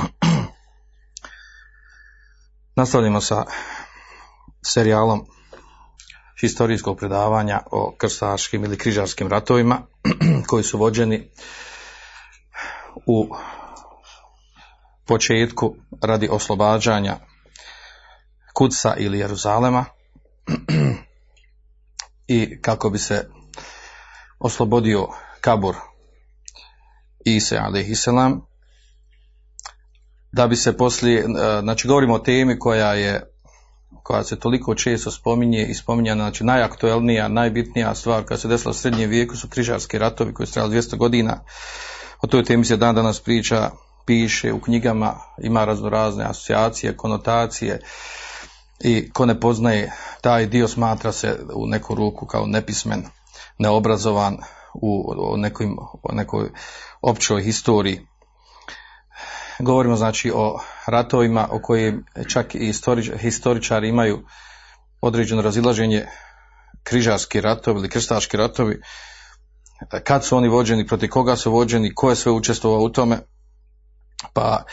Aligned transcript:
Nastavljamo 2.76 3.20
sa 3.20 3.44
serijalom 4.62 5.26
historijskog 6.40 6.98
predavanja 6.98 7.60
o 7.70 7.94
krstaškim 7.98 8.64
ili 8.64 8.78
križarskim 8.78 9.28
ratovima 9.28 9.82
koji 10.48 10.64
su 10.64 10.78
vođeni 10.78 11.30
u 13.06 13.34
početku 15.06 15.74
radi 16.02 16.28
oslobađanja 16.30 17.16
Kudsa 18.54 18.94
ili 18.96 19.18
Jeruzalema 19.18 19.84
i 22.36 22.62
kako 22.62 22.90
bi 22.90 22.98
se 22.98 23.28
oslobodio 24.38 25.08
Kabur 25.40 25.76
Ise 27.24 27.58
alaihisselam 27.58 28.49
da 30.32 30.46
bi 30.46 30.56
se 30.56 30.76
poslije, 30.76 31.26
znači 31.62 31.88
govorimo 31.88 32.14
o 32.14 32.18
temi 32.18 32.58
koja 32.58 32.94
je 32.94 33.30
koja 34.02 34.24
se 34.24 34.38
toliko 34.38 34.74
često 34.74 35.10
spominje 35.10 35.66
i 35.66 35.74
spominjana, 35.74 36.24
znači 36.24 36.44
najaktuelnija, 36.44 37.28
najbitnija 37.28 37.94
stvar 37.94 38.24
koja 38.24 38.38
se 38.38 38.48
desila 38.48 38.70
u 38.70 38.74
srednjem 38.74 39.10
vijeku 39.10 39.36
su 39.36 39.48
križarski 39.48 39.98
ratovi 39.98 40.34
koji 40.34 40.46
su 40.46 40.52
trajali 40.52 40.76
200 40.76 40.96
godina. 40.96 41.40
O 42.22 42.26
toj 42.26 42.44
temi 42.44 42.64
se 42.64 42.76
dan 42.76 42.94
danas 42.94 43.20
priča, 43.20 43.70
piše 44.06 44.52
u 44.52 44.60
knjigama, 44.60 45.14
ima 45.42 45.64
razno 45.64 45.88
razne 45.88 46.24
asocijacije, 46.24 46.96
konotacije 46.96 47.80
i 48.80 49.10
ko 49.12 49.26
ne 49.26 49.40
poznaje 49.40 49.92
taj 50.20 50.46
dio 50.46 50.68
smatra 50.68 51.12
se 51.12 51.38
u 51.54 51.66
neku 51.66 51.94
ruku 51.94 52.26
kao 52.26 52.46
nepismen, 52.46 53.04
neobrazovan 53.58 54.38
u, 54.74 55.14
u, 55.32 55.36
nekim, 55.36 55.76
nekoj 56.12 56.50
općoj 57.02 57.42
historiji 57.42 58.06
govorimo 59.62 59.96
znači 59.96 60.32
o 60.34 60.60
ratovima 60.86 61.48
o 61.50 61.60
kojim 61.62 62.04
čak 62.28 62.54
i 62.54 62.66
historič, 62.66 63.10
historičari 63.18 63.88
imaju 63.88 64.24
određeno 65.00 65.42
razilaženje 65.42 66.06
križarski 66.82 67.40
ratovi 67.40 67.78
ili 67.78 67.88
krstaški 67.88 68.36
ratovi, 68.36 68.80
kad 70.04 70.24
su 70.24 70.36
oni 70.36 70.48
vođeni, 70.48 70.86
protiv 70.86 71.08
koga 71.08 71.36
su 71.36 71.52
vođeni, 71.52 71.94
ko 71.94 72.10
je 72.10 72.16
sve 72.16 72.32
učestvovao 72.32 72.80
u 72.80 72.88
tome, 72.88 73.18
pa 74.32 74.64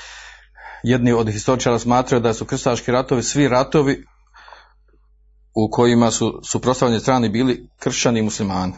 jedni 0.84 1.12
od 1.12 1.31
historičara 1.31 1.79
smatraju 1.79 2.22
da 2.22 2.33
su 2.33 2.45
krstaški 2.45 2.91
ratovi 2.91 3.23
svi 3.23 3.47
ratovi 3.47 4.06
u 5.56 5.69
kojima 5.72 6.12
su 6.12 6.41
suprotstavljeni 6.44 7.00
strani 7.00 7.29
bili 7.29 7.69
kršćani 7.79 8.19
i 8.19 8.23
muslimani 8.23 8.73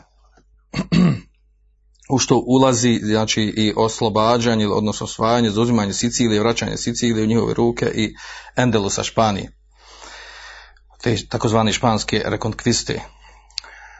u 2.09 2.18
što 2.18 2.44
ulazi 2.47 3.00
znači 3.03 3.42
i 3.42 3.74
oslobađanje, 3.78 4.68
odnosno 4.68 5.03
osvajanje, 5.03 5.50
zauzimanje 5.50 5.94
Sicilije, 5.94 6.40
vraćanje 6.40 6.78
Sicilije 6.78 7.24
u 7.24 7.28
njihove 7.28 7.53
ruke 7.53 7.86
i 7.86 8.16
Endelusa 8.56 9.03
Španije. 9.03 9.52
Te 11.02 11.16
takozvane 11.30 11.74
španske 11.74 12.22
rekonkviste. 12.25 13.02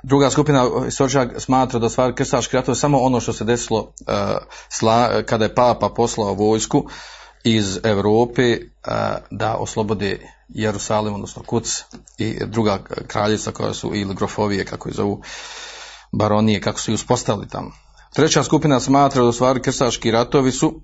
Druga 0.04 0.30
skupina 0.30 0.70
historičara 0.86 1.40
smatra 1.40 1.80
da 1.80 1.90
stvari 1.90 2.16
krstaški 2.16 2.56
ratovi 2.56 2.76
samo 2.76 3.00
ono 3.00 3.20
što 3.20 3.34
se 3.34 3.46
desilo 3.46 3.80
uh, 3.80 4.16
sla, 4.70 5.24
kada 5.24 5.46
je 5.46 5.56
papa 5.56 5.90
poslao 5.90 6.34
vojsku 6.34 6.86
iz 7.44 7.80
Europe 7.84 8.58
uh, 8.58 8.94
da 9.30 9.56
oslobode 9.56 10.20
Jerusalim, 10.50 11.14
odnosno 11.14 11.44
Kuc 11.44 11.84
i 12.18 12.38
druga 12.46 12.80
kraljica 13.08 13.52
koja 13.52 13.74
su 13.74 13.92
ili 13.96 14.16
grofovije, 14.16 14.66
kako 14.66 14.90
je 14.90 14.94
zovu, 14.94 15.22
baronije, 16.12 16.62
kako 16.62 16.80
su 16.80 16.92
i 16.92 16.94
uspostavili 16.94 17.48
tamo. 17.48 17.89
Treća 18.14 18.44
skupina 18.44 18.80
smatra 18.80 19.24
da 19.24 19.32
stvari 19.32 19.62
krstaški 19.62 20.12
ratovi 20.12 20.52
su 20.52 20.68
uh, 20.68 20.82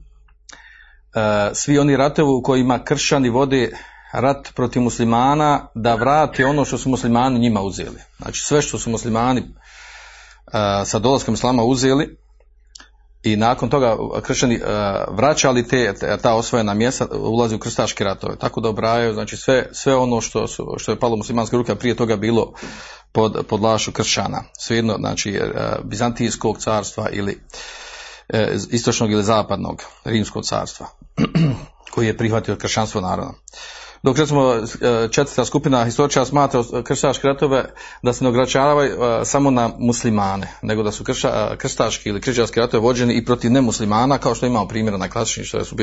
svi 1.53 1.79
oni 1.79 1.97
ratovi 1.97 2.29
u 2.29 2.41
kojima 2.43 2.83
kršćani 2.83 3.29
vode 3.29 3.71
rat 4.13 4.51
protiv 4.55 4.81
muslimana 4.81 5.67
da 5.75 5.95
vrate 5.95 6.45
ono 6.45 6.65
što 6.65 6.77
su 6.77 6.89
muslimani 6.89 7.39
njima 7.39 7.61
uzeli. 7.61 8.01
Znači 8.17 8.41
sve 8.41 8.61
što 8.61 8.79
su 8.79 8.89
muslimani 8.89 9.41
uh, 9.41 10.53
sa 10.85 10.99
dolaskom 10.99 11.33
islama 11.33 11.63
uzeli 11.63 12.17
i 13.25 13.35
nakon 13.35 13.69
toga 13.69 13.97
kršćani 14.21 14.55
uh, 14.55 14.67
vraćali 15.15 15.67
te, 15.67 15.93
ta 16.21 16.33
osvojena 16.35 16.73
mjesta 16.73 17.07
ulazi 17.11 17.55
u 17.55 17.59
krstaške 17.59 18.03
ratove. 18.03 18.35
Tako 18.35 18.61
da 18.61 18.69
obrajaju 18.69 19.13
znači 19.13 19.37
sve, 19.37 19.69
sve 19.71 19.95
ono 19.95 20.21
što, 20.21 20.47
su, 20.47 20.75
što 20.77 20.91
je 20.91 20.99
palo 20.99 21.15
muslimanske 21.15 21.57
ruke, 21.57 21.75
prije 21.75 21.95
toga 21.95 22.15
bilo 22.15 22.53
pod, 23.11 23.45
pod 23.49 23.61
lašu 23.61 23.91
kršćana. 23.91 24.43
Svejedno, 24.59 24.95
znači, 24.99 25.39
Bizantijskog 25.83 26.57
carstva 26.57 27.09
ili 27.11 27.39
istočnog 28.71 29.11
ili 29.11 29.23
zapadnog 29.23 29.83
rimskog 30.03 30.45
carstva, 30.45 30.87
koji 31.93 32.07
je 32.07 32.17
prihvatio 32.17 32.55
kršćanstvo 32.55 33.01
naravno. 33.01 33.33
Dok 34.05 34.17
recimo 34.17 34.53
četvrta 35.11 35.45
skupina 35.45 35.85
historičara 35.85 36.25
smatra 36.25 36.63
krštaške 36.83 37.27
ratove 37.27 37.65
da 38.01 38.13
se 38.13 38.23
ne 38.23 38.29
ograničavaju 38.29 38.97
samo 39.23 39.51
na 39.51 39.71
muslimane, 39.79 40.47
nego 40.61 40.83
da 40.83 40.91
su 40.91 41.03
krša, 41.03 41.55
krstaški 41.57 42.09
ili 42.09 42.21
križarski 42.21 42.59
ratovi 42.59 42.83
vođeni 42.83 43.13
i 43.13 43.25
protiv 43.25 43.51
nemuslimana, 43.51 44.17
kao 44.17 44.35
što 44.35 44.45
imamo 44.45 44.67
primjera 44.67 44.97
na 44.97 45.09
klasični, 45.09 45.43
što 45.43 45.65
su 45.65 45.75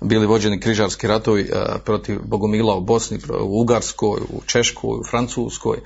bili 0.00 0.26
vođeni 0.26 0.60
križarski 0.60 1.06
ratovi 1.06 1.50
protiv 1.84 2.18
Bogomila 2.24 2.76
u 2.76 2.80
Bosni, 2.80 3.18
u 3.40 3.60
Ugarskoj, 3.60 4.20
u 4.28 4.42
Češkoj, 4.46 4.98
u 4.98 5.04
Francuskoj, 5.10 5.78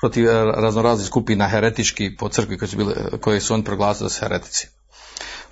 protiv 0.00 0.26
raznoraznih 0.56 1.06
skupina 1.06 1.48
heretički 1.48 2.16
po 2.16 2.28
crkvi 2.28 2.58
koje 2.58 2.68
su, 2.68 2.76
bile, 2.76 2.94
koje 3.20 3.40
su 3.40 3.54
oni 3.54 3.64
proglasili 3.64 4.06
da 4.06 4.10
su 4.10 4.20
heretici. 4.20 4.68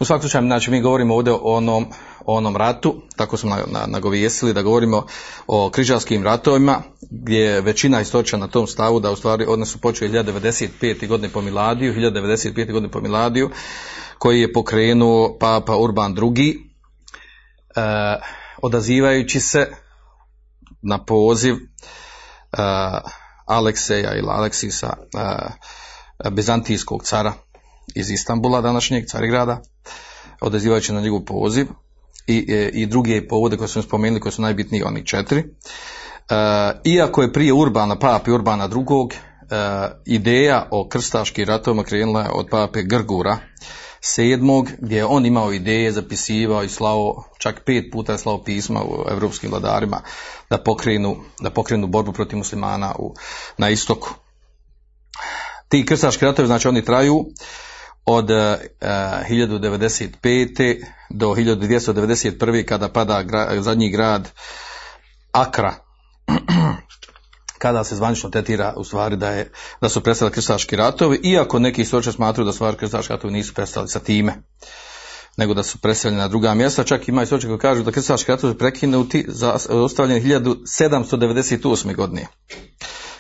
U 0.01 0.05
svakom 0.05 0.23
slučaju, 0.23 0.47
znači, 0.47 0.71
mi 0.71 0.81
govorimo 0.81 1.15
ovdje 1.15 1.33
o 1.33 1.39
onom, 1.43 1.87
o 2.25 2.37
onom 2.37 2.57
ratu, 2.57 3.03
tako 3.17 3.37
smo 3.37 3.59
nagovijestili 3.87 4.53
da 4.53 4.63
govorimo 4.63 5.07
o 5.47 5.71
križarskim 5.71 6.25
ratovima, 6.25 6.83
gdje 7.11 7.39
je 7.39 7.61
većina 7.61 7.99
historiča 7.99 8.37
na 8.37 8.49
tom 8.49 8.67
stavu 8.67 9.01
da 9.01 9.11
u 9.11 9.17
stvari 9.17 9.45
one 9.49 9.67
su 9.67 9.79
počeli 9.79 10.11
1095. 10.11 11.09
godine 11.09 11.33
po 11.33 11.41
Miladiju, 11.41 11.95
1095. 11.95 12.73
godine 12.73 12.91
po 12.91 13.01
Miladiju, 13.01 13.51
koji 14.19 14.41
je 14.41 14.53
pokrenuo 14.53 15.39
Papa 15.39 15.77
Urban 15.77 16.17
II. 16.37 16.57
Eh, 17.77 18.21
odazivajući 18.63 19.41
se 19.41 19.69
na 20.83 21.05
poziv 21.05 21.55
eh, 21.55 22.59
Alekseja 23.47 24.15
ili 24.15 24.29
Aleksisa 24.29 24.97
uh, 25.15 26.33
bizantijskog 26.33 27.03
cara 27.03 27.33
iz 27.95 28.11
Istambula, 28.11 28.61
današnjeg 28.61 29.07
Carigrada, 29.07 29.61
odazivajući 30.41 30.93
na 30.93 31.01
njegov 31.01 31.21
poziv 31.21 31.67
i, 32.27 32.37
i 32.73 32.87
druge 32.87 33.29
povode 33.29 33.57
koje 33.57 33.69
smo 33.69 33.83
spomenuli, 33.83 34.21
koje 34.21 34.33
su 34.33 34.43
najbitniji, 34.43 34.83
oni 34.83 35.07
četiri. 35.07 35.39
Uh, 35.41 36.81
iako 36.85 37.23
je 37.23 37.33
prije 37.33 37.53
Urbana, 37.53 37.99
papi 37.99 38.31
Urbana 38.31 38.69
drugog, 38.69 39.13
uh, 39.13 39.17
ideja 40.07 40.69
o 40.71 40.89
krstaškim 40.89 41.49
ratovima 41.49 41.83
krenula 41.83 42.31
od 42.35 42.47
pape 42.51 42.83
Grgura, 42.83 43.39
sedmog, 44.01 44.69
gdje 44.79 44.97
je 44.97 45.05
on 45.05 45.27
imao 45.27 45.53
ideje, 45.53 45.93
zapisivao 45.93 46.65
i 46.65 46.69
slao, 46.69 47.25
čak 47.39 47.63
pet 47.67 47.85
puta 47.93 48.13
je 48.13 48.19
slao 48.19 48.45
pisma 48.45 48.83
u 48.83 49.05
evropskim 49.11 49.51
vladarima 49.51 50.01
da 50.51 50.59
pokrenu, 50.59 51.17
da 51.41 51.51
pokrenu 51.51 51.87
borbu 51.87 52.13
protiv 52.13 52.39
muslimana 52.39 52.95
u, 52.99 53.15
na 53.59 53.71
istoku. 53.71 54.15
Ti 55.69 55.87
krstaški 55.87 56.25
ratovi, 56.25 56.47
znači 56.47 56.69
oni 56.69 56.85
traju 56.85 57.25
od 58.11 58.31
uh, 58.31 58.37
1095. 58.81 60.85
do 61.11 61.27
1291. 61.27 62.65
kada 62.65 62.89
pada 62.89 63.23
gra, 63.23 63.63
zadnji 63.63 63.91
grad 63.91 64.29
Akra 65.33 65.75
kada 67.63 67.85
se 67.85 67.97
zvanično 67.97 68.31
tetira 68.31 68.75
u 68.77 68.85
stvari 68.85 69.17
da, 69.17 69.31
je, 69.31 69.51
da 69.81 69.89
su 69.89 70.01
prestali 70.01 70.31
krstaški 70.31 70.77
ratovi, 70.77 71.21
iako 71.23 71.59
neki 71.59 71.83
istoričari 71.83 72.17
smatruju 72.17 72.47
da 72.47 72.53
stvari 72.53 72.77
krstaški 72.77 73.13
ratovi 73.13 73.33
nisu 73.33 73.55
prestali 73.55 73.89
sa 73.89 74.01
time 74.01 74.43
nego 75.37 75.55
da 75.55 75.63
su 75.63 75.79
preseljeni 75.79 76.19
na 76.19 76.29
druga 76.29 76.55
mjesta, 76.55 76.85
čak 76.85 77.09
ima 77.09 77.23
istoričari 77.23 77.51
koji 77.51 77.59
kažu 77.59 77.83
da 77.83 77.93
krstaški 77.93 78.31
ratovi 78.31 78.59
prekinuti 78.59 79.25
za 79.29 79.57
ostavljeni 79.69 80.21
1798. 80.21 81.97
godine 81.97 82.27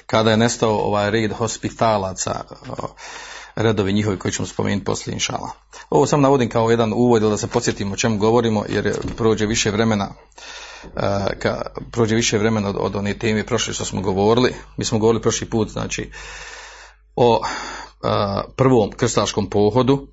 kada 0.06 0.30
je 0.30 0.36
nestao 0.36 0.78
ovaj 0.78 1.10
red 1.10 1.32
hospitalaca 1.32 2.44
redovi 3.54 3.92
njihovi 3.92 4.18
koji 4.18 4.32
ćemo 4.32 4.46
spomenuti 4.46 4.84
poslije 4.84 5.14
inšala. 5.14 5.50
Ovo 5.90 6.06
sam 6.06 6.20
navodim 6.20 6.48
kao 6.48 6.70
jedan 6.70 6.92
uvod 6.92 7.22
da 7.22 7.36
se 7.36 7.46
podsjetimo 7.46 7.92
o 7.92 7.96
čemu 7.96 8.16
govorimo 8.16 8.64
jer 8.68 8.94
prođe 9.16 9.46
više 9.46 9.70
vremena 9.70 10.08
e, 10.84 11.38
ka, 11.38 11.62
prođe 11.92 12.14
više 12.14 12.38
vremena 12.38 12.68
od, 12.68 12.76
od 12.78 12.96
one 12.96 13.18
teme 13.18 13.46
prošle 13.46 13.74
što 13.74 13.84
smo 13.84 14.00
govorili. 14.00 14.54
Mi 14.76 14.84
smo 14.84 14.98
govorili 14.98 15.22
prošli 15.22 15.50
put 15.50 15.68
znači 15.68 16.10
o 17.16 17.42
a, 18.02 18.42
e, 18.48 18.52
prvom 18.56 18.90
krstaškom 18.90 19.50
pohodu 19.50 20.08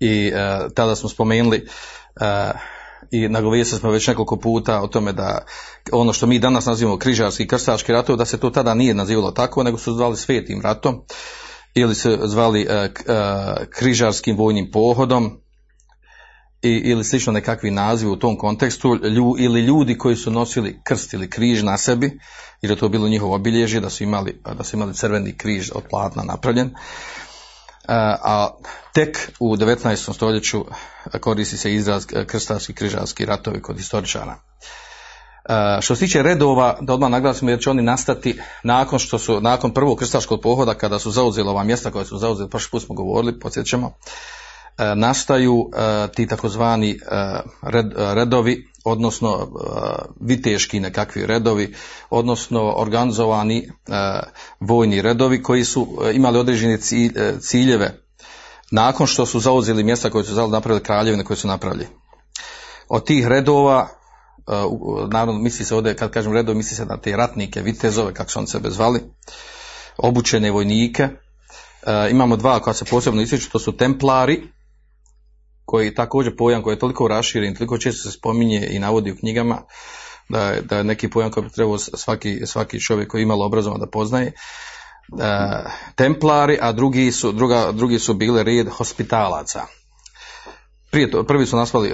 i 0.00 0.32
a, 0.34 0.38
e, 0.38 0.74
tada 0.74 0.96
smo 0.96 1.08
spomenuli 1.08 1.66
a, 2.20 2.50
i 3.10 3.28
nagovijestili 3.28 3.80
smo 3.80 3.90
već 3.90 4.06
nekoliko 4.06 4.36
puta 4.36 4.82
o 4.82 4.86
tome 4.86 5.12
da 5.12 5.44
ono 5.92 6.12
što 6.12 6.26
mi 6.26 6.38
danas 6.38 6.66
nazivamo 6.66 6.98
križarski 6.98 7.46
krstaški 7.46 7.92
ratovi, 7.92 8.18
da 8.18 8.24
se 8.24 8.40
to 8.40 8.50
tada 8.50 8.74
nije 8.74 8.94
nazivalo 8.94 9.30
tako, 9.30 9.62
nego 9.62 9.78
su 9.78 9.94
zvali 9.94 10.16
svetim 10.16 10.60
ratom 10.62 11.02
ili 11.74 11.94
se 11.94 12.18
zvali 12.22 12.66
uh, 12.66 12.86
križarskim 13.70 14.36
vojnim 14.36 14.70
pohodom 14.72 15.40
i, 16.62 16.70
ili 16.70 17.04
slično 17.04 17.32
nekakvi 17.32 17.70
nazivi 17.70 18.10
u 18.10 18.18
tom 18.18 18.38
kontekstu 18.38 18.98
ili 19.38 19.60
ljudi 19.60 19.98
koji 19.98 20.16
su 20.16 20.30
nosili 20.30 20.80
krst 20.84 21.12
ili 21.12 21.30
križ 21.30 21.62
na 21.62 21.78
sebi 21.78 22.18
jer 22.62 22.70
je 22.70 22.76
to 22.76 22.88
bilo 22.88 23.08
njihovo 23.08 23.34
obilježje 23.34 23.80
da 23.80 23.90
su 23.90 24.04
imali, 24.04 24.40
da 24.56 24.64
su 24.64 24.76
imali 24.76 24.94
crveni 24.94 25.36
križ 25.36 25.70
od 25.74 25.82
platna 25.90 26.22
napravljen 26.22 26.66
uh, 26.66 26.72
a 27.88 28.48
tek 28.94 29.32
u 29.40 29.56
19. 29.56 30.14
stoljeću 30.14 30.64
koristi 31.20 31.56
se 31.56 31.74
izraz 31.74 32.06
krstarski 32.26 32.74
križarski 32.74 33.24
ratovi 33.24 33.62
kod 33.62 33.76
historičara. 33.76 34.36
Što 35.80 35.94
se 35.94 36.00
tiče 36.06 36.22
redova, 36.22 36.78
da 36.80 36.94
odmah 36.94 37.10
naglasimo 37.10 37.50
jer 37.50 37.60
će 37.60 37.70
oni 37.70 37.82
nastati 37.82 38.40
nakon 38.62 38.98
što 38.98 39.18
su, 39.18 39.40
nakon 39.40 39.74
prvog 39.74 39.98
krstaškog 39.98 40.40
pohoda, 40.40 40.74
kada 40.74 40.98
su 40.98 41.10
zauzeli 41.10 41.48
ova 41.48 41.64
mjesta 41.64 41.90
koja 41.90 42.04
su 42.04 42.18
zauzeli, 42.18 42.50
prošli 42.50 42.70
put 42.70 42.82
smo 42.82 42.94
govorili, 42.94 43.40
podsjećamo, 43.40 43.94
nastaju 44.96 45.70
ti 46.14 46.26
takozvani 46.26 46.98
red, 47.62 47.86
redovi, 47.96 48.68
odnosno 48.84 49.48
viteški 50.20 50.80
nekakvi 50.80 51.26
redovi, 51.26 51.74
odnosno 52.10 52.74
organizovani 52.76 53.70
vojni 54.60 55.02
redovi 55.02 55.42
koji 55.42 55.64
su 55.64 55.98
imali 56.12 56.38
određene 56.38 56.78
ciljeve 57.40 58.02
nakon 58.70 59.06
što 59.06 59.26
su 59.26 59.40
zauzeli 59.40 59.84
mjesta 59.84 60.10
koje 60.10 60.24
su 60.24 60.48
napravili 60.48 60.82
kraljevine 60.82 61.24
koje 61.24 61.36
su 61.36 61.48
napravili. 61.48 61.86
Od 62.88 63.06
tih 63.06 63.26
redova 63.26 63.88
naravno 65.10 65.40
misli 65.40 65.64
se 65.64 65.74
ovdje, 65.74 65.96
kad 65.96 66.10
kažem 66.10 66.32
redove, 66.32 66.56
misli 66.56 66.76
se 66.76 66.86
na 66.86 66.96
te 66.96 67.16
ratnike, 67.16 67.62
vitezove, 67.62 68.14
kako 68.14 68.30
su 68.30 68.38
on 68.38 68.46
sebe 68.46 68.70
zvali, 68.70 69.00
obučene 69.96 70.50
vojnike. 70.50 71.08
Uh, 71.82 72.10
imamo 72.10 72.36
dva 72.36 72.60
koja 72.60 72.74
se 72.74 72.84
posebno 72.84 73.22
ističu, 73.22 73.50
to 73.50 73.58
su 73.58 73.76
templari, 73.76 74.42
koji 75.64 75.94
također 75.94 76.36
pojam 76.36 76.62
koji 76.62 76.74
je 76.74 76.78
toliko 76.78 77.08
raširen, 77.08 77.54
toliko 77.54 77.78
često 77.78 78.10
se 78.10 78.18
spominje 78.18 78.68
i 78.70 78.78
navodi 78.78 79.12
u 79.12 79.16
knjigama, 79.16 79.62
da 80.28 80.48
je, 80.48 80.60
da 80.60 80.76
je 80.76 80.84
neki 80.84 81.10
pojam 81.10 81.30
koji 81.30 81.44
bi 81.44 81.52
trebao 81.52 81.78
svaki, 81.78 82.46
svaki 82.46 82.80
čovjek 82.80 83.08
koji 83.08 83.20
je 83.20 83.22
imalo 83.22 83.46
obrazovan 83.46 83.80
da 83.80 83.86
poznaje. 83.86 84.32
Uh, 85.12 85.18
templari, 85.96 86.58
a 86.60 86.72
drugi 86.72 87.12
su, 87.12 87.32
druga, 87.32 87.72
drugi 87.72 87.98
su 87.98 88.14
bile 88.14 88.42
red 88.42 88.68
hospitalaca. 88.68 89.66
Prije 90.90 91.10
to, 91.10 91.24
prvi 91.24 91.46
su 91.46 91.56
nasvali 91.56 91.92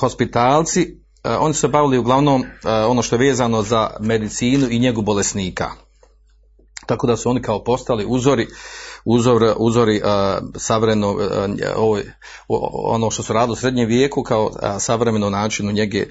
hospitalci, 0.00 0.82
uh, 0.82 0.99
oni 1.24 1.54
su 1.54 1.60
se 1.60 1.68
bavili 1.68 1.98
uglavnom 1.98 2.40
uh, 2.40 2.46
ono 2.88 3.02
što 3.02 3.16
je 3.16 3.28
vezano 3.28 3.62
za 3.62 3.90
medicinu 4.00 4.66
i 4.70 4.78
njegu 4.78 5.02
bolesnika. 5.02 5.70
Tako 6.86 7.06
da 7.06 7.16
su 7.16 7.30
oni 7.30 7.42
kao 7.42 7.64
postali 7.64 8.04
uzori, 8.08 8.46
uzor, 9.04 9.54
uzori 9.56 10.00
uh, 10.00 10.48
savremeno, 10.56 11.16
ono 12.72 13.10
što 13.10 13.22
su 13.22 13.32
radili 13.32 13.52
u 13.52 13.56
srednjem 13.56 13.88
vijeku 13.88 14.22
kao 14.22 14.50
savremeno 14.78 15.30
načinu 15.30 15.72
njege 15.72 16.06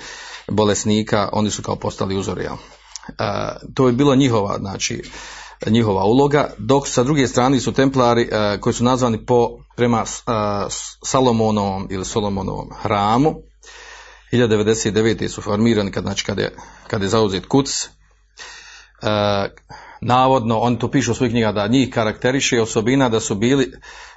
bolesnika, 0.48 1.30
oni 1.34 1.52
su 1.52 1.62
kao 1.62 1.76
postali 1.76 2.18
uzori. 2.18 2.44
Ja. 2.44 2.58
To 3.74 3.88
je 3.88 3.94
bilo 3.94 4.16
njihova, 4.16 4.58
znači, 4.60 5.04
njihova 5.68 6.04
uloga, 6.04 6.54
dok 6.58 6.88
sa 6.88 7.04
druge 7.04 7.28
strane 7.28 7.60
su 7.60 7.74
templari 7.74 8.30
koji 8.60 8.74
su 8.74 8.84
nazvani 8.84 9.26
po, 9.26 9.50
prema 9.76 10.04
Salomonovom 11.04 11.88
ili 11.92 12.06
Solomonovom 12.06 12.70
hramu, 12.82 13.36
1099. 14.32 15.28
su 15.28 15.42
formirani 15.42 15.92
kad, 15.92 16.04
znači, 16.04 16.26
kad, 16.26 16.38
je, 16.38 16.56
kad 16.88 17.02
je 17.02 17.08
zauzet 17.08 17.46
kuc. 17.46 17.86
E, 17.86 17.90
navodno, 20.02 20.60
oni 20.60 20.80
to 20.80 20.92
pišu 20.92 21.12
u 21.12 21.16
svojih 21.16 21.32
knjiga 21.32 21.52
da 21.52 21.68
njih 21.68 21.90
karakteriše 21.90 22.62
osobina 22.62 23.10
da 23.10 23.20
su 23.20 23.36
bili, 23.36 23.72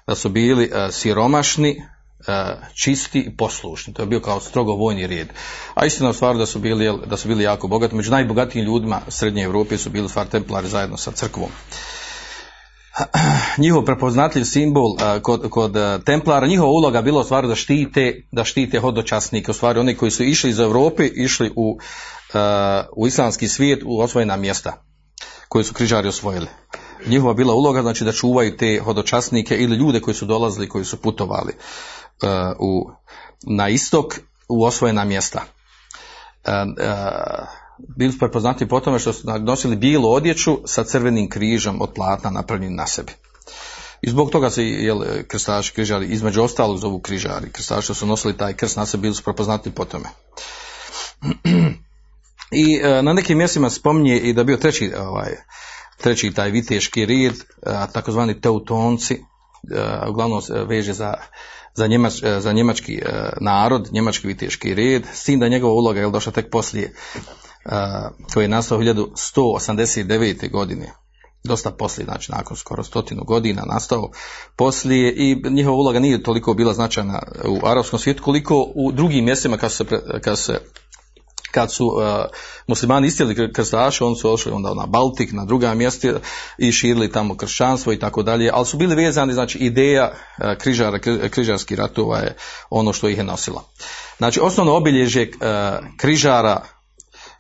da 0.06 0.14
su 0.14 0.28
bili 0.28 0.64
e, 0.64 0.92
siromašni, 0.92 1.82
e, 2.28 2.56
čisti 2.74 3.20
i 3.20 3.36
poslušni. 3.36 3.94
To 3.94 4.02
je 4.02 4.06
bio 4.06 4.20
kao 4.20 4.40
strogo 4.40 4.72
vojni 4.72 5.06
red. 5.06 5.28
A 5.74 5.86
istina 5.86 6.10
u 6.10 6.12
stvari 6.12 6.38
da 6.38 6.46
su 6.46 6.58
bili, 6.58 6.98
da 7.06 7.16
su 7.16 7.28
bili 7.28 7.44
jako 7.44 7.68
bogati. 7.68 7.94
Među 7.94 8.10
najbogatijim 8.10 8.66
ljudima 8.66 9.00
Srednje 9.08 9.42
Evrope 9.42 9.78
su 9.78 9.90
bili 9.90 10.08
stvar 10.08 10.26
templari 10.26 10.68
zajedno 10.68 10.96
sa 10.96 11.10
crkvom. 11.12 11.50
njihov 13.62 13.84
prepoznatljiv 13.84 14.44
simbol 14.44 14.96
kod, 15.22 15.50
kod 15.50 15.76
templara, 16.06 16.46
njihova 16.46 16.70
uloga 16.70 17.02
bila 17.02 17.20
u 17.20 17.24
stvari 17.24 17.48
da 17.48 17.54
štite, 17.54 18.22
da 18.32 18.44
štite 18.44 18.80
hodočasnike, 18.80 19.50
u 19.50 19.54
stvari 19.54 19.80
oni 19.80 19.96
koji 19.96 20.10
su 20.10 20.24
išli 20.24 20.50
iz 20.50 20.58
Europe, 20.58 21.06
išli 21.06 21.52
u, 21.56 21.78
u 22.96 23.06
islamski 23.06 23.48
svijet, 23.48 23.82
u 23.84 24.00
osvojena 24.00 24.36
mjesta 24.36 24.84
koje 25.48 25.64
su 25.64 25.74
križari 25.74 26.08
osvojili. 26.08 26.46
Njihova 27.06 27.34
bila 27.34 27.54
uloga 27.54 27.82
znači 27.82 28.04
da 28.04 28.12
čuvaju 28.12 28.56
te 28.56 28.80
hodočasnike 28.84 29.56
ili 29.56 29.76
ljude 29.76 30.00
koji 30.00 30.14
su 30.14 30.26
dolazili, 30.26 30.68
koji 30.68 30.84
su 30.84 30.96
putovali 30.96 31.52
u, 32.58 32.90
na 33.42 33.68
istok 33.68 34.14
u 34.48 34.64
osvojena 34.64 35.04
mjesta. 35.04 35.42
Bili 37.96 38.12
su 38.12 38.18
prepoznati 38.18 38.68
po 38.68 38.80
tome 38.80 38.98
što 38.98 39.12
su 39.12 39.28
nosili 39.40 39.76
bijelu 39.76 40.12
odjeću 40.12 40.58
sa 40.64 40.84
crvenim 40.84 41.28
križom 41.28 41.80
od 41.80 41.92
platna 41.94 42.30
napravljenim 42.30 42.76
na 42.76 42.86
sebi. 42.86 43.12
I 44.02 44.10
zbog 44.10 44.30
toga 44.30 44.50
se 44.50 44.64
jel, 44.64 45.00
krstaši 45.28 45.72
križari, 45.72 46.06
između 46.06 46.42
ostalog 46.42 46.78
zovu 46.78 47.00
križari. 47.00 47.50
Krstaši 47.52 47.84
što 47.84 47.94
su 47.94 48.06
nosili 48.06 48.36
taj 48.36 48.52
krst 48.52 48.76
na 48.76 48.86
sebi 48.86 49.02
bili 49.02 49.14
su 49.14 49.22
prepoznati 49.22 49.70
po 49.70 49.84
tome. 49.84 50.08
I 52.64 52.80
e, 52.82 53.02
na 53.02 53.12
nekim 53.12 53.38
mjestima 53.38 53.70
spominje 53.70 54.18
i 54.18 54.32
da 54.32 54.44
bio 54.44 54.56
treći, 54.56 54.92
ovaj, 54.98 55.30
treći 56.00 56.32
taj 56.32 56.50
viteški 56.50 57.06
red, 57.06 57.34
takozvani 57.92 58.40
teutonci, 58.40 59.14
e, 59.14 59.20
uglavnom 60.08 60.42
veže 60.66 60.92
za 60.92 61.14
za, 61.74 61.86
njemač, 61.86 62.22
e, 62.22 62.40
za 62.40 62.52
njemački 62.52 62.94
e, 62.94 63.30
narod, 63.40 63.88
njemački 63.92 64.26
viteški 64.26 64.74
red, 64.74 65.06
s 65.12 65.24
tim 65.24 65.40
da 65.40 65.48
njegova 65.48 65.72
uloga 65.72 66.00
je 66.00 66.10
došla 66.10 66.32
tek 66.32 66.50
poslije 66.50 66.94
koji 68.34 68.44
je 68.44 68.48
nastao 68.48 68.78
1189. 68.78 70.50
godine 70.50 70.92
dosta 71.44 71.70
poslije, 71.70 72.04
znači 72.04 72.32
nakon 72.32 72.56
skoro 72.56 72.84
stotinu 72.84 73.24
godina 73.24 73.62
nastao 73.66 74.10
poslije 74.56 75.14
i 75.16 75.42
njihova 75.50 75.76
uloga 75.76 75.98
nije 75.98 76.22
toliko 76.22 76.54
bila 76.54 76.72
značajna 76.72 77.22
u 77.48 77.66
arapskom 77.66 77.98
svijetu 77.98 78.22
koliko 78.22 78.72
u 78.74 78.92
drugim 78.92 79.24
mjestima 79.24 79.56
kad 79.56 79.72
se, 79.72 79.84
kad 80.22 80.38
se 80.38 80.60
kad 81.52 81.72
su 81.72 81.86
uh, 81.86 82.02
muslimani 82.66 83.06
istjeli 83.06 83.52
krstaše, 83.52 84.04
oni 84.04 84.16
su 84.16 84.32
ošli 84.32 84.52
onda 84.52 84.74
na 84.74 84.86
Baltik, 84.86 85.32
na 85.32 85.44
druga 85.44 85.74
mjesta 85.74 86.08
i 86.58 86.72
širili 86.72 87.12
tamo 87.12 87.36
kršćanstvo 87.36 87.92
i 87.92 87.98
tako 87.98 88.22
dalje, 88.22 88.50
ali 88.52 88.66
su 88.66 88.76
bili 88.76 88.94
vezani, 88.94 89.32
znači 89.32 89.58
ideja 89.58 90.12
uh, 90.12 90.44
križara, 90.58 90.98
križarskih 91.30 91.78
ratova 91.78 92.18
je 92.18 92.36
ono 92.70 92.92
što 92.92 93.08
ih 93.08 93.18
je 93.18 93.24
nosilo. 93.24 93.64
Znači 94.18 94.40
osnovno 94.40 94.76
obilježje 94.76 95.30
križara 95.96 96.62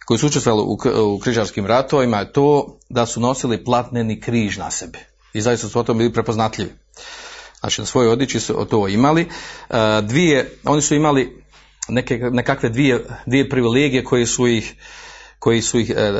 koji 0.04 0.18
su 0.18 0.26
učestvovali 0.26 0.66
u, 1.02 1.18
križarskim 1.18 1.66
ratovima 1.66 2.18
je 2.18 2.32
to 2.32 2.78
da 2.88 3.06
su 3.06 3.20
nosili 3.20 3.64
platneni 3.64 4.20
križ 4.20 4.56
na 4.56 4.70
sebi. 4.70 4.98
I 5.32 5.40
zaista 5.40 5.68
su 5.68 5.80
o 5.80 5.82
tom 5.82 5.98
bili 5.98 6.12
prepoznatljivi. 6.12 6.70
Znači 7.60 7.80
na 7.80 7.86
svojoj 7.86 8.12
odjeći 8.12 8.40
su 8.40 8.66
to 8.70 8.88
imali. 8.88 9.22
Uh, 9.22 9.76
dvije, 10.02 10.58
oni 10.64 10.82
su 10.82 10.94
imali 10.94 11.42
neke, 11.88 12.18
nekakve 12.18 12.68
dvije, 12.68 13.04
dvije 13.26 13.48
privilegije 13.48 14.04
koje 14.04 14.26
su 14.26 14.46
ih 14.48 14.74
koji 15.42 15.62
su 15.62 15.78
ih 15.78 15.90
e, 15.90 16.12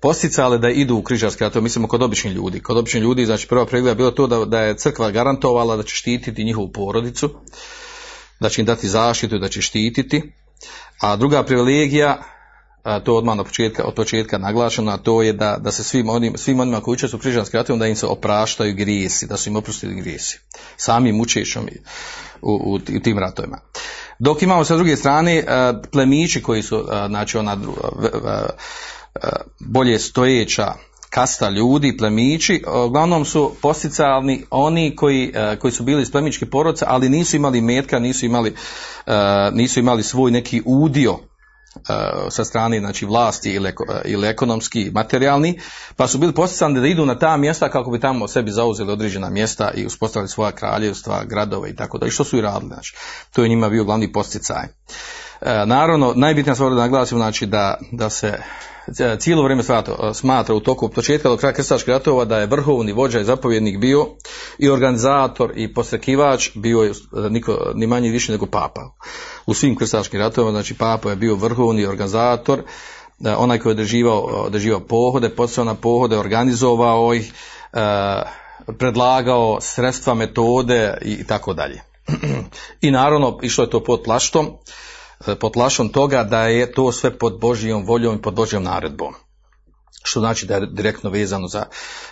posticali 0.00 0.58
da 0.58 0.70
idu 0.70 0.96
u 0.96 1.02
križarske 1.02 1.44
ratove, 1.44 1.62
mislimo 1.62 1.88
kod 1.88 2.02
običnih 2.02 2.34
ljudi. 2.34 2.60
Kod 2.62 2.76
običnih 2.76 3.02
ljudi, 3.02 3.26
znači 3.26 3.48
prva 3.48 3.66
privilegija 3.66 3.94
bilo 3.94 4.10
to 4.10 4.26
da, 4.26 4.44
da 4.44 4.60
je 4.60 4.76
crkva 4.76 5.10
garantovala 5.10 5.76
da 5.76 5.82
će 5.82 5.94
štititi 5.94 6.44
njihovu 6.44 6.72
porodicu, 6.72 7.30
da 8.40 8.48
će 8.48 8.62
im 8.62 8.66
dati 8.66 8.88
zaštitu 8.88 9.38
da 9.38 9.48
će 9.48 9.62
štititi. 9.62 10.32
A 11.00 11.16
druga 11.16 11.42
privilegija 11.42 12.22
a, 12.82 13.00
to 13.00 13.16
odmah 13.16 13.36
na 13.36 13.44
početka, 13.44 13.84
od 13.84 13.94
početka 13.94 14.38
naglašeno, 14.38 14.92
a 14.92 14.96
to 14.96 15.22
je 15.22 15.32
da, 15.32 15.56
da 15.60 15.72
se 15.72 15.84
svim, 15.84 16.08
onim, 16.08 16.36
svim 16.36 16.60
onima 16.60 16.80
koji 16.80 16.92
učestvuju 16.92 17.18
u 17.18 17.22
križanskim 17.22 17.58
ratovima, 17.58 17.84
da 17.84 17.86
im 17.86 17.96
se 17.96 18.06
opraštaju 18.06 18.74
grijesi, 18.74 19.26
da 19.26 19.36
su 19.36 19.50
im 19.50 19.56
oprostili 19.56 19.94
grijesi. 19.94 20.40
Samim 20.76 21.20
učešćom 21.20 21.68
u, 22.42 22.50
u, 22.50 22.74
u 22.74 23.00
tim 23.02 23.18
ratovima. 23.18 23.58
Dok 24.18 24.42
imamo 24.42 24.64
sa 24.64 24.76
druge 24.76 24.96
strane 24.96 25.44
plemići 25.92 26.42
koji 26.42 26.62
su, 26.62 26.84
znači 27.08 27.38
ona 27.38 27.56
bolje 29.60 29.98
stojeća 29.98 30.74
kasta 31.10 31.50
ljudi, 31.50 31.96
plemići, 31.96 32.64
uglavnom 32.86 33.24
su 33.24 33.52
posticalni 33.62 34.44
oni 34.50 34.96
koji, 34.96 35.32
koji 35.58 35.72
su 35.72 35.82
bili 35.82 36.02
iz 36.02 36.10
plemičke 36.10 36.46
porodce, 36.46 36.84
ali 36.88 37.08
nisu 37.08 37.36
imali 37.36 37.60
metka, 37.60 37.98
nisu 37.98 38.26
imali, 38.26 38.54
nisu 39.52 39.80
imali 39.80 40.02
svoj 40.02 40.30
neki 40.30 40.62
udio 40.64 41.18
sa 42.30 42.44
strane 42.44 42.80
znači 42.80 43.06
vlasti 43.06 43.50
ili, 43.50 43.72
ili 44.04 44.28
ekonomski 44.28 44.90
materijalni 44.94 45.60
pa 45.96 46.06
su 46.06 46.18
bili 46.18 46.34
posticani 46.34 46.80
da 46.80 46.86
idu 46.86 47.06
na 47.06 47.18
ta 47.18 47.36
mjesta 47.36 47.70
kako 47.70 47.90
bi 47.90 48.00
tamo 48.00 48.28
sebi 48.28 48.50
zauzeli 48.50 48.92
određena 48.92 49.30
mjesta 49.30 49.70
i 49.74 49.86
uspostavili 49.86 50.28
svoja 50.28 50.52
kraljevstva, 50.52 51.24
gradove 51.24 51.70
i 51.70 51.76
tako 51.76 51.98
da 51.98 52.06
i 52.06 52.10
što 52.10 52.24
su 52.24 52.38
i 52.38 52.40
radili 52.40 52.68
znači. 52.68 52.94
To 53.32 53.42
je 53.42 53.48
njima 53.48 53.68
bio 53.68 53.84
glavni 53.84 54.12
posticaj 54.12 54.66
naravno 55.66 56.12
najbitnija 56.16 56.54
stvar 56.54 56.70
da 56.70 56.76
naglasim 56.76 57.18
znači 57.18 57.46
da, 57.46 57.78
da 57.92 58.10
se 58.10 58.38
cijelo 59.18 59.42
vrijeme 59.42 59.62
smatra, 59.62 60.14
smatra 60.14 60.54
u 60.54 60.60
toku 60.60 60.88
početka 60.88 61.28
do 61.28 61.36
kraja 61.36 61.52
krstaških 61.52 61.92
ratova 61.92 62.24
da 62.24 62.38
je 62.38 62.46
vrhovni 62.46 62.92
vođa 62.92 63.20
i 63.20 63.24
zapovjednik 63.24 63.78
bio 63.78 64.06
i 64.58 64.68
organizator 64.70 65.52
i 65.56 65.74
posrekivač 65.74 66.50
bio 66.54 66.80
je 66.80 66.92
niko, 67.30 67.72
ni 67.74 67.86
manje 67.86 68.10
više 68.10 68.32
nego 68.32 68.46
papa. 68.46 68.90
U 69.46 69.54
svim 69.54 69.76
krstaškim 69.76 70.20
ratovima, 70.20 70.50
znači 70.50 70.74
papa 70.74 71.10
je 71.10 71.16
bio 71.16 71.34
vrhovni 71.34 71.86
organizator, 71.86 72.62
onaj 73.24 73.58
koji 73.58 73.70
je 73.70 73.74
održivao, 73.74 74.20
održivao 74.20 74.80
pohode, 74.80 75.28
podsjeo 75.28 75.64
na 75.64 75.74
pohode, 75.74 76.18
organizovao 76.18 77.14
ih, 77.14 77.32
predlagao 78.78 79.60
sredstva, 79.60 80.14
metode 80.14 80.98
i 81.02 81.26
tako 81.26 81.54
dalje. 81.54 81.82
I 82.80 82.90
naravno, 82.90 83.38
išlo 83.42 83.64
je 83.64 83.70
to 83.70 83.84
pod 83.84 84.02
plaštom, 84.04 84.50
pod 85.40 85.52
plašom 85.52 85.88
toga 85.88 86.24
da 86.24 86.42
je 86.42 86.72
to 86.72 86.92
sve 86.92 87.18
pod 87.18 87.40
Božijom 87.40 87.86
voljom 87.86 88.16
i 88.16 88.22
pod 88.22 88.34
Božijom 88.34 88.62
naredbom. 88.62 89.14
Što 90.02 90.20
znači 90.20 90.46
da 90.46 90.54
je 90.54 90.66
direktno 90.66 91.10
vezano 91.10 91.48
za, 91.48 91.64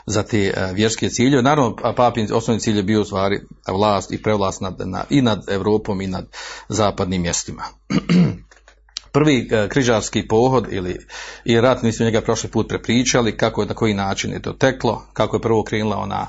za 0.06 0.22
te 0.22 0.38
e, 0.38 0.72
vjerske 0.72 1.08
ciljeve. 1.08 1.42
Naravno, 1.42 1.76
papin 1.96 2.28
osnovni 2.32 2.60
cilj 2.60 2.76
je 2.76 2.82
bio 2.82 3.00
u 3.00 3.04
stvari 3.04 3.40
vlast 3.68 4.12
i 4.12 4.22
prevlast 4.22 4.60
nad, 4.60 4.74
na, 4.78 5.04
i 5.10 5.22
nad 5.22 5.44
Europom 5.48 6.00
i 6.00 6.06
nad 6.06 6.26
zapadnim 6.68 7.22
mjestima. 7.22 7.62
Prvi 9.12 9.48
e, 9.50 9.68
križarski 9.68 10.28
pohod 10.28 10.66
ili 10.70 11.06
i 11.44 11.60
rat, 11.60 11.82
mi 11.82 11.92
smo 11.92 12.04
njega 12.04 12.20
prošli 12.20 12.50
put 12.50 12.68
prepričali, 12.68 13.36
kako 13.36 13.62
je, 13.62 13.68
na 13.68 13.74
koji 13.74 13.94
način 13.94 14.32
je 14.32 14.42
to 14.42 14.52
teklo, 14.52 15.06
kako 15.12 15.36
je 15.36 15.42
prvo 15.42 15.64
krenula 15.64 15.96
ona 15.96 16.26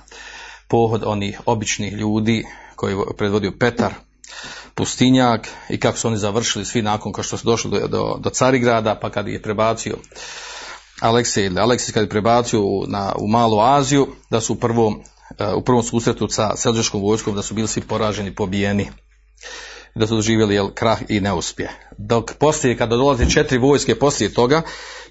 pohod 0.67 1.03
onih 1.05 1.41
običnih 1.46 1.93
ljudi 1.93 2.46
koji 2.75 2.93
je 2.93 2.98
predvodio 3.17 3.51
Petar, 3.60 3.93
pustinjak 4.75 5.48
i 5.69 5.79
kako 5.79 5.98
su 5.98 6.07
oni 6.07 6.17
završili 6.17 6.65
svi 6.65 6.81
nakon 6.81 7.12
kao 7.12 7.24
što 7.24 7.38
su 7.38 7.46
došli 7.46 7.72
do, 7.72 7.88
do, 7.88 8.17
do 8.19 8.29
Carigrada, 8.29 9.00
pa 9.01 9.10
kad 9.10 9.27
je 9.27 9.41
prebacio 9.41 9.98
Aleksej 11.01 11.46
ili 11.46 11.60
Aleksij 11.60 11.93
kad 11.93 12.03
je 12.03 12.10
prebacio 12.10 12.62
na, 12.88 13.13
u 13.19 13.27
Malu 13.27 13.60
Aziju, 13.60 14.07
da 14.29 14.41
su 14.41 14.53
u 14.53 14.55
prvom, 14.55 15.01
e, 15.39 15.53
u 15.53 15.63
prvom 15.63 15.84
susretu 15.84 16.27
sa 16.29 16.55
selđaškom 16.55 17.01
vojskom, 17.01 17.36
da 17.36 17.41
su 17.41 17.53
bili 17.53 17.67
svi 17.67 17.81
poraženi, 17.81 18.36
pobijeni 18.36 18.89
da 19.96 20.07
su 20.07 20.15
doživjeli 20.15 20.55
jel, 20.55 20.69
krah 20.74 21.00
i 21.10 21.19
neuspje. 21.19 21.69
Dok 21.98 22.34
poslije, 22.34 22.77
kada 22.77 22.96
dolaze 22.96 23.29
četiri 23.29 23.57
vojske 23.57 23.96
poslije 23.96 24.34
toga, 24.34 24.62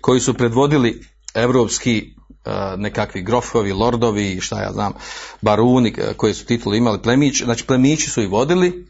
koji 0.01 0.21
su 0.21 0.35
predvodili 0.35 1.03
evropski 1.35 1.99
e, 1.99 2.51
nekakvi 2.77 3.23
grofovi, 3.23 3.73
lordovi, 3.73 4.41
šta 4.41 4.63
ja 4.63 4.73
znam, 4.73 4.93
baruni 5.41 5.95
e, 5.99 6.15
koji 6.17 6.35
su 6.35 6.47
titulu 6.47 6.75
imali 6.75 7.03
plemići, 7.03 7.45
znači 7.45 7.67
plemići 7.67 8.11
su 8.11 8.23
ih 8.23 8.31
vodili 8.31 8.87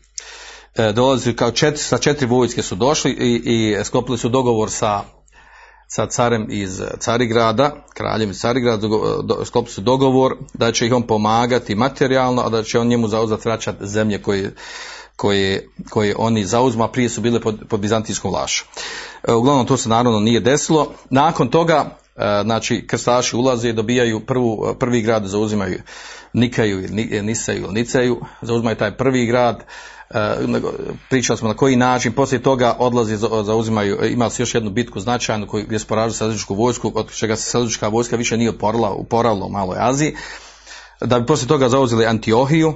E, 0.78 0.92
dolazili 0.92 1.36
kao 1.36 1.50
četiri, 1.50 1.82
sa 1.82 1.98
četiri 1.98 2.26
vojske 2.26 2.62
su 2.62 2.74
došli 2.74 3.10
i, 3.10 3.42
i 3.44 3.84
sklopili 3.84 4.18
su 4.18 4.28
dogovor 4.28 4.70
sa, 4.70 5.00
sa 5.88 6.06
carem 6.06 6.46
iz 6.50 6.82
Carigrada, 6.98 7.84
kraljem 7.94 8.30
iz 8.30 8.40
Carigrada, 8.40 8.88
do, 9.22 9.44
sklopili 9.44 9.72
su 9.72 9.80
dogovor 9.80 10.36
da 10.54 10.72
će 10.72 10.86
ih 10.86 10.92
on 10.92 11.02
pomagati 11.02 11.74
materijalno, 11.74 12.42
a 12.42 12.48
da 12.48 12.62
će 12.62 12.78
on 12.78 12.86
njemu 12.86 13.08
zauzeti 13.08 13.48
vraćati 13.48 13.86
zemlje 13.86 14.22
koje, 14.22 14.54
koje, 15.16 15.68
koje 15.90 16.14
oni 16.18 16.44
zauzmu, 16.44 16.84
a 16.84 16.88
prije 16.88 17.08
su 17.08 17.20
bile 17.20 17.40
pod, 17.40 17.58
pod 17.68 17.80
bizantijskom. 17.80 18.34
E, 19.28 19.32
uglavnom 19.32 19.66
to 19.66 19.76
se 19.76 19.88
naravno 19.88 20.20
nije 20.20 20.40
desilo. 20.40 20.92
Nakon 21.10 21.48
toga, 21.48 21.98
e, 22.16 22.42
znači, 22.44 22.86
krstaši 22.86 23.36
ulaze 23.36 23.68
i 23.68 23.72
dobijaju 23.72 24.26
prvu, 24.26 24.74
prvi 24.78 25.02
grad, 25.02 25.24
zauzimaju 25.24 25.78
Nikaju, 26.32 26.88
Nisaju, 27.22 27.72
Nicaju, 27.72 28.20
zauzimaju 28.42 28.76
taj 28.76 28.96
prvi 28.96 29.26
grad, 29.26 29.64
pričali 31.10 31.38
smo 31.38 31.48
na 31.48 31.54
koji 31.54 31.76
način, 31.76 32.12
poslije 32.12 32.42
toga 32.42 32.76
odlazi, 32.78 33.16
zauzimaju, 33.44 33.98
imali 34.10 34.30
su 34.30 34.42
još 34.42 34.54
jednu 34.54 34.70
bitku 34.70 35.00
značajnu 35.00 35.46
koju, 35.46 35.64
gdje 35.66 35.78
su 35.78 35.86
poražili 35.86 36.38
vojsku, 36.48 36.92
od 36.94 37.14
čega 37.14 37.36
se 37.36 37.50
selđučka 37.50 37.88
vojska 37.88 38.16
više 38.16 38.36
nije 38.36 38.50
oporala, 38.50 38.90
uporala 38.90 39.46
u 39.46 39.50
Maloj 39.50 39.76
Aziji, 39.80 40.16
da 41.00 41.20
bi 41.20 41.26
poslije 41.26 41.48
toga 41.48 41.68
zauzeli 41.68 42.06
Antiohiju, 42.06 42.74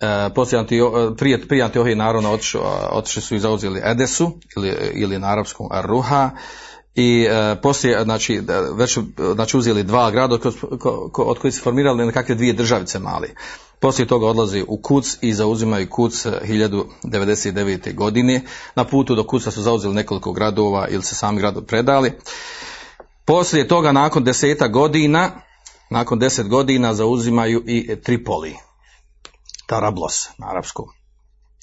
e, 0.00 0.30
poslije 0.34 0.58
Antio, 0.58 1.14
prije, 1.18 1.48
prije 1.48 1.64
Antiohije 1.64 1.96
naravno 1.96 2.32
otišli, 2.32 2.60
otišli 2.90 3.22
su 3.22 3.34
i 3.34 3.40
zauzeli 3.40 3.80
Edesu 3.84 4.40
ili, 4.56 4.76
ili 4.94 5.18
na 5.18 5.32
arapskom 5.32 5.68
Ruha, 5.82 6.30
i 6.94 7.26
e, 7.30 7.56
poslije 7.62 8.04
znači 8.04 8.42
već 8.74 8.98
znači 9.34 9.56
uzeli 9.56 9.82
dva 9.82 10.10
grada 10.10 10.34
od, 10.34 10.56
od 11.16 11.38
kojih 11.38 11.54
se 11.54 11.60
formirali 11.60 12.06
nekakve 12.06 12.34
dvije 12.34 12.52
državice 12.52 12.98
mali. 12.98 13.34
Poslije 13.80 14.06
toga 14.06 14.26
odlazi 14.26 14.64
u 14.68 14.76
Kuc 14.82 15.18
i 15.20 15.34
zauzimaju 15.34 15.90
Kuc 15.90 16.26
1099. 16.26 17.94
godine. 17.94 18.42
Na 18.74 18.84
putu 18.84 19.14
do 19.14 19.24
Kuca 19.24 19.50
su 19.50 19.62
zauzeli 19.62 19.94
nekoliko 19.94 20.32
gradova 20.32 20.88
ili 20.88 21.02
se 21.02 21.14
sami 21.14 21.38
grad 21.38 21.66
predali. 21.66 22.12
Poslije 23.24 23.68
toga 23.68 23.92
nakon 23.92 24.24
deseta 24.24 24.68
godina, 24.68 25.30
nakon 25.90 26.18
deset 26.18 26.48
godina 26.48 26.94
zauzimaju 26.94 27.64
i 27.66 28.00
Tripoli. 28.02 28.56
Tarablos 29.66 30.28
na 30.38 30.50
arapskom. 30.50 30.86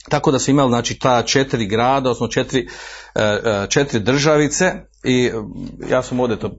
Tako 0.09 0.31
da 0.31 0.39
su 0.39 0.51
imali 0.51 0.69
znači 0.69 0.99
ta 0.99 1.23
četiri 1.23 1.65
grada, 1.65 2.09
odnosno 2.09 2.27
četiri, 2.27 2.67
e, 3.15 3.21
e, 3.21 3.67
četiri 3.69 3.99
državice 3.99 4.73
i 5.03 5.31
ja 5.89 6.03
sam 6.03 6.19
ovdje 6.19 6.39
to 6.39 6.51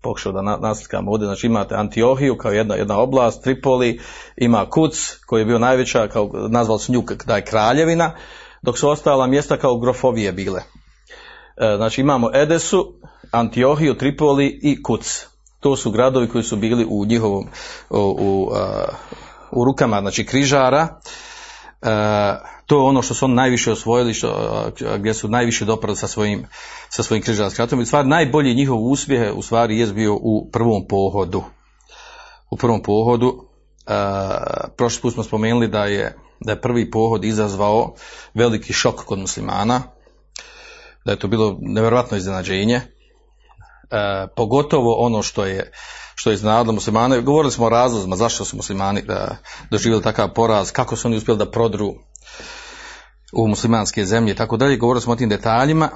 pokušao 0.00 0.32
da 0.32 0.42
naslikam 0.42 1.08
ovdje, 1.08 1.26
znači 1.26 1.46
imate 1.46 1.74
Antiohiju 1.74 2.36
kao 2.36 2.52
jedna, 2.52 2.74
jedna 2.74 2.98
oblast, 2.98 3.42
Tripoli, 3.42 4.00
ima 4.36 4.70
Kuc 4.70 5.16
koji 5.26 5.40
je 5.40 5.44
bio 5.44 5.58
najveća, 5.58 6.08
kao, 6.08 6.30
nazvali 6.48 6.80
su 6.80 6.92
nju 6.92 7.02
da 7.26 7.36
je 7.36 7.44
kraljevina, 7.44 8.14
dok 8.62 8.78
su 8.78 8.88
ostala 8.88 9.26
mjesta 9.26 9.56
kao 9.56 9.78
grofovije 9.78 10.32
bile. 10.32 10.62
E, 11.56 11.76
znači 11.76 12.00
imamo 12.00 12.30
Edesu, 12.34 12.94
Antiohiju, 13.30 13.94
Tripoli 13.94 14.60
i 14.62 14.82
Kuc. 14.82 15.26
To 15.60 15.76
su 15.76 15.90
gradovi 15.90 16.28
koji 16.28 16.44
su 16.44 16.56
bili 16.56 16.86
u 16.90 17.04
njihovom, 17.04 17.46
u, 17.90 17.98
u, 17.98 18.50
u 19.50 19.64
rukama, 19.64 20.00
znači 20.00 20.26
križara. 20.26 21.00
E, 21.82 22.57
to 22.68 22.76
je 22.76 22.82
ono 22.82 23.02
što 23.02 23.14
su 23.14 23.24
oni 23.24 23.34
najviše 23.34 23.72
osvojili, 23.72 24.14
što, 24.14 24.70
gdje 24.98 25.14
su 25.14 25.28
najviše 25.28 25.64
doprali 25.64 25.96
sa 25.96 26.06
svojim, 26.06 26.46
sa 26.88 27.02
svojim 27.02 27.22
križarskim 27.22 27.62
ratom. 27.62 27.80
I 27.80 27.86
stvar 27.86 28.06
najbolji 28.06 28.54
njihov 28.54 28.78
uspjeh 28.78 29.32
u 29.36 29.42
stvari 29.42 29.78
je 29.78 29.86
bio 29.86 30.14
u 30.14 30.50
prvom 30.52 30.86
pohodu. 30.88 31.42
U 32.50 32.56
prvom 32.56 32.82
pohodu, 32.82 33.44
e, 33.86 33.92
prošli 34.76 35.02
put 35.02 35.14
smo 35.14 35.22
spomenuli 35.22 35.68
da 35.68 35.84
je, 35.84 36.16
da 36.40 36.52
je 36.52 36.60
prvi 36.60 36.90
pohod 36.90 37.24
izazvao 37.24 37.94
veliki 38.34 38.72
šok 38.72 39.04
kod 39.04 39.18
muslimana, 39.18 39.82
da 41.04 41.12
je 41.12 41.18
to 41.18 41.28
bilo 41.28 41.56
nevjerojatno 41.60 42.16
iznenađenje, 42.16 42.76
e, 42.76 42.84
pogotovo 44.36 44.94
ono 44.98 45.22
što 45.22 45.44
je 45.44 45.72
što 46.14 46.30
je 46.30 46.34
iznenadilo 46.34 46.72
muslimane. 46.72 47.20
Govorili 47.20 47.52
smo 47.52 47.66
o 47.66 47.68
razlozima 47.68 48.16
zašto 48.16 48.44
su 48.44 48.56
muslimani 48.56 49.02
da, 49.02 49.36
doživjeli 49.70 50.02
takav 50.02 50.34
poraz, 50.34 50.70
kako 50.70 50.96
su 50.96 51.08
oni 51.08 51.16
uspjeli 51.16 51.38
da 51.38 51.50
prodru 51.50 51.94
u 53.32 53.48
muslimanske 53.48 54.04
zemlje 54.04 54.32
i 54.32 54.36
tako 54.36 54.56
dalje, 54.56 54.76
govorili 54.76 55.02
smo 55.02 55.12
o 55.12 55.16
tim 55.16 55.28
detaljima, 55.28 55.90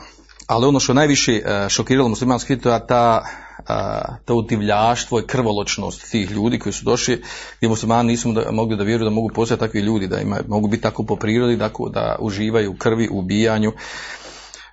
ali 0.46 0.66
ono 0.66 0.80
što 0.80 0.94
najviše 0.94 1.32
e, 1.32 1.68
šokiralo 1.68 2.08
muslimanski 2.08 2.58
to 2.58 2.72
je 2.72 2.86
ta, 2.86 3.24
to 4.24 4.42
divljaštvo 4.42 5.20
i 5.20 5.26
krvoločnost 5.26 6.10
tih 6.10 6.30
ljudi 6.30 6.58
koji 6.58 6.72
su 6.72 6.84
došli, 6.84 7.22
gdje 7.58 7.68
muslimani 7.68 8.08
nisu 8.08 8.34
mogli 8.50 8.76
da 8.76 8.84
vjeruju 8.84 9.04
da 9.04 9.14
mogu 9.14 9.30
postati 9.34 9.60
takvi 9.60 9.80
ljudi, 9.80 10.06
da 10.06 10.20
ima, 10.20 10.38
mogu 10.48 10.68
biti 10.68 10.82
tako 10.82 11.02
po 11.02 11.16
prirodi, 11.16 11.56
da, 11.56 11.70
da 11.90 12.16
uživaju 12.20 12.70
u 12.70 12.76
krvi, 12.76 13.08
u 13.08 13.18
ubijanju, 13.18 13.72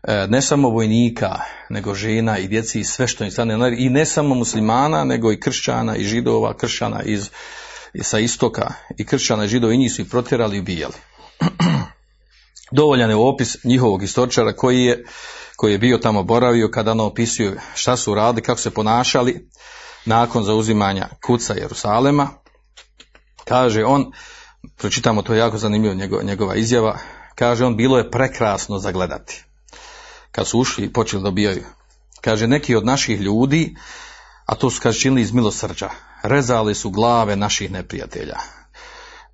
e, 0.04 0.28
ne 0.28 0.42
samo 0.42 0.70
vojnika, 0.70 1.40
nego 1.70 1.94
žena 1.94 2.38
i 2.38 2.48
djeci 2.48 2.80
i 2.80 2.84
sve 2.84 3.08
što 3.08 3.24
im 3.24 3.32
stane, 3.32 3.76
i 3.78 3.90
ne 3.90 4.06
samo 4.06 4.36
muslimana, 4.36 5.04
nego 5.04 5.32
i 5.32 5.40
kršćana 5.40 5.96
i 5.96 6.04
židova, 6.04 6.58
kršćana 6.58 7.04
iz, 7.04 7.30
sa 8.02 8.20
istoka 8.20 8.74
i 8.98 9.06
kršćana 9.06 9.46
i 9.46 9.48
židova 9.48 9.74
i 9.74 9.78
njih 9.78 9.94
su 9.94 10.02
ih 10.02 10.08
protjerali 10.08 10.58
i 10.58 10.60
ubijali. 10.60 10.94
Dovoljan 12.72 13.10
je 13.10 13.16
opis 13.16 13.64
njihovog 13.64 14.04
istoričara 14.04 14.54
koji 14.54 14.86
je, 14.86 15.06
koji 15.56 15.72
je 15.72 15.78
bio 15.78 15.98
tamo 15.98 16.24
boravio 16.24 16.70
kada 16.72 16.92
ono 16.92 17.06
opisuje 17.06 17.60
šta 17.76 17.98
su 17.98 18.16
radili, 18.16 18.44
kako 18.44 18.60
se 18.60 18.72
ponašali 18.72 19.50
nakon 20.06 20.44
zauzimanja 20.44 21.10
kuca 21.26 21.54
Jerusalema. 21.54 22.30
Kaže 23.46 23.86
on, 23.86 24.12
pročitamo 24.78 25.22
to 25.22 25.34
jako 25.34 25.58
zanimljivo 25.58 25.96
njegova, 25.96 26.24
njegova 26.24 26.56
izjava, 26.56 26.98
kaže 27.36 27.66
on 27.66 27.76
bilo 27.76 27.98
je 27.98 28.12
prekrasno 28.12 28.80
zagledati. 28.80 29.44
Kad 30.32 30.48
su 30.48 30.60
ušli 30.60 30.86
i 30.86 30.94
počeli 30.94 31.24
dobijaju. 31.24 31.64
Kaže 32.22 32.48
neki 32.48 32.76
od 32.76 32.86
naših 32.86 33.22
ljudi, 33.22 33.76
a 34.46 34.56
to 34.56 34.70
su 34.70 34.82
kaže 34.82 35.10
iz 35.18 35.32
milosrđa, 35.32 35.90
rezali 36.24 36.76
su 36.76 36.90
glave 36.90 37.36
naših 37.36 37.72
neprijatelja. 37.72 38.38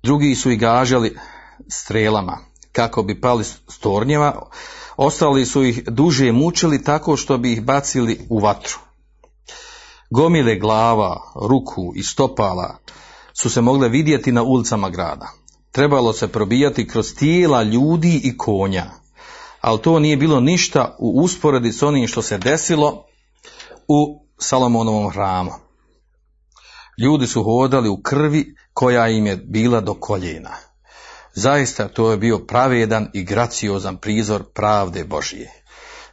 Drugi 0.02 0.34
su 0.34 0.50
ih 0.50 0.60
gažali 0.60 1.18
strelama, 1.68 2.38
kako 2.76 3.02
bi 3.02 3.20
pali 3.20 3.44
s 3.44 3.58
ostali 4.96 5.46
su 5.46 5.64
ih 5.64 5.84
duže 5.88 6.32
mučili 6.32 6.84
tako 6.84 7.16
što 7.16 7.38
bi 7.38 7.52
ih 7.52 7.64
bacili 7.64 8.26
u 8.28 8.38
vatru. 8.38 8.78
Gomile 10.10 10.56
glava, 10.56 11.20
ruku 11.48 11.92
i 11.94 12.02
stopala 12.02 12.78
su 13.40 13.50
se 13.50 13.60
mogle 13.60 13.88
vidjeti 13.88 14.32
na 14.32 14.42
ulicama 14.42 14.90
grada. 14.90 15.28
Trebalo 15.72 16.12
se 16.12 16.28
probijati 16.28 16.88
kroz 16.88 17.14
tijela 17.14 17.62
ljudi 17.62 18.20
i 18.24 18.36
konja, 18.36 18.90
ali 19.60 19.82
to 19.82 19.98
nije 19.98 20.16
bilo 20.16 20.40
ništa 20.40 20.96
u 20.98 21.20
usporedi 21.22 21.72
s 21.72 21.82
onim 21.82 22.08
što 22.08 22.22
se 22.22 22.38
desilo 22.38 23.04
u 23.88 24.26
Salomonovom 24.38 25.10
hramu. 25.10 25.52
Ljudi 26.98 27.26
su 27.26 27.44
hodali 27.44 27.88
u 27.88 28.00
krvi 28.02 28.54
koja 28.72 29.08
im 29.08 29.26
je 29.26 29.36
bila 29.36 29.80
do 29.80 29.94
koljena. 29.94 30.50
Zaista 31.36 31.88
to 31.88 32.10
je 32.10 32.16
bio 32.16 32.38
pravedan 32.38 33.08
i 33.12 33.24
graciozan 33.24 33.96
prizor 33.96 34.44
pravde 34.54 35.04
Božije. 35.04 35.52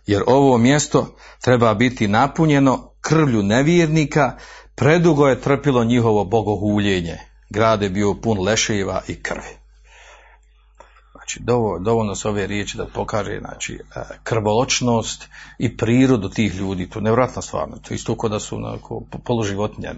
Jer 0.06 0.24
ovo 0.28 0.58
mjesto 0.58 1.16
treba 1.42 1.74
biti 1.74 2.08
napunjeno 2.08 2.92
krvlju 3.02 3.44
nevjernika, 3.44 4.38
predugo 4.76 5.28
je 5.28 5.42
trpilo 5.42 5.84
njihovo 5.84 6.24
bogohuljenje. 6.26 7.18
Grad 7.50 7.82
je 7.82 7.90
bio 7.90 8.14
pun 8.14 8.40
leševa 8.40 9.02
i 9.08 9.24
krvi. 9.24 9.63
Znači, 11.24 11.40
dovoljno 11.80 12.16
su 12.16 12.30
ove 12.30 12.48
riječi 12.48 12.78
da 12.78 12.86
pokaže 12.86 13.40
znači, 13.40 13.80
e, 13.96 14.00
krvoločnost 14.24 15.28
i 15.58 15.78
prirodu 15.78 16.30
tih 16.30 16.56
ljudi. 16.56 16.90
To 16.90 17.00
je 17.00 17.04
nevratna 17.04 17.42
stvar. 17.42 17.68
To 17.82 17.94
je 17.94 17.96
isto 17.96 18.18
kao 18.18 18.30
da 18.30 18.40
su 18.40 18.56
onako, 18.56 19.02
poluživotnje. 19.24 19.90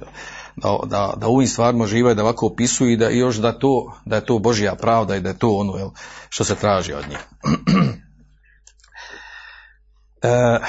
Da, 0.55 0.79
da, 0.86 1.13
da, 1.17 1.27
u 1.27 1.36
ovim 1.36 1.48
stvarima 1.48 1.88
živaju, 1.88 2.15
da 2.15 2.22
ovako 2.22 2.46
opisuju 2.46 2.91
i 2.91 2.98
da 2.98 3.10
još 3.10 3.36
da, 3.36 3.60
to, 3.60 3.94
da 4.05 4.15
je 4.15 4.25
to 4.25 4.39
Božja 4.39 4.75
pravda 4.75 5.15
i 5.15 5.22
da 5.22 5.29
je 5.29 5.38
to 5.38 5.50
ono 5.50 5.77
jel, 5.77 5.89
što 6.29 6.44
se 6.44 6.55
traži 6.55 6.94
od 6.94 7.05
njih. 7.10 7.17
e, 10.22 10.60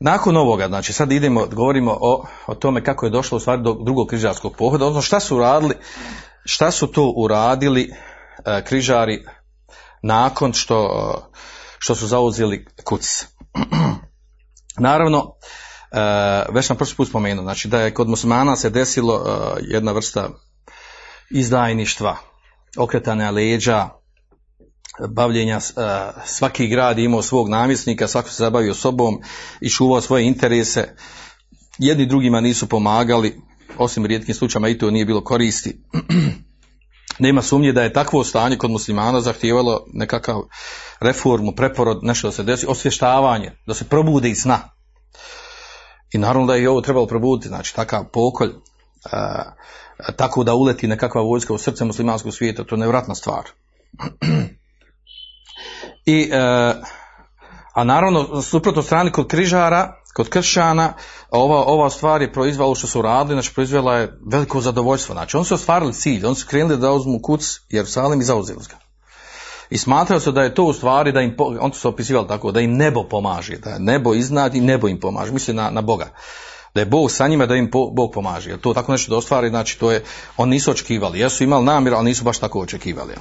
nakon 0.00 0.36
ovoga, 0.36 0.68
znači 0.68 0.92
sad 0.92 1.12
idemo, 1.12 1.46
govorimo 1.46 1.98
o, 2.00 2.26
o 2.46 2.54
tome 2.54 2.84
kako 2.84 3.06
je 3.06 3.10
došlo 3.10 3.36
u 3.36 3.40
stvari 3.40 3.62
do 3.62 3.74
drugog 3.84 4.08
križarskog 4.08 4.56
pohoda, 4.56 4.86
odnosno 4.86 5.02
šta 5.02 5.20
su 5.20 5.38
radili, 5.38 5.74
šta 6.44 6.70
su 6.70 6.86
to 6.86 7.12
uradili 7.16 7.90
e, 8.44 8.64
križari 8.64 9.24
nakon 10.02 10.52
što, 10.52 11.30
što 11.78 11.94
su 11.94 12.06
zauzeli 12.06 12.66
kuc. 12.84 13.26
Naravno, 14.78 15.34
e, 15.92 15.98
već 16.52 16.66
sam 16.66 16.76
prošli 16.76 16.96
put 16.96 17.08
spomenuo, 17.08 17.44
znači 17.44 17.68
da 17.68 17.80
je 17.80 17.94
kod 17.94 18.08
muslimana 18.08 18.56
se 18.56 18.70
desilo 18.70 19.16
e, 19.16 19.60
jedna 19.60 19.92
vrsta 19.92 20.28
izdajništva, 21.30 22.16
okretanja 22.76 23.30
leđa, 23.30 23.88
bavljenja, 25.08 25.60
svaki 26.24 26.68
grad 26.68 26.98
je 26.98 27.04
imao 27.04 27.22
svog 27.22 27.48
namjesnika, 27.48 28.08
svako 28.08 28.28
se 28.28 28.42
zabavio 28.42 28.74
sobom 28.74 29.20
i 29.60 29.70
čuvao 29.70 30.00
svoje 30.00 30.26
interese, 30.26 30.96
jedni 31.78 32.06
drugima 32.06 32.40
nisu 32.40 32.68
pomagali, 32.68 33.40
osim 33.78 34.06
rijetkim 34.06 34.34
slučajima 34.34 34.68
i 34.68 34.78
to 34.78 34.90
nije 34.90 35.04
bilo 35.04 35.24
koristi. 35.24 35.80
nema 37.22 37.42
sumnje 37.42 37.72
da 37.72 37.82
je 37.82 37.92
takvo 37.92 38.24
stanje 38.24 38.56
kod 38.58 38.70
muslimana 38.70 39.20
zahtijevalo 39.20 39.86
nekakav 39.92 40.42
reformu, 41.00 41.52
preporod, 41.52 41.98
nešto 42.02 42.28
da 42.28 42.32
se 42.32 42.42
desi, 42.42 42.66
osvještavanje, 42.68 43.52
da 43.66 43.74
se 43.74 43.88
probude 43.88 44.30
iz 44.30 44.42
sna. 44.42 44.58
I 46.12 46.18
naravno 46.18 46.46
da 46.46 46.54
je 46.54 46.62
i 46.62 46.66
ovo 46.66 46.80
trebalo 46.80 47.06
probuditi, 47.06 47.48
znači 47.48 47.74
takav 47.74 48.04
pokolj, 48.12 48.50
tako 50.16 50.44
da 50.44 50.54
uleti 50.54 50.86
nekakva 50.86 51.22
vojska 51.22 51.54
u 51.54 51.58
srce 51.58 51.84
muslimanskog 51.84 52.34
svijeta, 52.34 52.64
to 52.64 52.74
je 52.74 52.78
nevratna 52.78 53.14
stvar. 53.14 53.44
I, 56.06 56.30
e, 56.32 56.38
a 57.74 57.84
naravno, 57.84 58.42
suprotno 58.42 58.82
strani 58.82 59.12
kod 59.12 59.26
križara, 59.26 60.01
kod 60.12 60.28
kršćana, 60.28 60.92
ova, 61.30 61.64
ova 61.64 61.90
stvar 61.90 62.22
je 62.22 62.32
proizvala 62.32 62.74
što 62.74 62.86
su 62.86 63.02
radili, 63.02 63.34
znači 63.34 63.54
proizvela 63.54 63.96
je 63.96 64.18
veliko 64.32 64.60
zadovoljstvo. 64.60 65.14
Znači, 65.14 65.36
oni 65.36 65.46
su 65.46 65.54
ostvarili 65.54 65.92
cilj, 65.92 66.26
oni 66.26 66.34
su 66.34 66.46
krenuli 66.46 66.76
da 66.76 66.92
uzmu 66.92 67.20
kuc 67.22 67.60
Jerusalim 67.68 68.20
i 68.20 68.24
zauzeli 68.24 68.64
ga. 68.70 68.76
I 69.70 69.78
smatrao 69.78 70.20
se 70.20 70.32
da 70.32 70.42
je 70.42 70.54
to 70.54 70.64
u 70.64 70.72
stvari, 70.72 71.12
da 71.12 71.20
im, 71.20 71.36
on 71.60 71.72
su 71.72 71.88
opisivali 71.88 72.28
tako, 72.28 72.52
da 72.52 72.60
im 72.60 72.76
nebo 72.76 73.04
pomaže, 73.08 73.56
da 73.56 73.78
nebo 73.78 74.14
iznad 74.14 74.54
i 74.54 74.60
nebo 74.60 74.88
im 74.88 75.00
pomaže, 75.00 75.32
misli 75.32 75.54
na, 75.54 75.70
na 75.70 75.80
Boga. 75.80 76.08
Da 76.74 76.80
je 76.80 76.86
Bog 76.86 77.10
sa 77.10 77.28
njima, 77.28 77.46
da 77.46 77.56
im 77.56 77.70
Bog 77.92 78.12
pomaže. 78.12 78.50
Jer 78.50 78.60
to 78.60 78.74
tako 78.74 78.92
nešto 78.92 79.10
da 79.10 79.16
ostvari, 79.16 79.48
znači 79.48 79.78
to 79.78 79.92
je, 79.92 80.04
oni 80.36 80.50
nisu 80.50 80.70
očekivali. 80.70 81.20
Jesu 81.20 81.44
imali 81.44 81.64
namjer, 81.64 81.94
ali 81.94 82.04
nisu 82.04 82.24
baš 82.24 82.38
tako 82.38 82.60
očekivali. 82.60 83.12
E, 83.12 83.18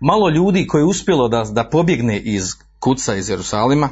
malo 0.00 0.28
ljudi 0.28 0.66
koji 0.66 0.82
je 0.82 0.86
uspjelo 0.86 1.28
da, 1.28 1.44
da 1.44 1.64
pobjegne 1.64 2.18
iz 2.18 2.54
kuca 2.80 3.14
iz 3.14 3.28
Jerusalima. 3.28 3.88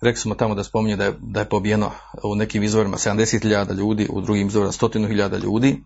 Rekli 0.00 0.20
smo 0.20 0.34
tamo 0.34 0.54
da 0.54 0.64
spominje 0.64 0.96
da 0.96 1.04
je, 1.04 1.14
da 1.20 1.40
je 1.40 1.48
pobijeno 1.48 1.90
u 2.22 2.34
nekim 2.34 2.62
izvorima 2.62 2.96
70.000 2.96 3.74
ljudi, 3.74 4.08
u 4.10 4.20
drugim 4.20 4.48
izvorima 4.48 4.72
100.000 4.72 5.42
ljudi. 5.42 5.84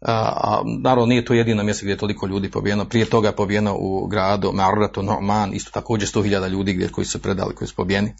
A, 0.00 0.12
a, 0.12 0.62
naravno 0.82 1.06
nije 1.06 1.24
to 1.24 1.34
jedino 1.34 1.62
mjesto 1.62 1.84
gdje 1.84 1.92
je 1.92 1.98
toliko 1.98 2.26
ljudi 2.26 2.50
pobijeno. 2.50 2.84
Prije 2.84 3.06
toga 3.06 3.28
je 3.28 3.36
pobijeno 3.36 3.76
u 3.78 4.06
gradu 4.06 4.52
Marratu 4.52 5.02
Norman, 5.02 5.54
isto 5.54 5.70
također 5.70 6.08
100.000 6.08 6.48
ljudi 6.48 6.72
gdje 6.72 6.88
koji 6.88 7.04
su 7.04 7.22
predali, 7.22 7.54
koji 7.54 7.68
su 7.68 7.74
pobijeni. 7.74 8.14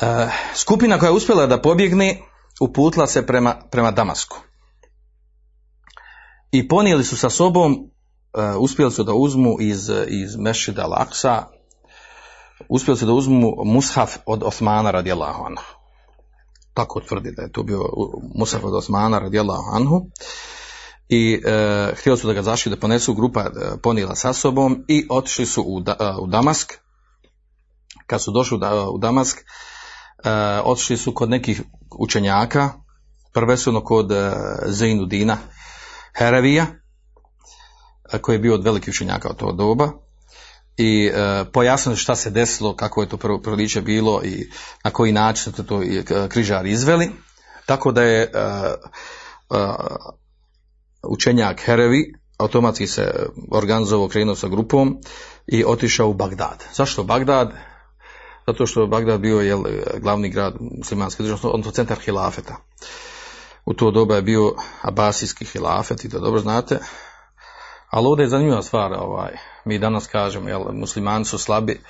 E, 0.00 0.28
skupina 0.54 0.98
koja 0.98 1.08
je 1.08 1.16
uspjela 1.16 1.46
da 1.46 1.60
pobjegne 1.60 2.20
uputila 2.60 3.06
se 3.06 3.26
prema, 3.26 3.56
prema 3.70 3.90
Damasku. 3.90 4.36
I 6.52 6.68
ponijeli 6.68 7.04
su 7.04 7.16
sa 7.16 7.30
sobom 7.30 7.90
uspjeli 8.58 8.90
su 8.90 9.04
da 9.04 9.14
uzmu 9.14 9.56
iz, 9.60 9.90
iz 10.08 10.36
Mešida 10.36 10.86
Laksa, 10.86 11.46
uspjeli 12.68 12.98
su 12.98 13.06
da 13.06 13.12
uzmu 13.12 13.52
mushaf 13.64 14.16
od 14.26 14.42
Osmana 14.42 14.90
radijallahu 14.90 15.44
anhu. 15.44 15.64
Tako 16.74 17.00
tvrdi 17.00 17.32
da 17.36 17.42
je 17.42 17.52
to 17.52 17.62
bio 17.62 17.82
mushaf 18.34 18.64
od 18.64 18.74
Osmana 18.74 19.18
radijallahu 19.18 19.70
anhu. 19.72 20.06
I 21.08 21.42
e, 21.44 21.92
htjeli 21.96 22.18
su 22.18 22.26
da 22.26 22.32
ga 22.32 22.42
zašli 22.42 22.70
da 22.70 22.76
ponesu, 22.76 23.14
grupa 23.14 23.40
e, 23.40 23.50
ponijela 23.82 24.14
sa 24.14 24.32
sobom 24.32 24.84
i 24.88 25.06
otišli 25.10 25.46
su 25.46 25.62
u, 25.62 25.80
da, 25.80 26.16
u 26.20 26.26
Damask. 26.26 26.72
Kad 28.06 28.22
su 28.22 28.30
došli 28.30 28.58
u, 28.92 28.98
Damask, 28.98 29.38
e, 29.38 29.44
otišli 30.64 30.96
su 30.96 31.14
kod 31.14 31.30
nekih 31.30 31.62
učenjaka, 31.98 32.70
prvenstveno 33.32 33.84
kod 33.84 34.12
e, 34.12 34.32
Zeinudina 34.66 35.36
Herevija, 36.18 36.66
koji 38.18 38.34
je 38.34 38.38
bio 38.38 38.54
od 38.54 38.64
velikih 38.64 38.92
učenjaka 38.92 39.28
od 39.28 39.36
tog 39.36 39.56
doba 39.56 39.90
i 40.76 41.10
e, 41.14 41.44
pojasnili 41.52 41.96
šta 41.96 42.16
se 42.16 42.30
desilo, 42.30 42.76
kako 42.76 43.02
je 43.02 43.08
to 43.08 43.16
proliče 43.16 43.80
bilo 43.80 44.22
i 44.24 44.50
na 44.84 44.90
koji 44.90 45.12
način 45.12 45.52
su 45.52 45.64
to 45.64 45.82
križari 46.28 46.70
izveli. 46.70 47.10
Tako 47.66 47.92
da 47.92 48.02
je 48.02 48.22
e, 48.22 48.28
e, 48.30 49.56
učenjak 51.02 51.60
Herevi 51.60 52.14
automatski 52.38 52.86
se 52.86 53.26
organizovao, 53.50 54.08
krenuo 54.08 54.34
sa 54.34 54.48
grupom 54.48 54.98
i 55.46 55.64
otišao 55.64 56.08
u 56.08 56.14
Bagdad. 56.14 56.64
Zašto 56.74 57.04
Bagdad? 57.04 57.52
Zato 58.46 58.66
što 58.66 58.80
je 58.80 58.86
Bagdad 58.86 59.20
bio 59.20 59.40
jel, 59.40 59.62
glavni 60.00 60.28
grad 60.28 60.54
muslimanske 60.60 61.22
države, 61.22 61.40
odnosno 61.42 61.72
centar 61.72 61.98
hilafeta. 61.98 62.56
U 63.64 63.74
to 63.74 63.90
doba 63.90 64.16
je 64.16 64.22
bio 64.22 64.54
abasijski 64.82 65.44
hilafet 65.44 66.04
i 66.04 66.08
to 66.08 66.20
dobro 66.20 66.40
znate, 66.40 66.78
ali 67.94 68.06
ovdje 68.06 68.24
je 68.24 68.28
zanimljiva 68.28 68.62
stvar, 68.62 68.92
ovaj, 68.92 69.32
mi 69.64 69.78
danas 69.78 70.06
kažemo, 70.06 70.48
jel, 70.48 70.62
muslimani 70.72 71.24
su 71.24 71.38
slabi, 71.38 71.80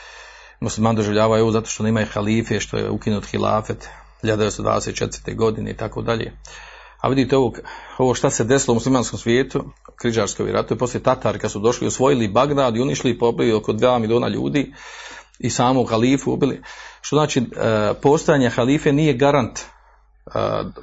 muslimani 0.61 0.97
doživljavaju 0.97 1.43
ovo 1.43 1.53
zato 1.53 1.71
što 1.71 1.83
nemaju 1.83 2.07
halife, 2.13 2.61
što 2.61 2.77
je 2.77 2.91
ukinut 2.91 3.27
hilafet 3.27 3.89
1924. 4.23 5.37
godine 5.37 5.71
i 5.71 5.77
tako 5.77 6.03
dalje. 6.03 6.33
A 7.01 7.09
vidite 7.09 7.37
ovo, 7.37 7.53
ovo 7.99 8.15
šta 8.15 8.31
se 8.31 8.45
desilo 8.45 8.73
u 8.73 8.75
muslimanskom 8.75 9.19
svijetu, 9.19 9.65
križarskoj 9.97 10.53
ratu, 10.53 10.79
poslije 10.79 11.03
Tatari 11.03 11.39
kad 11.39 11.51
su 11.51 11.59
došli, 11.59 11.87
osvojili 11.87 12.29
Bagdad 12.29 12.77
i 12.77 12.81
unišli 12.81 13.11
i 13.11 13.19
pobili 13.19 13.53
oko 13.53 13.73
2 13.73 13.99
miliona 13.99 14.29
ljudi 14.29 14.75
i 15.39 15.51
samu 15.51 15.85
halifu 15.85 16.33
ubili. 16.33 16.63
Što 17.01 17.17
znači, 17.17 17.41
e, 17.41 17.45
postojanje 18.03 18.51
halife 18.51 18.93
nije 18.93 19.15
garant 19.15 19.59
e, 19.59 19.63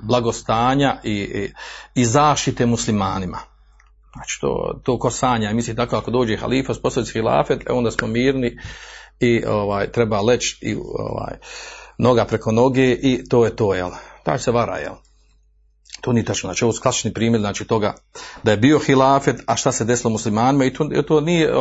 blagostanja 0.01 0.97
i, 1.03 1.13
i, 1.13 1.51
i 1.95 2.05
zaštite 2.05 2.65
muslimanima 2.65 3.50
Znači 4.13 4.37
to, 4.41 4.79
to 4.83 4.99
kosanja, 4.99 5.53
misli 5.53 5.75
tako 5.75 5.95
ako 5.95 6.11
dođe 6.11 6.37
halifa, 6.37 6.73
sposobi 6.73 7.11
hilafet, 7.13 7.61
e, 7.69 7.73
onda 7.73 7.91
smo 7.91 8.07
mirni 8.07 8.57
i 9.19 9.43
ovaj, 9.45 9.91
treba 9.91 10.21
leć 10.21 10.57
i 10.61 10.75
ovaj, 10.93 11.37
noga 11.97 12.25
preko 12.25 12.51
noge 12.51 12.91
i 12.91 13.23
to 13.29 13.45
je 13.45 13.55
to, 13.55 13.73
jel? 13.73 13.89
Taj 14.23 14.39
se 14.39 14.51
vara, 14.51 14.77
jel? 14.77 14.93
To 16.01 16.13
nije 16.13 16.25
tačno, 16.25 16.47
znači 16.47 16.65
ovo 16.65 16.73
je 16.73 16.79
klasični 16.81 17.13
primjer 17.13 17.41
znači 17.41 17.65
toga 17.65 17.95
da 18.43 18.51
je 18.51 18.57
bio 18.57 18.79
hilafet, 18.79 19.35
a 19.47 19.55
šta 19.55 19.71
se 19.71 19.85
desilo 19.85 20.09
muslimanima 20.09 20.65
i 20.65 20.73
to, 20.73 20.89
to 21.07 21.21
nije 21.21 21.53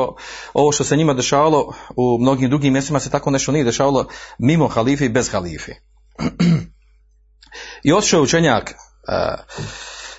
ovo 0.55 0.73
što 0.73 0.85
se 0.85 0.97
njima 0.97 1.15
dešavalo 1.15 1.75
u 1.97 2.19
mnogim 2.21 2.51
drugim 2.51 2.73
mjestima 2.73 3.01
se 3.01 3.11
tako 3.11 3.31
nešto 3.31 3.53
nije 3.53 3.65
dešavalo 3.65 4.07
mimo 4.39 4.69
halife 4.69 5.05
i 5.05 5.09
bez 5.09 5.31
halife. 5.33 5.73
I 7.85 7.93
otišao 7.93 8.23
učenjak 8.23 8.71
uh, 8.71 9.41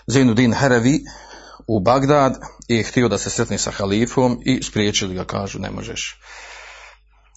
Zainuddin 0.07 0.53
Haravi 0.53 0.99
u 1.67 1.79
Bagdad 1.79 2.39
i 2.67 2.83
htio 2.83 3.07
da 3.07 3.17
se 3.17 3.29
sretne 3.29 3.57
sa 3.57 3.71
halifom 3.71 4.41
i 4.45 4.63
spriječili 4.63 5.15
ga, 5.15 5.25
kažu 5.25 5.59
ne 5.59 5.71
možeš. 5.71 6.19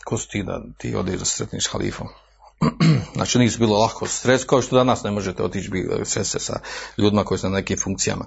Ko 0.04 0.18
su 0.18 0.28
ti 0.28 0.42
da 0.42 0.62
ti 0.78 0.94
odeš 0.94 1.18
da 1.18 1.24
se 1.24 1.36
sretniš 1.36 1.64
s 1.64 1.72
halifom? 1.72 2.08
znači 3.14 3.38
nisu 3.38 3.58
bilo 3.58 3.78
lako 3.78 4.06
stres, 4.06 4.44
kao 4.44 4.62
što 4.62 4.76
danas 4.76 5.02
ne 5.02 5.10
možete 5.10 5.42
otići 5.42 5.70
sresti 6.04 6.40
sa 6.40 6.60
ljudima 6.98 7.24
koji 7.24 7.38
su 7.38 7.48
na 7.48 7.56
nekim 7.56 7.78
funkcijama. 7.78 8.24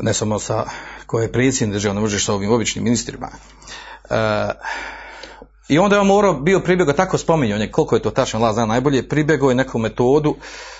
Ne 0.00 0.14
samo 0.14 0.38
sa 0.38 0.64
koje 1.06 1.24
je 1.24 1.32
predsjednik 1.32 1.74
država, 1.74 1.94
ne 1.94 2.00
možeš 2.00 2.24
sa 2.24 2.34
ovim 2.34 2.52
običnim 2.52 2.84
ministrima. 2.84 3.28
E, 4.10 4.50
I 5.68 5.78
onda 5.78 5.96
je 5.96 6.00
on 6.00 6.06
morao, 6.06 6.34
bio 6.34 6.60
pribjegao, 6.60 6.94
tako 6.94 7.18
spominjao 7.18 7.58
je 7.58 7.72
koliko 7.72 7.96
je 7.96 8.02
to 8.02 8.10
tačno, 8.10 8.40
Allah 8.40 8.54
zna 8.54 8.66
najbolje, 8.66 9.08
pribjegao 9.08 9.48
je 9.48 9.54
neku 9.54 9.78
metodu 9.78 10.36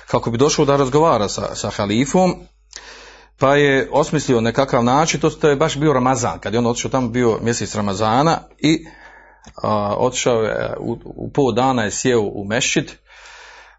kako 0.07 0.31
bi 0.31 0.39
došao 0.39 0.65
da 0.65 0.77
razgovara 0.77 1.29
sa, 1.29 1.55
sa 1.55 1.71
halifom, 1.71 2.35
pa 3.39 3.57
je 3.57 3.89
osmislio 3.93 4.41
nekakav 4.41 4.85
način, 4.85 5.21
to 5.41 5.49
je 5.49 5.57
baš 5.57 5.77
bio 5.77 5.93
Ramazan, 5.93 6.39
kad 6.39 6.53
je 6.53 6.59
on 6.59 6.67
otišao 6.67 6.91
tamo 6.91 7.09
bio 7.09 7.39
mjesec 7.43 7.75
Ramazana 7.75 8.39
i 8.59 8.87
a, 9.63 9.95
otišao 9.99 10.43
je, 10.43 10.75
u, 10.81 10.99
u 11.05 11.31
pol 11.33 11.53
dana 11.53 11.83
je 11.83 11.91
sjeo 11.91 12.21
u 12.21 12.45
mešćit 12.45 12.99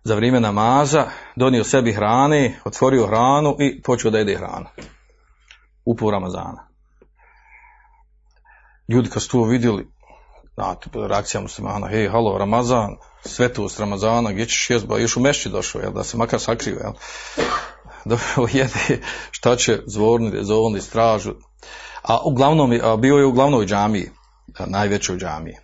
za 0.03 0.15
vrijeme 0.15 0.39
namaza, 0.39 1.05
donio 1.35 1.63
sebi 1.63 1.93
hrane, 1.93 2.59
otvorio 2.65 3.07
hranu 3.07 3.55
i 3.59 3.81
počeo 3.81 4.11
da 4.11 4.17
jede 4.17 4.35
hranu. 4.35 4.65
U 5.85 5.95
pol 5.95 6.11
Ramazana. 6.11 6.67
Ljudi 8.87 9.09
kad 9.09 9.21
su 9.21 9.29
to 9.29 9.43
vidjeli, 9.43 9.87
znate, 10.53 10.89
reakcija 11.07 11.41
muslimana, 11.41 11.87
hej, 11.87 12.07
halo, 12.07 12.37
Ramazan, 12.37 12.95
svetost 13.25 13.79
Ramazana, 13.79 14.31
gdje 14.31 14.45
ćeš 14.45 14.69
jezba, 14.69 14.99
još 14.99 15.17
u 15.17 15.19
mešći 15.19 15.49
došao, 15.49 15.81
jel, 15.81 15.91
da 15.91 16.03
se 16.03 16.17
makar 16.17 16.39
sakrio, 16.39 16.79
jel. 16.79 16.93
Dobro, 18.09 18.47
jede, 18.57 19.01
šta 19.31 19.55
će, 19.55 19.79
zvorni, 19.85 20.31
zvorni, 20.41 20.81
stražu. 20.81 21.33
A 22.01 22.17
uglavnom, 22.25 22.79
a 22.83 22.95
bio 22.95 23.17
je 23.17 23.25
u 23.25 23.31
glavnoj 23.31 23.65
džamiji, 23.65 24.09
najvećoj 24.67 25.17
džamiji, 25.17 25.55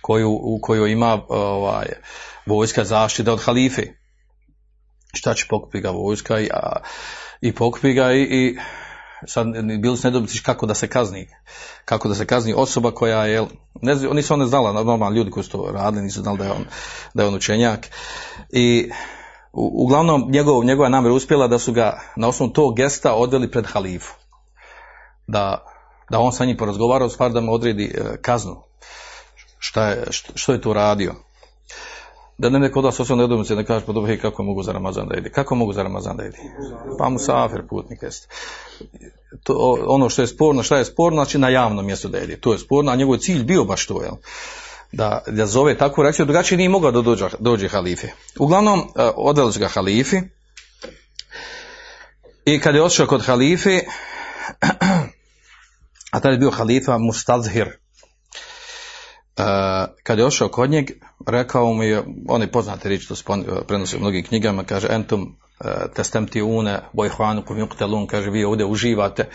koju, 0.00 0.30
u 0.30 0.58
kojoj 0.62 0.92
ima 0.92 1.22
ovaj, 1.28 1.86
vojska 2.46 2.84
zaštita 2.84 3.32
od 3.32 3.44
halife. 3.44 3.82
Šta 5.14 5.34
će 5.34 5.46
pokupi 5.48 5.80
ga 5.80 5.90
vojska 5.90 6.40
i, 6.40 6.48
i 7.40 7.52
pokupi 7.52 7.92
ga 7.92 8.12
i, 8.12 8.22
i 8.22 8.58
sad 9.26 9.46
bili 9.80 9.96
su 9.96 10.06
nedobici 10.06 10.42
kako 10.42 10.66
da 10.66 10.74
se 10.74 10.88
kazni, 10.88 11.28
kako 11.84 12.08
da 12.08 12.14
se 12.14 12.26
kazni 12.26 12.54
osoba 12.56 12.90
koja 12.90 13.26
je, 13.26 13.46
ne 13.82 13.94
znam, 13.94 14.10
oni 14.10 14.22
su 14.22 14.36
ne 14.36 14.46
znala, 14.46 14.72
normalno 14.72 15.10
ljudi 15.16 15.30
koji 15.30 15.44
su 15.44 15.50
to 15.50 15.70
radili, 15.74 16.02
nisu 16.02 16.22
znali 16.22 16.38
da 16.38 16.44
je 16.44 16.50
on, 16.50 16.64
da 17.14 17.22
je 17.22 17.28
on 17.28 17.34
učenjak 17.34 17.88
i 18.50 18.90
uglavnom 19.52 20.30
njegov, 20.30 20.64
njegova 20.64 20.88
namjera 20.88 21.14
uspjela 21.14 21.48
da 21.48 21.58
su 21.58 21.72
ga 21.72 22.00
na 22.16 22.28
osnovu 22.28 22.52
tog 22.52 22.76
gesta 22.76 23.14
odveli 23.14 23.50
pred 23.50 23.66
halifu. 23.66 24.14
Da, 25.26 25.66
da 26.10 26.18
on 26.18 26.32
sa 26.32 26.44
njim 26.44 26.56
porazgovarao, 26.56 27.08
stvar 27.08 27.32
da 27.32 27.40
mu 27.40 27.52
odredi 27.52 27.84
e, 27.84 28.16
kaznu. 28.22 28.62
Šta 29.58 29.88
je, 29.88 30.04
što, 30.34 30.52
je 30.52 30.60
to 30.60 30.72
radio? 30.72 31.14
Da 32.38 32.48
ne 32.48 32.58
neko 32.58 32.78
od 32.78 32.84
vas 32.84 33.00
osobno 33.00 33.26
ne 33.26 33.44
se 33.44 33.56
ne 33.56 33.64
kaže, 33.64 33.86
pa 33.86 33.92
dobro, 33.92 34.16
kako 34.22 34.42
mogu 34.42 34.62
za 34.62 34.72
Ramazan 34.72 35.08
da 35.08 35.16
ide? 35.16 35.30
Kako 35.30 35.54
mogu 35.54 35.72
za 35.72 35.82
Ramazan 35.82 36.16
da 36.16 36.24
ide? 36.24 36.38
Pa 36.98 37.08
mu 37.08 37.18
safer 37.18 37.66
putnik 37.68 38.02
jeste. 38.02 38.28
To, 39.42 39.78
ono 39.86 40.08
što 40.08 40.22
je 40.22 40.26
sporno, 40.26 40.62
šta 40.62 40.76
je 40.76 40.84
sporno, 40.84 41.16
znači 41.16 41.38
na 41.38 41.48
javnom 41.48 41.86
mjestu 41.86 42.08
da 42.08 42.18
ide. 42.18 42.36
To 42.36 42.52
je 42.52 42.58
sporno, 42.58 42.92
a 42.92 42.96
njegov 42.96 43.16
cilj 43.16 43.44
bio 43.44 43.64
baš 43.64 43.86
to, 43.86 44.02
jel? 44.02 44.14
Da, 44.92 45.22
da 45.26 45.46
zove 45.46 45.78
takvu 45.78 46.02
reakciju, 46.02 46.26
drugačije 46.26 46.58
nije 46.58 46.68
mogao 46.68 46.90
da 46.90 47.02
dođe, 47.02 47.28
dođe 47.38 47.68
halife. 47.68 48.08
Uglavnom, 48.38 48.80
e, 48.80 49.10
odveli 49.16 49.52
ga 49.58 49.68
halifi 49.68 50.20
i 52.44 52.60
kad 52.60 52.74
je 52.74 52.82
otišao 52.82 53.06
kod 53.06 53.24
halife, 53.26 53.80
a 56.12 56.20
tada 56.20 56.28
je 56.28 56.38
bio 56.38 56.50
halifa 56.50 56.98
Mustazhir. 56.98 57.68
Uh, 59.38 59.44
kad 60.02 60.18
je 60.18 60.26
ošao 60.26 60.48
kod 60.48 60.70
njeg, 60.70 60.90
rekao 61.26 61.72
mu 61.74 61.82
je, 61.82 62.02
on 62.28 62.42
je 62.42 62.52
poznati 62.52 62.88
riječ, 62.88 63.06
to 63.06 63.14
prenosi 63.66 63.96
u 63.96 64.00
mnogim 64.00 64.24
knjigama, 64.24 64.64
kaže, 64.64 64.88
entum 64.90 65.36
testem 65.94 66.26
ti 66.26 66.42
une, 66.42 66.80
bojhvanu 66.92 67.44
kumjuktelun, 67.44 68.06
kaže, 68.06 68.30
vi 68.30 68.44
ovdje 68.44 68.66
uživate. 68.66 69.28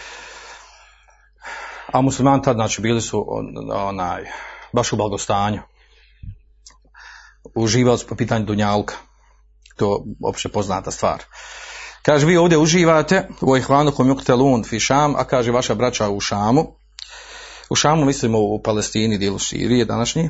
A 1.91 2.02
muslimani 2.02 2.43
tad, 2.43 2.56
znači, 2.56 2.82
bili 2.82 3.02
su 3.02 3.26
on, 3.28 3.46
onaj, 3.72 4.24
baš 4.77 4.93
u 4.93 4.97
blagostanju. 4.97 5.61
Uživali 7.55 7.97
su 7.97 8.07
po 8.07 8.15
pitanju 8.15 8.45
Dunjalka. 8.45 8.95
To 9.75 10.05
opće 10.23 10.49
poznata 10.49 10.91
stvar. 10.91 11.23
Kaže, 12.01 12.25
vi 12.25 12.37
ovdje 12.37 12.57
uživate 12.57 13.27
u 13.41 13.57
ihvanu 13.57 13.91
komjuktelun 13.91 14.63
fi 14.63 14.79
Šam, 14.79 15.15
a 15.15 15.23
kaže 15.23 15.51
vaša 15.51 15.75
braća 15.75 16.09
u 16.09 16.19
Šamu. 16.19 16.65
U 17.69 17.75
Šamu 17.75 18.05
mislimo 18.05 18.39
u 18.39 18.61
Palestini, 18.63 19.17
dijelu 19.17 19.39
Sirije 19.39 19.85
današnji. 19.85 20.29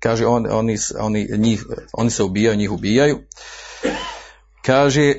Kaže, 0.00 0.26
on, 0.26 0.46
oni, 0.50 0.76
oni, 1.00 1.28
njih, 1.38 1.64
oni 1.92 2.10
se 2.10 2.22
ubijaju, 2.22 2.56
njih 2.56 2.72
ubijaju. 2.72 3.18
Kaže, 4.62 5.14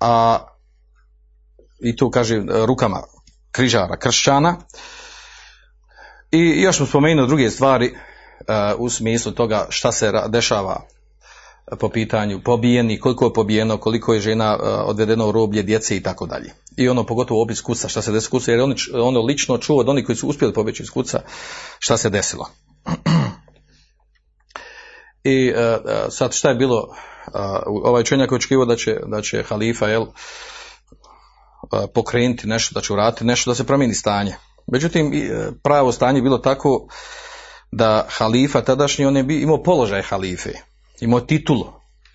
a 0.00 0.38
i 1.80 1.96
tu 1.96 2.10
kaže 2.10 2.42
rukama 2.66 3.02
križara, 3.52 3.96
kršćana. 3.96 4.56
I 6.30 6.62
još 6.62 6.76
smo 6.76 6.86
spomenuli 6.86 7.28
druge 7.28 7.50
stvari 7.50 7.90
uh, 7.92 8.80
u 8.80 8.90
smislu 8.90 9.32
toga 9.32 9.66
šta 9.68 9.92
se 9.92 10.12
dešava 10.28 10.82
po 11.80 11.88
pitanju 11.88 12.40
pobijeni, 12.44 13.00
koliko 13.00 13.24
je 13.24 13.32
pobijeno, 13.32 13.76
koliko 13.76 14.14
je 14.14 14.20
žena 14.20 14.56
uh, 14.56 14.62
odvedeno 14.84 15.28
u 15.28 15.32
roblje, 15.32 15.62
djece 15.62 15.96
i 15.96 16.02
tako 16.02 16.26
dalje. 16.26 16.52
I 16.76 16.88
ono 16.88 17.06
pogotovo 17.06 17.42
opis 17.42 17.60
kuca, 17.60 17.88
šta 17.88 18.02
se 18.02 18.12
desilo 18.12 18.30
kuca, 18.30 18.50
jer 18.50 18.60
on, 18.60 18.74
ono 18.94 19.20
lično 19.22 19.58
čuo 19.58 19.80
od 19.80 19.88
onih 19.88 20.06
koji 20.06 20.16
su 20.16 20.28
uspjeli 20.28 20.54
pobjeći 20.54 20.82
iz 20.82 20.90
kuca, 20.90 21.20
šta 21.78 21.96
se 21.96 22.10
desilo. 22.10 22.50
I 25.24 25.52
uh, 25.52 25.56
sad 26.10 26.32
šta 26.32 26.48
je 26.48 26.54
bilo, 26.54 26.88
ovaj 27.66 28.02
čovjek 28.02 28.32
očekivao 28.32 28.66
da 28.66 28.76
će, 28.76 28.96
da 29.06 29.22
će 29.22 29.42
halifa 29.42 29.88
jel, 29.88 30.06
pokrenuti 31.94 32.46
nešto, 32.46 32.74
da 32.74 32.80
će 32.80 32.92
uratiti 32.92 33.24
nešto, 33.24 33.50
da 33.50 33.54
se 33.54 33.66
promijeni 33.66 33.94
stanje. 33.94 34.36
Međutim, 34.72 35.12
pravo 35.62 35.92
stanje 35.92 36.18
je 36.18 36.22
bilo 36.22 36.38
tako 36.38 36.88
da 37.72 38.06
halifa 38.08 38.60
tadašnji, 38.60 39.06
on 39.06 39.16
je 39.16 39.24
imao 39.42 39.62
položaj 39.62 40.02
halife 40.02 40.50
imao 41.00 41.20
titulu. 41.20 41.66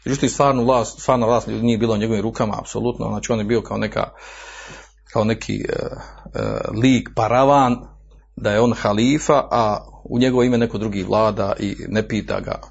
Međutim, 0.06 0.30
stvarno 0.30 0.64
vlast, 0.64 1.00
stvarno 1.00 1.28
vlast 1.28 1.48
nije 1.48 1.78
bilo 1.78 1.94
u 1.94 1.98
njegovim 1.98 2.22
rukama, 2.22 2.60
apsolutno. 2.60 3.08
Znači, 3.08 3.32
on 3.32 3.40
je 3.40 3.46
bio 3.46 3.62
kao 3.62 3.78
neka, 3.78 4.10
kao 5.14 5.24
neki 5.24 5.66
uh, 5.70 5.98
uh, 6.26 6.82
lik, 6.82 7.10
paravan, 7.16 7.78
da 8.36 8.52
je 8.52 8.60
on 8.60 8.74
halifa, 8.74 9.48
a 9.52 9.88
u 10.04 10.20
njegovo 10.20 10.44
ime 10.44 10.58
neko 10.58 10.78
drugi 10.78 11.04
vlada 11.04 11.54
i 11.60 11.76
ne 11.88 12.08
pita 12.08 12.40
ga 12.40 12.62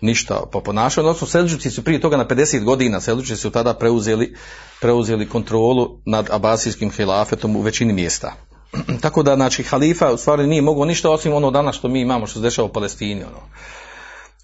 ništa 0.00 0.42
po 0.52 0.60
ponašanju. 0.60 1.06
Odnosno, 1.06 1.26
Selđuci 1.26 1.70
su 1.70 1.84
prije 1.84 2.00
toga 2.00 2.16
na 2.16 2.26
50 2.26 2.64
godina, 2.64 3.00
Selđuci 3.00 3.36
su 3.36 3.50
tada 3.50 3.74
preuzeli, 3.74 4.36
preuzeli 4.80 5.28
kontrolu 5.28 5.98
nad 6.06 6.28
abasijskim 6.30 6.90
hilafetom 6.90 7.56
u 7.56 7.60
većini 7.60 7.92
mjesta. 7.92 8.32
Tako 9.02 9.22
da, 9.22 9.34
znači, 9.34 9.62
halifa 9.62 10.12
u 10.12 10.16
stvari 10.16 10.46
nije 10.46 10.62
mogao 10.62 10.84
ništa 10.84 11.10
osim 11.10 11.32
ono 11.32 11.50
danas 11.50 11.76
što 11.76 11.88
mi 11.88 12.00
imamo, 12.00 12.26
što 12.26 12.34
se 12.34 12.42
dešava 12.42 12.68
u 12.68 12.72
Palestini, 12.72 13.24
ono 13.24 13.40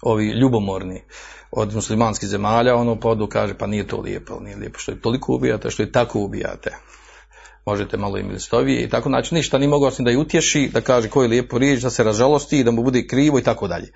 ovi 0.01 0.25
ljubomorni 0.25 1.01
od 1.51 1.75
muslimanskih 1.75 2.29
zemalja, 2.29 2.75
ono 2.75 2.99
podu 2.99 3.27
kaže 3.27 3.57
pa 3.57 3.67
nije 3.67 3.87
to 3.87 4.01
lijepo, 4.01 4.39
nije 4.39 4.55
lijepo 4.55 4.79
što 4.79 4.91
je 4.91 5.01
toliko 5.01 5.33
ubijate, 5.33 5.69
što 5.69 5.83
je 5.83 5.91
tako 5.91 6.19
ubijate. 6.19 6.75
Možete 7.65 7.97
malo 7.97 8.17
im 8.17 8.29
listovije 8.29 8.83
i 8.83 8.89
tako, 8.89 9.09
znači 9.09 9.35
ništa 9.35 9.57
ni 9.57 9.67
mogao 9.67 9.87
osim 9.87 10.05
da 10.05 10.11
je 10.11 10.17
utješi, 10.17 10.69
da 10.73 10.81
kaže 10.81 11.09
koji 11.09 11.25
je 11.25 11.29
lijepo 11.29 11.57
riječ, 11.57 11.81
da 11.81 11.89
se 11.89 12.03
ražalosti, 12.03 12.63
da 12.63 12.71
mu 12.71 12.83
bude 12.83 13.07
krivo 13.07 13.39
i 13.39 13.43
tako 13.43 13.67
dalje. 13.67 13.91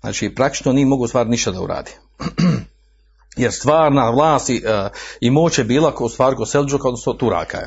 Znači 0.00 0.34
praktično 0.34 0.72
nije 0.72 0.86
mogao 0.86 1.08
stvar 1.08 1.26
ništa 1.26 1.50
da 1.50 1.60
uradi. 1.60 1.90
Jer 3.42 3.52
stvarna 3.52 4.10
vlast 4.10 4.50
i, 4.50 4.62
uh, 4.64 4.90
i 5.20 5.30
moć 5.30 5.58
je 5.58 5.64
bila 5.64 5.94
u 6.00 6.08
stvari 6.08 6.36
kod 6.36 6.50
Selđuka, 6.50 6.88
odnosno 6.88 7.12
Turaka. 7.12 7.58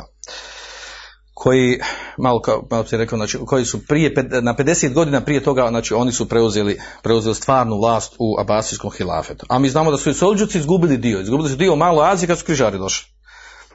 Koji, 1.39 1.80
malo 2.17 2.41
kao 2.41 2.63
malo 2.71 2.84
ti 2.84 2.97
rekao, 2.97 3.17
znači, 3.17 3.38
koji 3.45 3.65
su 3.65 3.86
prije, 3.86 4.13
na 4.41 4.56
50 4.56 4.93
godina 4.93 5.21
prije 5.21 5.43
toga, 5.43 5.67
znači 5.69 5.93
oni 5.93 6.12
su 6.12 6.30
preuzeli, 6.30 6.80
preuzeli 7.04 7.36
stvarnu 7.36 7.78
vlast 7.78 8.15
u 8.19 8.36
Abasijskom 8.39 8.91
hilafetu. 8.91 9.45
A 9.49 9.60
mi 9.60 9.69
znamo 9.69 9.91
da 9.91 9.97
su 9.97 10.10
i 10.10 10.13
Solđuci 10.13 10.58
izgubili 10.58 10.97
dio, 10.97 11.21
izgubili 11.21 11.49
su 11.49 11.56
dio 11.56 11.75
malo 11.75 12.02
Azije 12.02 12.28
kad 12.28 12.39
su 12.39 12.45
križari 12.45 12.78
došli. 12.78 13.08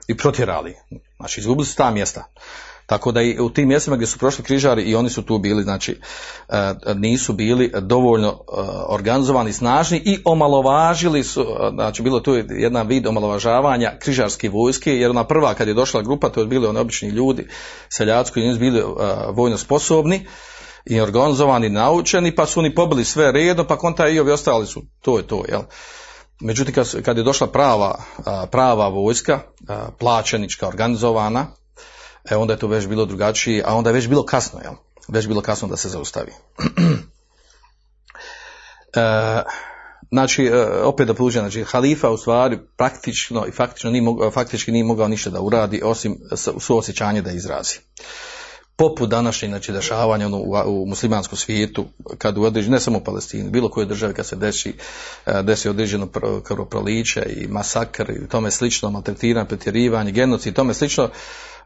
i 0.09 0.17
protjerali. 0.17 0.75
Znači 1.17 1.41
izgubili 1.41 1.67
su 1.67 1.77
ta 1.77 1.91
mjesta. 1.91 2.25
Tako 2.87 3.13
da 3.13 3.23
i 3.23 3.39
u 3.39 3.51
tim 3.51 3.69
mjestima 3.69 3.97
gdje 3.97 4.07
su 4.07 4.19
prošli 4.19 4.45
križari 4.45 4.83
i 4.83 4.95
oni 4.95 5.11
su 5.11 5.23
tu 5.23 5.39
bili, 5.39 5.63
znači 5.63 6.01
e, 6.49 6.75
nisu 6.95 7.33
bili 7.33 7.73
dovoljno 7.81 8.29
e, 8.29 8.35
organizovani, 8.89 9.53
snažni 9.53 10.03
i 10.05 10.19
omalovažili 10.25 11.25
su, 11.25 11.41
e, 11.41 11.71
znači 11.75 12.03
bilo 12.03 12.21
tu 12.21 12.35
jedna 12.35 12.83
vid 12.83 13.07
omalovažavanja 13.07 13.93
križarske 13.99 14.49
vojske, 14.49 14.97
jer 14.97 15.11
ona 15.11 15.25
prva 15.25 15.55
kad 15.55 15.69
je 15.69 15.75
došla 15.75 16.03
grupa, 16.03 16.29
to 16.29 16.41
je 16.41 16.47
bili 16.47 16.67
oni 16.67 16.79
obični 16.79 17.09
ljudi, 17.09 17.49
seljaci 17.89 18.33
koji 18.33 18.47
nisu 18.47 18.61
bili 18.61 18.83
vojno 19.33 19.59
sposobni 19.59 20.27
i 20.87 21.01
organizovani, 21.01 21.69
naučeni, 21.69 22.35
pa 22.35 22.47
su 22.47 22.61
oni 22.61 22.75
pobili 22.75 23.05
sve 23.05 23.33
redom, 23.33 23.67
pa 23.67 23.79
konta 23.79 24.09
i 24.09 24.21
ovi 24.21 24.33
ostali 24.33 24.67
su, 24.67 24.83
to 25.01 25.19
je 25.19 25.27
to, 25.27 25.45
jel? 25.49 25.63
Međutim, 26.41 26.75
kad 27.05 27.17
je 27.17 27.23
došla 27.23 27.47
prava, 27.47 27.99
prava 28.51 28.89
vojska, 28.89 29.41
plaćenička, 29.99 30.69
organizovana, 30.69 31.47
e, 32.31 32.37
onda 32.37 32.53
je 32.53 32.59
to 32.59 32.67
već 32.67 32.87
bilo 32.87 33.05
drugačije, 33.05 33.63
a 33.67 33.75
onda 33.75 33.91
je 33.91 33.95
već 33.95 34.09
bilo 34.09 34.25
kasno, 34.25 34.61
jel? 34.65 34.75
Već 35.09 35.27
bilo 35.27 35.41
kasno 35.41 35.69
da 35.69 35.77
se 35.77 35.89
zaustavi. 35.89 36.33
e, 38.97 39.43
znači, 40.11 40.45
e, 40.45 40.67
opet 40.83 41.07
da 41.07 41.15
podužem, 41.15 41.43
znači, 41.43 41.65
halifa 41.65 42.11
u 42.11 42.17
stvari 42.17 42.59
praktično 42.77 43.47
i 43.47 43.51
faktično 43.51 43.91
nije 43.91 44.03
mogao, 44.03 44.31
faktički 44.31 44.73
nije 44.73 44.85
mogao 44.85 45.09
ništa 45.09 45.31
da 45.31 45.41
uradi, 45.41 45.81
osim 45.85 46.19
suosjećanje 46.59 47.23
da 47.23 47.31
izrazi. 47.31 47.79
Poput 48.77 49.11
današnjih 49.11 49.51
znači, 49.51 49.73
dešavanja 49.73 50.27
ono, 50.27 50.37
u, 50.39 50.83
u 50.83 50.87
muslimanskom 50.87 51.39
svijetu, 51.39 51.85
kad 52.19 52.39
u 52.39 52.43
određenju, 52.43 52.73
ne 52.73 52.81
samo 52.81 52.99
u 52.99 53.05
Palestini, 53.05 53.51
bilo 53.51 53.69
koje 53.69 53.87
države 53.87 54.15
kad 54.15 54.27
se 54.27 54.37
desi, 54.37 54.75
e, 55.27 55.43
desi 55.43 55.69
određeno 55.69 56.09
krvoproliće 56.45 57.23
i 57.37 57.47
masakr 57.49 58.11
i 58.11 58.29
tome 58.29 58.51
slično, 58.51 58.91
maltretiranje, 58.91 59.49
pretjerivanje, 59.49 60.13
genocid 60.13 60.53
i 60.53 60.57
tome 60.57 60.75
slično, 60.75 61.09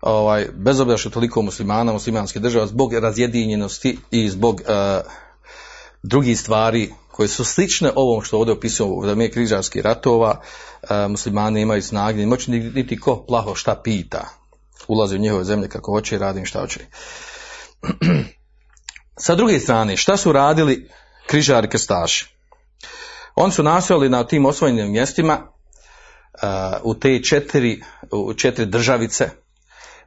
ovaj, 0.00 0.46
bez 0.54 0.80
obzira 0.80 0.98
što 0.98 1.11
toliko 1.11 1.42
muslimana, 1.42 1.92
muslimanske 1.92 2.38
država, 2.40 2.66
zbog 2.66 2.92
razjedinjenosti 2.92 3.98
i 4.11 4.28
zbog 4.28 4.61
uh, 4.61 5.12
drugih 6.02 6.40
stvari 6.40 6.92
koje 7.12 7.28
su 7.28 7.44
slične 7.44 7.90
ovom 7.94 8.22
što 8.22 8.38
ovdje 8.38 8.52
opisujemo 8.52 8.94
u 8.94 9.00
vrijeme 9.00 9.30
križarskih 9.30 9.82
ratova, 9.82 10.40
uh, 10.82 10.88
muslimani 11.11 11.61
imaju 11.61 11.82
snage, 11.82 12.26
moći 12.26 12.50
niti 12.50 13.00
ko 13.00 13.24
plaho 13.26 13.54
šta 13.54 13.80
pita. 13.84 14.28
Ulazi 14.88 15.16
u 15.16 15.18
njihove 15.18 15.44
zemlje 15.44 15.68
kako 15.68 15.92
hoće 15.92 16.14
i 16.14 16.18
radim 16.18 16.44
šta 16.44 16.61
hoće. 16.61 16.80
Sa 19.24 19.34
druge 19.34 19.61
strane, 19.61 19.96
šta 19.96 20.16
su 20.16 20.32
radili 20.32 20.90
križari 21.26 21.68
krstaši? 21.68 22.26
Oni 23.34 23.52
su 23.52 23.62
nastojali 23.62 24.08
na 24.08 24.24
tim 24.24 24.46
osvojenim 24.46 24.92
mjestima 24.92 25.38
uh, 25.42 26.48
u 26.82 26.94
te 26.94 27.22
četiri, 27.22 27.82
u 28.12 28.34
četiri 28.34 28.66
državice, 28.66 29.30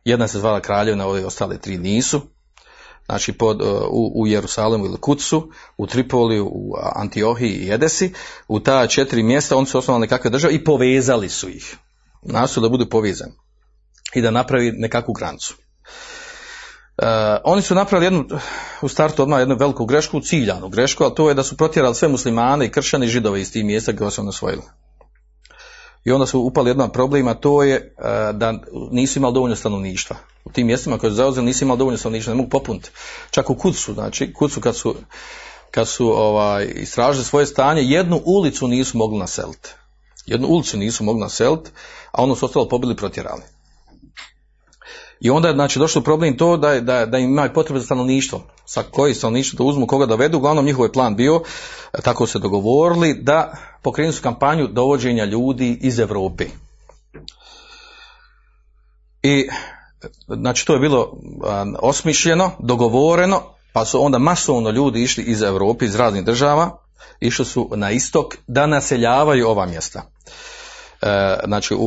jedna 0.06 0.28
se 0.28 0.40
zvala 0.40 0.60
kraljevna, 0.60 1.08
ove 1.08 1.26
ostale 1.26 1.58
tri 1.58 1.78
nisu. 1.78 2.22
Znači 3.06 3.34
pod, 3.34 3.62
u, 3.90 4.22
u 4.22 4.28
Jerusalemu 4.28 4.86
ili 4.86 4.98
Kucu, 4.98 5.52
u 5.78 5.88
Tripoli, 5.88 6.40
u 6.40 6.74
Antiohiji 6.96 7.52
i 7.52 7.72
Edesi, 7.72 8.14
u 8.48 8.60
ta 8.60 8.88
četiri 8.88 9.24
mjesta 9.24 9.58
oni 9.58 9.68
su 9.68 9.78
osnovali 9.78 10.02
nekakve 10.02 10.30
države 10.30 10.54
i 10.54 10.64
povezali 10.64 11.30
su 11.30 11.50
ih. 11.50 11.78
Nasu 12.22 12.62
da 12.62 12.70
budu 12.70 12.90
povezani 12.90 13.34
i 14.14 14.22
da 14.22 14.32
napravi 14.32 14.72
nekakvu 14.72 15.14
granicu. 15.14 15.56
Uh, 16.98 17.08
oni 17.44 17.62
su 17.62 17.76
napravili 17.76 18.06
jednu, 18.06 18.40
u 18.82 18.88
startu 18.88 19.24
odmah 19.24 19.40
jednu 19.40 19.56
veliku 19.56 19.86
grešku, 19.86 20.22
ciljanu 20.22 20.70
grešku, 20.70 21.04
ali 21.04 21.16
to 21.16 21.30
je 21.30 21.36
da 21.36 21.44
su 21.44 21.58
protjerali 21.58 21.96
sve 21.96 22.08
muslimane 22.08 22.66
i 22.66 22.72
kršćane 22.72 23.06
i 23.06 23.10
židove 23.10 23.42
iz 23.42 23.52
tih 23.52 23.66
mjesta 23.66 23.92
gdje 23.92 24.12
su 24.12 24.22
oni 24.22 24.30
osvojili 24.30 24.62
i 26.06 26.12
onda 26.12 26.26
su 26.26 26.40
upali 26.40 26.70
jedan 26.70 26.90
problem, 26.90 27.28
a 27.28 27.34
to 27.34 27.64
je 27.64 27.76
e, 27.76 27.92
da 28.34 28.54
nisu 28.92 29.20
imali 29.20 29.34
dovoljno 29.34 29.56
stanovništva. 29.56 30.16
U 30.46 30.52
tim 30.52 30.68
mjestima 30.68 30.98
koje 30.98 31.10
su 31.10 31.16
zauzeli 31.16 31.46
nisu 31.46 31.66
imali 31.66 31.78
dovoljno 31.78 31.98
stanovništva, 31.98 32.34
ne 32.34 32.38
mogu 32.38 32.50
popuniti. 32.50 32.90
Čak 33.32 33.50
u 33.50 33.56
Kucu, 33.56 33.94
znači 33.94 34.34
Kucu 34.34 34.62
kad 34.62 34.76
su, 34.76 34.96
kad 35.72 35.88
su 35.88 36.08
ovaj, 36.08 36.72
istražili 36.76 37.26
svoje 37.26 37.46
stanje, 37.46 37.82
jednu 37.82 38.22
ulicu 38.26 38.68
nisu 38.68 38.98
mogli 38.98 39.20
naseliti. 39.20 39.70
Jednu 40.26 40.48
ulicu 40.48 40.78
nisu 40.78 41.04
mogli 41.04 41.22
naseliti, 41.22 41.70
a 42.12 42.24
ono 42.24 42.36
su 42.36 42.46
ostalo 42.46 42.68
pobili 42.68 42.96
protjerali. 42.96 43.42
I 45.22 45.30
onda 45.30 45.48
je 45.48 45.54
znači, 45.54 45.80
došlo 45.80 46.02
problem 46.02 46.38
to 46.38 46.58
da, 46.58 46.80
da, 46.80 47.06
da 47.06 47.18
im 47.18 47.30
imaju 47.30 47.54
potrebe 47.54 47.80
za 47.80 47.86
stanovništvo. 47.86 48.44
Sa 48.66 48.84
koji 48.92 49.14
stanovništvo 49.14 49.58
da 49.58 49.64
uzmu, 49.64 49.88
koga 49.88 50.06
da 50.06 50.16
vedu. 50.16 50.38
Uglavnom 50.38 50.66
njihov 50.66 50.86
je 50.86 50.92
plan 50.92 51.16
bio, 51.16 51.42
tako 52.04 52.28
se 52.28 52.40
dogovorili, 52.40 53.14
da 53.14 53.54
pokrenu 53.82 54.14
su 54.14 54.22
kampanju 54.22 54.68
dovođenja 54.68 55.26
ljudi 55.26 55.78
iz 55.82 56.00
Europe. 56.00 56.46
I 59.24 59.48
znači 60.28 60.66
to 60.66 60.74
je 60.74 60.80
bilo 60.80 61.18
osmišljeno, 61.80 62.52
dogovoreno, 62.60 63.42
pa 63.74 63.86
su 63.86 64.06
onda 64.06 64.18
masovno 64.18 64.70
ljudi 64.70 65.04
išli 65.04 65.24
iz 65.24 65.42
Europe, 65.42 65.86
iz 65.86 65.96
raznih 65.96 66.24
država, 66.24 66.78
išli 67.20 67.46
su 67.46 67.70
na 67.76 67.92
istok 67.92 68.38
da 68.48 68.68
naseljavaju 68.68 69.48
ova 69.48 69.66
mjesta. 69.66 70.04
E, 71.02 71.40
znači, 71.46 71.74
e, 71.74 71.78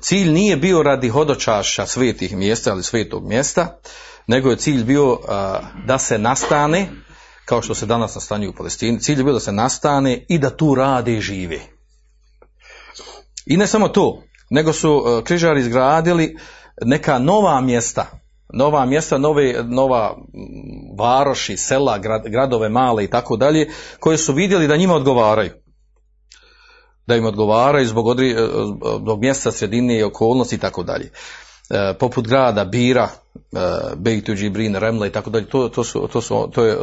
cilj 0.00 0.30
nije 0.30 0.56
bio 0.56 0.82
radi 0.82 1.08
hodočaša 1.08 1.86
svetih 1.86 2.36
mjesta 2.36 2.70
ili 2.70 2.82
svetog 2.82 3.28
mjesta, 3.28 3.78
nego 4.26 4.50
je 4.50 4.56
cilj 4.56 4.84
bio 4.84 5.12
e, 5.12 5.26
da 5.86 5.98
se 5.98 6.18
nastane, 6.18 6.88
kao 7.44 7.62
što 7.62 7.74
se 7.74 7.86
danas 7.86 8.14
nastanju 8.14 8.50
u 8.50 8.52
Palestini, 8.52 9.00
cilj 9.00 9.18
je 9.18 9.24
bio 9.24 9.32
da 9.32 9.40
se 9.40 9.52
nastane 9.52 10.24
i 10.28 10.38
da 10.38 10.56
tu 10.56 10.74
rade 10.74 11.12
i 11.12 11.20
žive. 11.20 11.58
I 13.46 13.56
ne 13.56 13.66
samo 13.66 13.88
to, 13.88 14.22
nego 14.50 14.72
su 14.72 15.22
križari 15.24 15.60
izgradili 15.60 16.36
neka 16.82 17.18
nova 17.18 17.60
mjesta, 17.60 18.06
nova 18.52 18.86
mjesta, 18.86 19.18
nove, 19.18 19.64
nova 19.64 20.16
varoši, 20.98 21.56
sela, 21.56 21.98
gradove 22.26 22.68
male 22.68 23.04
i 23.04 23.10
tako 23.10 23.36
dalje, 23.36 23.70
koje 24.00 24.18
su 24.18 24.32
vidjeli 24.32 24.66
da 24.66 24.76
njima 24.76 24.94
odgovaraju 24.94 25.63
da 27.06 27.16
im 27.16 27.26
odgovaraju 27.26 27.86
zbog, 27.86 28.06
odri, 28.06 28.30
e, 28.30 28.48
zbog 28.98 29.20
mjesta, 29.20 29.52
sredine 29.52 29.98
i 29.98 30.02
okolnosti 30.02 30.54
i 30.54 30.58
tako 30.58 30.82
dalje. 30.82 31.10
E, 31.70 31.94
poput 31.98 32.28
grada 32.28 32.64
Bira, 32.64 33.08
e, 33.34 33.58
Bejtu, 33.96 34.34
Džibrin, 34.34 34.74
Remle 34.74 35.08
i 35.08 35.12
tako 35.12 35.30
dalje, 35.30 35.48
to, 35.48 35.84
su, 35.84 36.08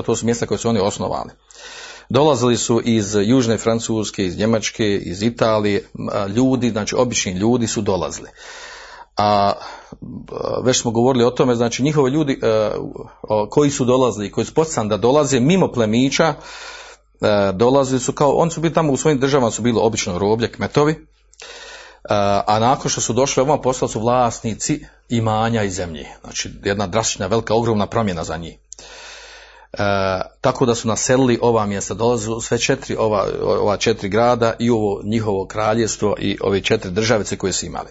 to, 0.05 0.15
su, 0.15 0.25
mjesta 0.25 0.45
koje 0.45 0.57
su 0.57 0.69
oni 0.69 0.79
osnovali. 0.79 1.29
Dolazili 2.09 2.57
su 2.57 2.81
iz 2.83 3.15
Južne 3.15 3.57
Francuske, 3.57 4.25
iz 4.25 4.37
Njemačke, 4.37 4.97
iz 4.97 5.23
Italije, 5.23 5.85
ljudi, 6.35 6.69
znači 6.69 6.95
obični 6.95 7.33
ljudi 7.33 7.67
su 7.67 7.81
dolazili. 7.81 8.29
A 9.17 9.53
već 10.63 10.81
smo 10.81 10.91
govorili 10.91 11.23
o 11.23 11.29
tome, 11.29 11.55
znači 11.55 11.83
njihovi 11.83 12.11
ljudi 12.11 12.39
koji 13.49 13.69
su 13.69 13.85
dolazili, 13.85 14.31
koji 14.31 14.45
su 14.45 14.53
da 14.87 14.97
dolaze 14.97 15.39
mimo 15.39 15.71
plemića, 15.71 16.33
E, 16.33 16.35
dolazili 17.53 17.99
su 17.99 18.13
kao, 18.13 18.31
oni 18.31 18.51
su 18.51 18.61
bili 18.61 18.73
tamo 18.73 18.93
u 18.93 18.97
svojim 18.97 19.19
državama 19.19 19.51
su 19.51 19.61
bili 19.61 19.79
obično 19.81 20.17
roblje, 20.17 20.51
kmetovi, 20.51 20.91
e, 20.91 20.97
a 22.47 22.59
nakon 22.59 22.91
što 22.91 23.01
su 23.01 23.13
došli 23.13 23.41
ovamo 23.41 23.61
postali 23.61 23.91
su 23.91 23.99
vlasnici 23.99 24.85
imanja 25.09 25.63
i 25.63 25.69
zemlje. 25.69 26.07
Znači 26.21 26.49
jedna 26.63 26.87
drastična, 26.87 27.27
velika, 27.27 27.53
ogromna 27.53 27.87
promjena 27.87 28.23
za 28.23 28.37
njih. 28.37 28.57
E, 29.73 29.77
tako 30.41 30.65
da 30.65 30.75
su 30.75 30.87
naselili 30.87 31.39
ova 31.41 31.65
mjesta, 31.65 31.93
dolaze 31.93 32.27
sve 32.41 32.57
četiri, 32.57 32.95
ova, 32.95 33.27
ova 33.43 33.77
četiri 33.77 34.09
grada 34.09 34.53
i 34.59 34.69
ovo 34.69 35.01
njihovo 35.03 35.45
kraljestvo 35.45 36.15
i 36.19 36.37
ove 36.41 36.61
četiri 36.61 36.91
državice 36.91 37.37
koje 37.37 37.53
su 37.53 37.65
imali. 37.65 37.89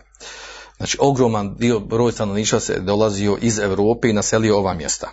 Znači 0.77 0.97
ogroman 1.01 1.55
dio 1.55 1.81
broj 1.81 2.13
stanovništva 2.13 2.61
se 2.61 2.81
dolazio 2.81 3.39
iz 3.41 3.59
Europe 3.59 4.09
i 4.09 4.13
naselio 4.13 4.59
ova 4.59 4.75
mjesta. 4.75 5.11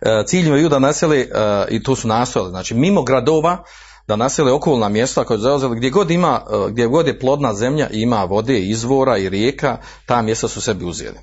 E, 0.00 0.22
cilj 0.26 0.62
je 0.62 0.68
da 0.68 0.78
naseli, 0.78 1.20
e, 1.20 1.28
i 1.70 1.82
tu 1.82 1.94
su 1.94 2.08
nastojali, 2.08 2.50
znači 2.50 2.74
mimo 2.74 3.02
gradova, 3.02 3.64
da 4.06 4.16
nasele 4.16 4.52
okolna 4.52 4.88
mjesta 4.88 5.24
koje 5.24 5.38
zauzeli 5.38 5.76
gdje 5.76 5.90
god 5.90 6.10
ima, 6.10 6.40
e, 6.50 6.70
gdje 6.70 6.86
god 6.86 7.06
je 7.06 7.18
plodna 7.18 7.54
zemlja 7.54 7.88
ima 7.90 8.24
vode, 8.24 8.60
izvora 8.60 9.18
i 9.18 9.28
rijeka, 9.28 9.78
ta 10.06 10.22
mjesta 10.22 10.48
su 10.48 10.60
sebi 10.60 10.84
uzeli 10.84 11.18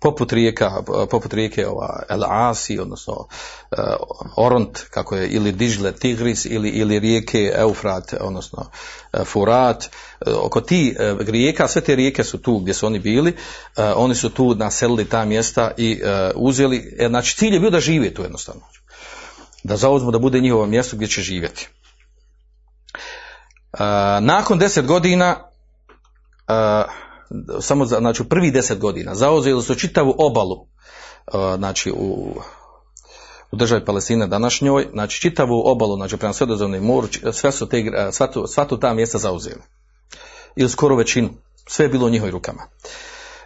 poput 0.00 0.32
rijeka, 0.32 0.82
poput 1.10 1.34
rijeke 1.34 1.66
ova, 1.66 2.02
El 2.08 2.24
Asi, 2.24 2.78
odnosno 2.78 3.12
uh, 3.12 3.78
Oront, 4.36 4.78
kako 4.90 5.16
je, 5.16 5.28
ili 5.28 5.52
Dižle 5.52 5.92
Tigris, 5.92 6.44
ili, 6.44 6.68
ili 6.68 6.98
rijeke 6.98 7.52
Eufrat, 7.56 8.14
odnosno 8.20 8.66
uh, 9.12 9.26
Furat. 9.26 9.90
Uh, 10.26 10.34
oko 10.44 10.60
ti 10.60 10.96
rijeka, 11.18 11.68
sve 11.68 11.82
te 11.82 11.94
rijeke 11.94 12.24
su 12.24 12.42
tu 12.42 12.58
gdje 12.58 12.74
su 12.74 12.86
oni 12.86 12.98
bili, 12.98 13.36
oni 13.76 14.14
su 14.14 14.30
tu 14.30 14.54
naselili 14.54 15.04
ta 15.04 15.24
mjesta 15.24 15.70
i 15.76 16.00
uzeli, 16.34 16.96
znači 17.08 17.36
cilj 17.36 17.54
je 17.54 17.60
bio 17.60 17.70
da 17.70 17.80
žive 17.80 18.14
tu 18.14 18.22
jednostavno. 18.22 18.62
Da 19.64 19.76
zauzmu 19.76 20.10
da 20.10 20.18
bude 20.18 20.40
njihovo 20.40 20.66
mjesto 20.66 20.96
gdje 20.96 21.08
će 21.08 21.22
živjeti. 21.22 21.68
Nakon 24.20 24.58
deset 24.58 24.86
godina 24.86 25.36
samo 27.60 27.86
za, 27.86 27.98
znači 27.98 28.22
u 28.22 28.28
prvi 28.28 28.50
deset 28.50 28.78
godina 28.78 29.14
zauzeli 29.14 29.62
su 29.62 29.74
čitavu 29.74 30.14
obalu 30.18 30.54
uh, 30.56 31.54
znači 31.56 31.90
u, 31.90 32.34
u 33.52 33.56
državi 33.56 33.84
Palestine 33.84 34.26
današnjoj, 34.26 34.86
znači 34.92 35.20
čitavu 35.20 35.62
obalu, 35.64 35.96
znači 35.96 36.16
prema 36.16 36.34
sredozemnom 36.34 36.84
moru, 36.84 37.08
sve 37.32 37.52
su 37.52 37.68
te, 37.68 37.84
sva, 38.12 38.26
tu, 38.26 38.46
sva 38.46 38.64
tu 38.64 38.80
ta 38.80 38.94
mjesta 38.94 39.18
zauzeli. 39.18 39.62
Ili 40.56 40.68
skoro 40.68 40.96
većinu. 40.96 41.28
Sve 41.66 41.84
je 41.84 41.88
bilo 41.88 42.06
u 42.06 42.10
njihovim 42.10 42.32
rukama. 42.32 42.62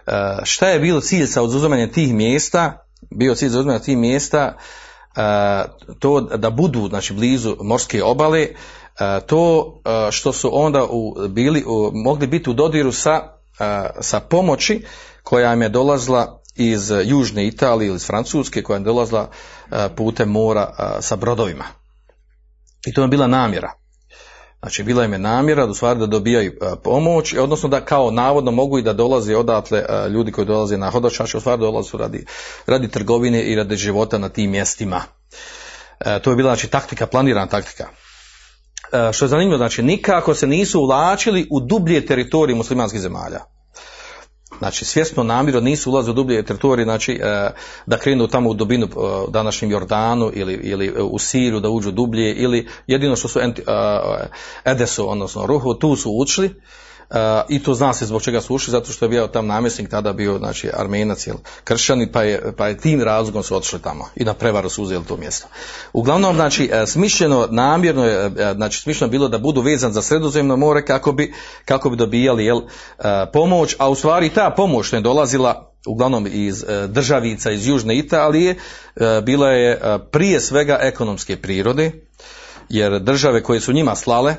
E, 0.06 0.12
šta 0.44 0.68
je 0.68 0.80
bilo 0.80 1.00
cilj 1.00 1.26
sa 1.26 1.42
oduzimanjem 1.42 1.92
tih 1.92 2.14
mjesta? 2.14 2.86
Bio 3.10 3.34
cilj 3.34 3.48
za 3.48 3.78
tih 3.78 3.96
mjesta 3.96 4.56
e, 5.16 5.64
to 5.98 6.20
da 6.20 6.50
budu 6.50 6.88
znači, 6.88 7.14
blizu 7.14 7.56
morske 7.60 8.04
obale, 8.04 8.40
e, 8.40 8.50
to 9.26 9.74
e, 9.84 10.12
što 10.12 10.32
su 10.32 10.50
onda 10.52 10.84
u, 10.84 11.28
bili, 11.28 11.64
u, 11.66 11.90
mogli 11.94 12.26
biti 12.26 12.50
u 12.50 12.54
dodiru 12.54 12.92
sa, 12.92 13.10
e, 13.10 13.41
sa 14.00 14.20
pomoći 14.20 14.84
koja 15.22 15.52
im 15.52 15.62
je 15.62 15.68
dolazila 15.68 16.42
iz 16.56 16.92
južne 17.04 17.46
Italije 17.46 17.88
ili 17.88 17.96
iz 17.96 18.06
Francuske, 18.06 18.62
koja 18.62 18.76
je 18.76 18.84
dolazila 18.84 19.30
putem 19.96 20.28
mora 20.28 20.74
sa 21.00 21.16
brodovima. 21.16 21.64
I 22.86 22.92
to 22.92 23.02
je 23.02 23.08
bila 23.08 23.26
namjera. 23.26 23.72
Znači, 24.62 24.82
bila 24.82 25.04
im 25.04 25.12
je 25.12 25.18
namjera 25.18 25.66
u 25.66 25.74
stvari 25.74 25.98
da 25.98 26.06
dobijaju 26.06 26.52
pomoć, 26.84 27.34
odnosno 27.34 27.68
da 27.68 27.80
kao 27.80 28.10
navodno 28.10 28.50
mogu 28.50 28.78
i 28.78 28.82
da 28.82 28.92
dolaze 28.92 29.36
odatle 29.36 29.84
ljudi 30.10 30.32
koji 30.32 30.46
dolaze 30.46 30.76
na 30.76 30.90
hodočaš, 30.90 31.34
u 31.34 31.40
stvari 31.40 31.60
dolaze 31.60 31.98
radi, 31.98 32.26
radi 32.66 32.88
trgovine 32.88 33.42
i 33.42 33.54
radi 33.54 33.76
života 33.76 34.18
na 34.18 34.28
tim 34.28 34.50
mjestima. 34.50 35.02
E, 36.00 36.20
to 36.22 36.30
je 36.30 36.36
bila 36.36 36.50
znači 36.50 36.68
taktika, 36.68 37.06
planirana 37.06 37.46
taktika. 37.46 37.88
E, 38.92 39.12
što 39.12 39.24
je 39.24 39.28
zanimljivo, 39.28 39.56
znači 39.56 39.82
nikako 39.82 40.34
se 40.34 40.46
nisu 40.46 40.80
uvlačili 40.80 41.46
u 41.50 41.60
dublje 41.60 42.06
teritorije 42.06 42.56
muslimanskih 42.56 43.00
zemalja. 43.00 43.40
Znači, 44.58 44.84
svjesno 44.84 45.22
namjerno 45.22 45.60
nisu 45.60 45.90
ulazili 45.90 46.12
u 46.12 46.14
dublje 46.14 46.42
teritorije, 46.42 46.84
znači 46.84 47.12
e, 47.12 47.50
da 47.86 47.98
krenu 47.98 48.28
tamo 48.28 48.50
u 48.50 48.54
dubinu 48.54 48.86
e, 48.86 48.90
današnjem 49.28 49.70
Jordanu 49.70 50.30
ili, 50.34 50.54
ili 50.54 50.92
u 51.00 51.18
Siriju 51.18 51.60
da 51.60 51.68
uđu 51.68 51.90
dublje 51.90 52.34
ili 52.34 52.68
jedino 52.86 53.16
što 53.16 53.28
su 53.28 53.40
Edesu, 54.64 55.10
odnosno 55.10 55.46
Ruhu, 55.46 55.74
tu 55.74 55.96
su 55.96 56.10
učili 56.16 56.54
i 57.48 57.62
to 57.62 57.74
zna 57.74 57.92
se 57.92 58.06
zbog 58.06 58.22
čega 58.22 58.40
su 58.40 58.54
ušli, 58.54 58.70
zato 58.70 58.92
što 58.92 59.04
je 59.04 59.08
bio 59.08 59.26
tam 59.26 59.46
namjesnik 59.46 59.90
tada 59.90 60.12
bio 60.12 60.38
znači 60.38 60.70
armenac 60.74 61.26
ili 61.26 61.38
kršćani, 61.64 62.12
pa 62.12 62.22
je, 62.22 62.52
pa 62.56 62.68
je 62.68 62.78
tim 62.78 63.02
razlogom 63.02 63.42
su 63.42 63.56
otišli 63.56 63.82
tamo 63.82 64.08
i 64.16 64.24
na 64.24 64.34
prevaru 64.34 64.68
su 64.68 64.82
uzeli 64.82 65.04
to 65.04 65.16
mjesto. 65.16 65.48
Uglavnom, 65.92 66.34
znači, 66.34 66.70
uh, 66.72 66.88
smišljeno, 66.88 67.48
namjerno 67.50 68.04
je, 68.04 68.26
uh, 68.26 68.32
znači, 68.54 68.80
smišljeno 68.80 69.10
bilo 69.10 69.28
da 69.28 69.38
budu 69.38 69.60
vezan 69.60 69.92
za 69.92 70.02
sredozemno 70.02 70.56
more 70.56 70.84
kako 70.84 71.12
bi, 71.12 71.34
kako 71.64 71.90
bi 71.90 71.96
dobijali 71.96 72.44
jel, 72.44 72.60
pomoć, 73.32 73.76
a 73.78 73.88
u 73.88 73.94
stvari 73.94 74.28
ta 74.28 74.50
pomoć 74.56 74.92
je 74.92 75.00
dolazila 75.00 75.72
uglavnom 75.86 76.28
iz 76.30 76.64
državica 76.88 77.50
iz 77.50 77.66
Južne 77.66 77.98
Italije, 77.98 78.56
bila 79.22 79.48
je 79.48 79.80
prije 80.10 80.40
svega 80.40 80.78
ekonomske 80.80 81.36
prirode, 81.36 81.92
jer 82.68 83.00
države 83.00 83.42
koje 83.42 83.60
su 83.60 83.72
njima 83.72 83.94
slale 83.94 84.34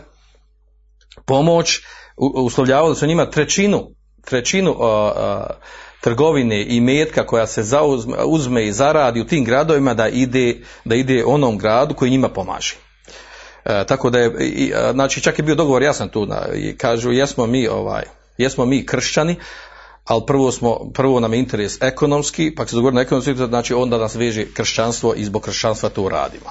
pomoć, 1.26 1.82
uslovljavali 2.18 2.96
su 2.96 3.08
njima 3.08 3.30
trećinu, 3.30 3.90
trećinu 4.26 4.76
a, 4.80 5.14
a, 5.16 5.48
trgovine 6.02 6.66
i 6.68 6.82
metka 6.82 7.26
koja 7.26 7.48
se 7.48 7.64
zauzme, 7.64 8.18
uzme 8.26 8.68
i 8.68 8.72
zaradi 8.72 9.22
u 9.22 9.28
tim 9.28 9.46
gradovima 9.46 9.94
da 9.94 10.08
ide, 10.08 10.56
da 10.86 10.96
ide 10.96 11.24
onom 11.26 11.58
gradu 11.58 11.96
koji 11.96 12.12
njima 12.12 12.30
pomaže. 12.30 12.76
E, 13.66 13.86
tako 13.88 14.10
da 14.10 14.20
je, 14.20 14.32
i, 14.40 14.74
znači 14.92 15.22
čak 15.22 15.40
je 15.40 15.44
bio 15.44 15.56
dogovor 15.56 15.84
jasan 15.84 16.10
tu, 16.10 16.26
na, 16.26 16.42
i 16.56 16.78
kažu 16.78 17.12
jesmo 17.12 17.46
mi 17.46 17.68
ovaj, 17.68 18.04
jesmo 18.38 18.66
mi 18.66 18.86
kršćani, 18.86 19.36
ali 20.06 20.22
prvo, 20.28 20.52
smo, 20.52 20.92
prvo 20.94 21.20
nam 21.20 21.34
je 21.34 21.40
interes 21.40 21.82
ekonomski, 21.82 22.56
pa 22.56 22.66
se 22.66 22.76
dogovori 22.76 22.96
na 22.96 23.02
ekonomski, 23.02 23.36
znači 23.36 23.74
onda 23.74 23.98
nas 23.98 24.16
veže 24.16 24.46
kršćanstvo 24.54 25.14
i 25.14 25.26
zbog 25.26 25.42
kršćanstva 25.42 25.90
to 25.90 26.10
radimo. 26.10 26.50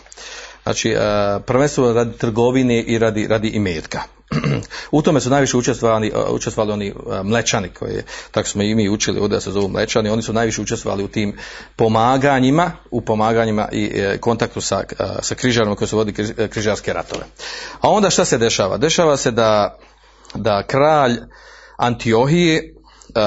Znači, 0.62 0.90
e, 0.90 0.98
prvenstveno 1.46 1.92
radi 1.92 2.18
trgovine 2.18 2.80
i 2.80 2.98
radi, 2.98 3.26
radi 3.26 3.48
imetka. 3.48 4.02
U 4.90 5.02
tome 5.02 5.20
su 5.20 5.30
najviše 5.30 5.56
učestvovali, 5.56 6.12
učestvovali 6.30 6.72
oni 6.72 6.94
mlečani 7.24 7.68
koji, 7.68 8.02
tako 8.30 8.48
smo 8.48 8.62
i 8.62 8.74
mi 8.74 8.88
učili 8.88 9.20
ovdje 9.20 9.36
da 9.36 9.40
se 9.40 9.50
zovu 9.50 9.68
mlečani, 9.68 10.10
oni 10.10 10.22
su 10.22 10.32
najviše 10.32 10.62
učestvovali 10.62 11.04
u 11.04 11.08
tim 11.08 11.36
pomaganjima, 11.76 12.72
u 12.90 13.00
pomaganjima 13.00 13.68
i 13.72 13.90
e, 13.94 14.18
kontaktu 14.18 14.60
sa, 14.60 14.82
sa 15.22 15.34
križarima 15.34 15.76
koji 15.76 15.88
su 15.88 15.96
vodi 15.96 16.12
križarske 16.50 16.92
ratove. 16.92 17.24
A 17.80 17.90
onda 17.90 18.10
šta 18.10 18.24
se 18.24 18.38
dešava? 18.38 18.76
Dešava 18.76 19.16
se 19.16 19.30
da, 19.30 19.78
da 20.34 20.62
kralj 20.66 21.18
Antiohije, 21.76 22.74
uh, 23.08 23.22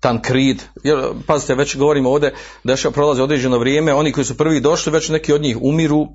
Tankrid, 0.00 0.62
jer, 0.84 0.98
pazite, 1.26 1.54
već 1.54 1.76
govorimo 1.76 2.10
ovdje, 2.10 2.34
dešava, 2.64 2.92
prolazi 2.92 3.20
određeno 3.20 3.58
vrijeme, 3.58 3.94
oni 3.94 4.12
koji 4.12 4.24
su 4.24 4.36
prvi 4.36 4.60
došli, 4.60 4.92
već 4.92 5.08
neki 5.08 5.32
od 5.32 5.42
njih 5.42 5.56
umiru, 5.60 6.08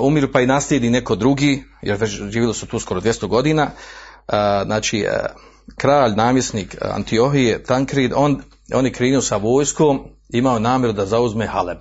umiru 0.00 0.32
pa 0.32 0.40
i 0.40 0.46
naslijedi 0.46 0.90
neko 0.90 1.16
drugi, 1.16 1.64
jer 1.82 1.96
već 2.00 2.10
živjeli 2.10 2.54
su 2.54 2.66
tu 2.66 2.78
skoro 2.78 3.00
200 3.00 3.26
godina, 3.26 3.62
uh, 3.62 4.34
znači 4.64 5.06
uh, 5.08 5.42
kralj, 5.76 6.12
namjesnik 6.16 6.76
Antiohije, 6.80 7.62
Tankrid, 7.62 8.12
on, 8.16 8.42
on 8.74 8.84
je 8.84 8.92
krenuo 8.92 9.22
sa 9.22 9.36
vojskom, 9.36 10.00
imao 10.28 10.58
namjeru 10.58 10.92
da 10.92 11.06
zauzme 11.06 11.46
Haleb. 11.46 11.78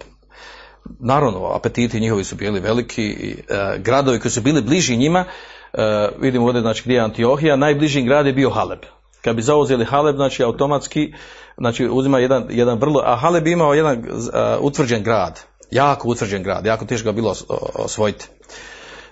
Naravno, 1.00 1.52
apetiti 1.56 2.00
njihovi 2.00 2.24
su 2.24 2.36
bili 2.36 2.60
veliki, 2.60 3.04
i, 3.04 3.36
gradovi 3.78 4.20
koji 4.20 4.32
su 4.32 4.42
bili 4.42 4.62
bliži 4.62 4.98
njima, 4.98 5.26
vidimo 6.20 6.46
ovdje 6.46 6.62
znači, 6.62 6.82
gdje 6.84 6.94
je 6.94 7.02
Antiohija, 7.02 7.56
najbliži 7.56 8.02
grad 8.02 8.26
je 8.26 8.34
bio 8.34 8.50
Haleb. 8.50 8.80
Kad 9.22 9.36
bi 9.36 9.42
zauzeli 9.42 9.86
Haleb, 9.86 10.16
znači 10.16 10.44
automatski, 10.44 11.14
znači 11.58 11.88
uzima 11.92 12.20
jedan, 12.20 12.46
jedan 12.50 12.80
vrlo, 12.80 13.02
a 13.06 13.16
Haleb 13.16 13.48
imao 13.48 13.74
jedan 13.74 14.00
uh, 14.00 14.06
utvrđen 14.62 15.04
grad, 15.04 15.40
jako 15.72 16.08
utvrđen 16.08 16.44
grad, 16.44 16.66
jako 16.66 16.86
teško 16.86 17.06
ga 17.06 17.12
bilo 17.12 17.36
osvojiti. 17.76 18.28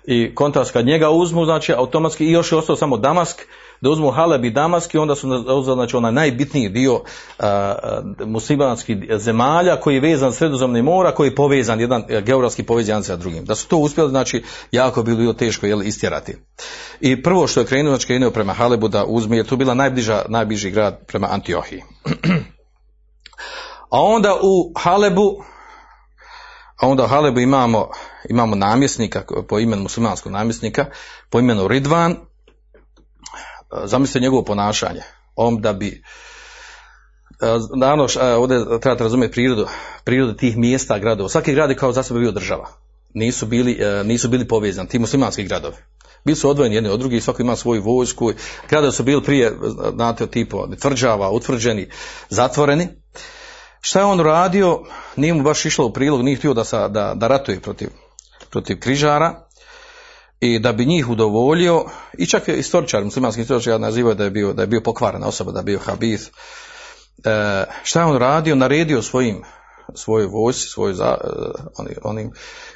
I 0.05 0.35
kontrast 0.35 0.71
kad 0.71 0.85
njega 0.85 1.09
uzmu, 1.09 1.45
znači 1.45 1.73
automatski 1.73 2.25
i 2.25 2.31
još 2.31 2.51
je 2.51 2.57
ostao 2.57 2.75
samo 2.75 2.97
Damask, 2.97 3.41
da 3.81 3.89
uzmu 3.89 4.11
Haleb 4.11 4.45
i 4.45 4.51
Damask 4.51 4.93
i 4.93 4.97
onda 4.97 5.15
su 5.15 5.29
uzeli 5.29 5.75
znači 5.75 5.95
onaj 5.95 6.11
najbitniji 6.11 6.69
dio 6.69 7.01
muslimanskih 8.25 8.97
zemalja 9.17 9.79
koji 9.79 9.95
je 9.95 10.01
vezan 10.01 10.33
sredozemne 10.33 10.81
mora, 10.81 11.11
koji 11.11 11.27
je 11.27 11.35
povezan 11.35 11.79
jedan 11.79 12.03
geografski 12.25 12.63
povezan 12.63 13.03
sa 13.03 13.15
drugim. 13.15 13.45
Da 13.45 13.55
su 13.55 13.67
to 13.67 13.77
uspjeli, 13.77 14.09
znači 14.09 14.43
jako 14.71 15.03
bi 15.03 15.15
bilo 15.15 15.33
teško 15.33 15.65
jel, 15.65 15.83
istjerati. 15.83 16.35
I 16.99 17.23
prvo 17.23 17.47
što 17.47 17.59
je 17.59 17.65
krenuo, 17.65 17.91
znači 17.91 18.07
krenuo 18.07 18.31
prema 18.31 18.53
Halebu 18.53 18.87
da 18.87 19.05
uzme, 19.05 19.37
jer 19.37 19.45
to 19.45 19.55
bila 19.55 19.73
najbliža, 19.73 20.21
najbliži 20.27 20.71
grad 20.71 21.05
prema 21.07 21.27
Antiohiji. 21.31 21.83
A 23.91 24.01
onda 24.01 24.35
u 24.41 24.73
Halebu 24.75 25.43
a 26.81 26.87
onda 26.87 27.03
u 27.03 27.07
Halebu 27.07 27.39
imamo, 27.39 27.89
imamo 28.29 28.55
namjesnika 28.55 29.23
po 29.47 29.59
imenu 29.59 29.81
muslimanskog 29.81 30.31
namjesnika, 30.31 30.85
po 31.29 31.39
imenu 31.39 31.67
Ridvan, 31.67 32.15
zamislite 33.83 34.19
njegovo 34.19 34.43
ponašanje, 34.43 35.01
on 35.35 35.61
da 35.61 35.73
bi 35.73 36.03
Naravno, 37.75 38.07
ovdje 38.37 38.65
trebate 38.81 39.03
razumjeti 39.03 39.31
prirodu, 39.31 39.67
prirodu 40.03 40.33
tih 40.33 40.57
mjesta, 40.57 40.99
gradova. 40.99 41.29
Svaki 41.29 41.53
grad 41.53 41.69
je 41.69 41.75
kao 41.75 41.91
za 41.91 42.03
sebe 42.03 42.19
bio 42.19 42.31
država. 42.31 42.69
Nisu 43.13 43.45
bili, 43.45 43.79
nisu 44.03 44.29
bili 44.29 44.47
povezani, 44.47 44.89
ti 44.89 44.99
muslimanski 44.99 45.43
gradovi. 45.43 45.75
Bili 46.25 46.35
su 46.35 46.49
odvojeni 46.49 46.75
jedni 46.75 46.89
od 46.89 46.99
drugih, 46.99 47.23
svako 47.23 47.41
ima 47.41 47.55
svoju 47.55 47.81
vojsku. 47.81 48.31
Gradovi 48.69 48.93
su 48.93 49.03
bili 49.03 49.23
prije, 49.23 49.53
znate, 49.95 50.27
tipo 50.27 50.67
tvrđava, 50.79 51.31
utvrđeni, 51.31 51.89
zatvoreni. 52.29 52.87
Šta 53.81 53.99
je 53.99 54.05
on 54.05 54.19
radio? 54.19 54.83
Nije 55.15 55.33
mu 55.33 55.43
baš 55.43 55.65
išlo 55.65 55.85
u 55.85 55.93
prilog, 55.93 56.21
nije 56.21 56.37
htio 56.37 56.53
da, 56.53 56.63
sa, 56.63 56.87
da, 56.87 57.13
da 57.15 57.27
ratuje 57.27 57.59
protiv, 57.59 57.89
protiv 58.49 58.79
križara 58.79 59.47
i 60.39 60.59
da 60.59 60.73
bi 60.73 60.85
njih 60.85 61.09
udovoljio 61.09 61.85
i 62.17 62.25
čak 62.25 62.47
je 62.47 62.57
istoričar, 62.59 63.03
muslimanski 63.03 63.41
istoričar 63.41 63.79
nazivaju 63.79 64.15
da 64.15 64.23
je 64.23 64.29
bio, 64.29 64.53
da 64.53 64.61
je 64.61 64.67
bio 64.67 64.81
pokvarena 64.81 65.27
osoba, 65.27 65.51
da 65.51 65.59
je 65.59 65.63
bio 65.63 65.79
habith. 65.79 66.23
E, 67.23 67.63
šta 67.83 67.99
je 67.99 68.05
on 68.05 68.17
radio? 68.17 68.55
Naredio 68.55 69.01
svojim 69.01 69.43
svojoj 69.95 70.27
vojsi, 70.27 70.67
svoj 70.67 70.93
za, 70.93 71.17
oni, 71.77 71.95
onim 72.03 72.31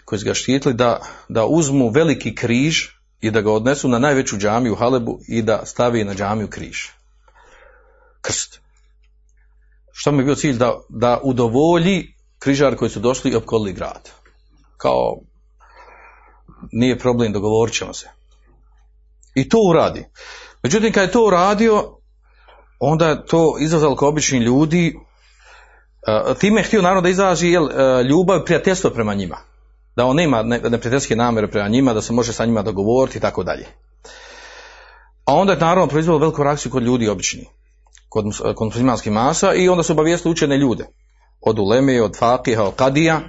koji 0.06 0.20
su 0.20 0.26
ga 0.26 0.34
štitili, 0.34 0.74
da, 0.74 1.02
da 1.30 1.46
uzmu 1.46 1.89
veliki 1.89 2.36
križ 2.36 2.88
i 3.22 3.32
da 3.32 3.42
ga 3.42 3.52
odnesu 3.52 3.88
na 3.88 4.00
najveću 4.00 4.38
džamiju 4.38 4.74
u 4.74 4.76
Halebu 4.76 5.20
i 5.28 5.42
da 5.42 5.66
stavi 5.66 6.04
na 6.04 6.13
džamiju 6.13 6.48
križ. 6.48 6.78
Krst. 8.22 8.62
Što 9.94 10.12
mi 10.12 10.17
je 10.17 10.25
bio 10.25 10.35
cilj? 10.35 10.58
Da, 10.58 10.79
da 10.89 11.19
udovolji 11.23 12.15
križar 12.39 12.75
koji 12.75 12.91
su 12.91 13.00
došli 13.00 13.31
i 13.31 13.35
opkolili 13.35 13.73
grad. 13.73 14.10
Kao 14.77 15.19
nije 16.71 17.00
problem, 17.00 17.33
dogovorit 17.33 17.75
ćemo 17.75 17.94
se. 17.94 18.10
I 19.35 19.50
to 19.50 19.58
uradi. 19.69 20.06
Međutim, 20.63 20.94
kad 20.94 21.04
je 21.04 21.12
to 21.12 21.25
uradio, 21.25 21.98
onda 22.79 23.08
je 23.08 23.25
to 23.25 23.58
izazvalo 23.60 23.96
kao 23.96 24.10
obični 24.10 24.39
ljudi, 24.39 24.96
time 26.39 26.62
je 26.62 26.65
htio 26.65 26.81
naravno 26.81 27.02
da 27.02 27.10
izaži 27.10 27.50
jel, 27.50 27.67
ljubav 28.10 28.39
i 28.41 28.46
prijateljstvo 28.46 28.89
prema 28.89 29.13
njima. 29.13 29.37
Da 29.96 30.06
on 30.06 30.15
nema 30.15 30.44
neprijateljske 30.44 31.15
namere 31.15 31.48
prema 31.48 31.67
njima, 31.67 31.94
da 31.94 32.02
se 32.02 32.13
može 32.13 32.33
sa 32.33 32.46
njima 32.46 32.62
dogovoriti 32.62 33.17
i 33.17 33.21
tako 33.21 33.44
dalje. 33.44 33.65
A 35.25 35.33
onda 35.33 35.54
je 35.54 35.60
naravno 35.60 35.87
proizvalo 35.87 36.19
veliku 36.19 36.44
reakciju 36.44 36.71
kod 36.71 36.83
ljudi 36.83 37.10
obični, 37.10 37.48
kod, 38.14 38.26
kod 38.56 38.68
muslimanskih 38.68 39.12
masa 39.12 39.54
i 39.54 39.70
onda 39.70 39.84
su 39.84 39.94
obavijestili 39.94 40.32
učene 40.32 40.58
ljude. 40.58 40.86
Od 41.42 41.60
Uleme, 41.60 42.02
od 42.02 42.18
Fakiha, 42.18 42.64
od 42.64 42.76
Kadija 42.76 43.22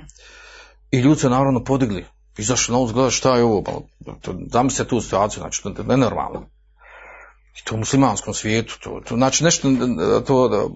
i 0.90 0.98
ljudi 0.98 1.20
su 1.20 1.30
naravno 1.30 1.64
podigli 1.64 2.06
izašli 2.38 2.72
na 2.72 2.78
uzgled 2.78 3.12
šta 3.12 3.36
je 3.36 3.44
ovo, 3.44 3.62
zamislite 4.52 4.88
tu 4.88 5.00
situaciju, 5.00 5.40
znači 5.40 5.62
to 5.62 5.68
je 5.68 5.74
nenormalno. 5.88 6.46
I 7.60 7.64
to 7.64 7.74
u 7.74 7.78
muslimanskom 7.78 8.34
svijetu. 8.34 8.78
To, 8.80 9.00
to, 9.08 9.16
znači 9.16 9.44
nešto, 9.44 9.68
to, 10.26 10.48
to 10.48 10.70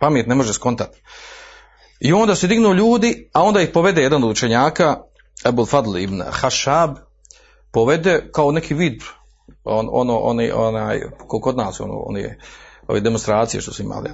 pamet 0.00 0.26
ne 0.26 0.34
može 0.34 0.52
skontati. 0.52 1.02
I 2.00 2.12
onda 2.12 2.34
se 2.34 2.46
dignu 2.46 2.74
ljudi, 2.74 3.30
a 3.32 3.42
onda 3.42 3.60
ih 3.60 3.68
povede 3.74 4.02
jedan 4.02 4.24
od 4.24 4.30
učenjaka, 4.30 4.96
Ebul 5.46 5.66
Fadl 5.66 5.98
ibn 5.98 6.22
Hašab, 6.30 6.96
povede 7.72 8.30
kao 8.32 8.52
neki 8.52 8.74
vid, 8.74 9.02
on, 9.64 9.88
ono, 9.92 10.18
onaj, 10.18 11.00
ko 11.28 11.40
kod 11.40 11.56
nas, 11.56 11.80
ono, 11.80 11.94
oni, 12.06 12.28
ove 12.88 13.00
demonstracije 13.00 13.60
što 13.60 13.72
su 13.72 13.82
imali. 13.82 14.10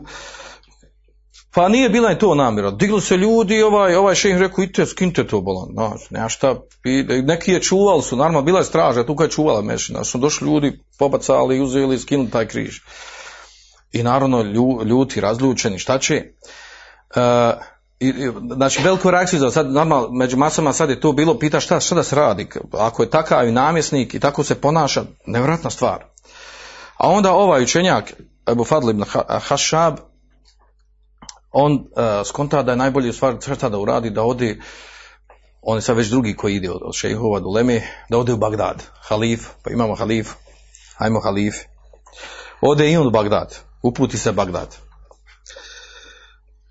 Pa 1.54 1.68
nije 1.68 1.88
bila 1.88 2.12
i 2.12 2.18
to 2.18 2.34
namjera. 2.34 2.70
Digli 2.70 3.00
se 3.00 3.16
ljudi 3.16 3.56
i 3.56 3.62
ovaj, 3.62 3.94
ovaj 3.94 4.14
šejh 4.14 4.38
rekao, 4.38 4.62
idite, 4.62 4.86
skinite 4.86 5.26
to 5.26 5.40
bolan. 5.40 5.68
Znači, 5.72 6.06
nema 6.10 6.28
šta. 6.28 6.54
I 6.84 7.02
neki 7.02 7.52
je 7.52 7.62
čuvali 7.62 8.02
su, 8.02 8.16
normalno, 8.16 8.42
bila 8.42 8.58
je 8.58 8.64
straža, 8.64 9.06
tu 9.06 9.16
je 9.20 9.30
čuvala 9.30 9.62
mešina. 9.62 10.04
Su 10.04 10.18
došli 10.18 10.46
ljudi, 10.46 10.80
pobacali, 10.98 11.60
uzeli, 11.60 11.98
skinuli 11.98 12.30
taj 12.30 12.46
križ. 12.46 12.80
I 13.92 14.02
naravno, 14.02 14.42
lju, 14.42 14.84
ljuti, 14.84 15.20
razljučeni, 15.20 15.78
šta 15.78 15.98
će? 15.98 16.14
E, 16.14 17.52
i, 18.00 18.30
znači, 18.54 18.82
veliku 18.82 19.10
reakciju 19.10 19.40
za 19.40 19.50
sad, 19.50 19.72
normalno, 19.72 20.08
među 20.10 20.36
masama 20.36 20.72
sad 20.72 20.90
je 20.90 21.00
to 21.00 21.12
bilo, 21.12 21.38
pita 21.38 21.60
šta, 21.60 21.80
šta 21.80 21.94
da 21.94 22.02
se 22.02 22.16
radi? 22.16 22.48
Ako 22.72 23.02
je 23.02 23.10
takav 23.10 23.48
i 23.48 23.52
namjesnik 23.52 24.14
i 24.14 24.20
tako 24.20 24.44
se 24.44 24.54
ponaša, 24.54 25.04
nevjerojatna 25.26 25.70
stvar. 25.70 26.04
A 26.96 27.08
onda 27.08 27.32
ovaj 27.32 27.62
učenjak, 27.62 28.12
Ebu 28.48 28.64
Fadl 28.64 28.90
ibn 28.90 29.04
Hašab, 29.48 29.98
on 31.52 31.72
uh, 31.72 32.26
skonta 32.26 32.62
da 32.62 32.72
je 32.72 32.76
najbolje 32.76 33.12
stvar 33.12 33.36
šta 33.56 33.68
da 33.68 33.78
uradi, 33.78 34.10
da 34.10 34.22
odi, 34.22 34.60
on 35.62 35.76
je 35.76 35.82
sad 35.82 35.96
već 35.96 36.08
drugi 36.08 36.36
koji 36.36 36.54
ide 36.54 36.70
od, 36.70 36.80
od 36.82 36.94
šejhova 36.94 37.40
do 37.40 37.50
Leme, 37.50 37.82
da 38.08 38.18
ode 38.18 38.32
u 38.32 38.36
Bagdad, 38.36 38.82
halif, 39.08 39.48
pa 39.62 39.70
imamo 39.70 39.94
halif, 39.94 40.32
hajmo 40.98 41.20
halif, 41.20 41.54
ode 42.60 42.90
i 42.92 42.96
on 42.96 43.06
u 43.06 43.10
Bagdad, 43.10 43.58
uputi 43.82 44.18
se 44.18 44.32
Bagdad. 44.32 44.76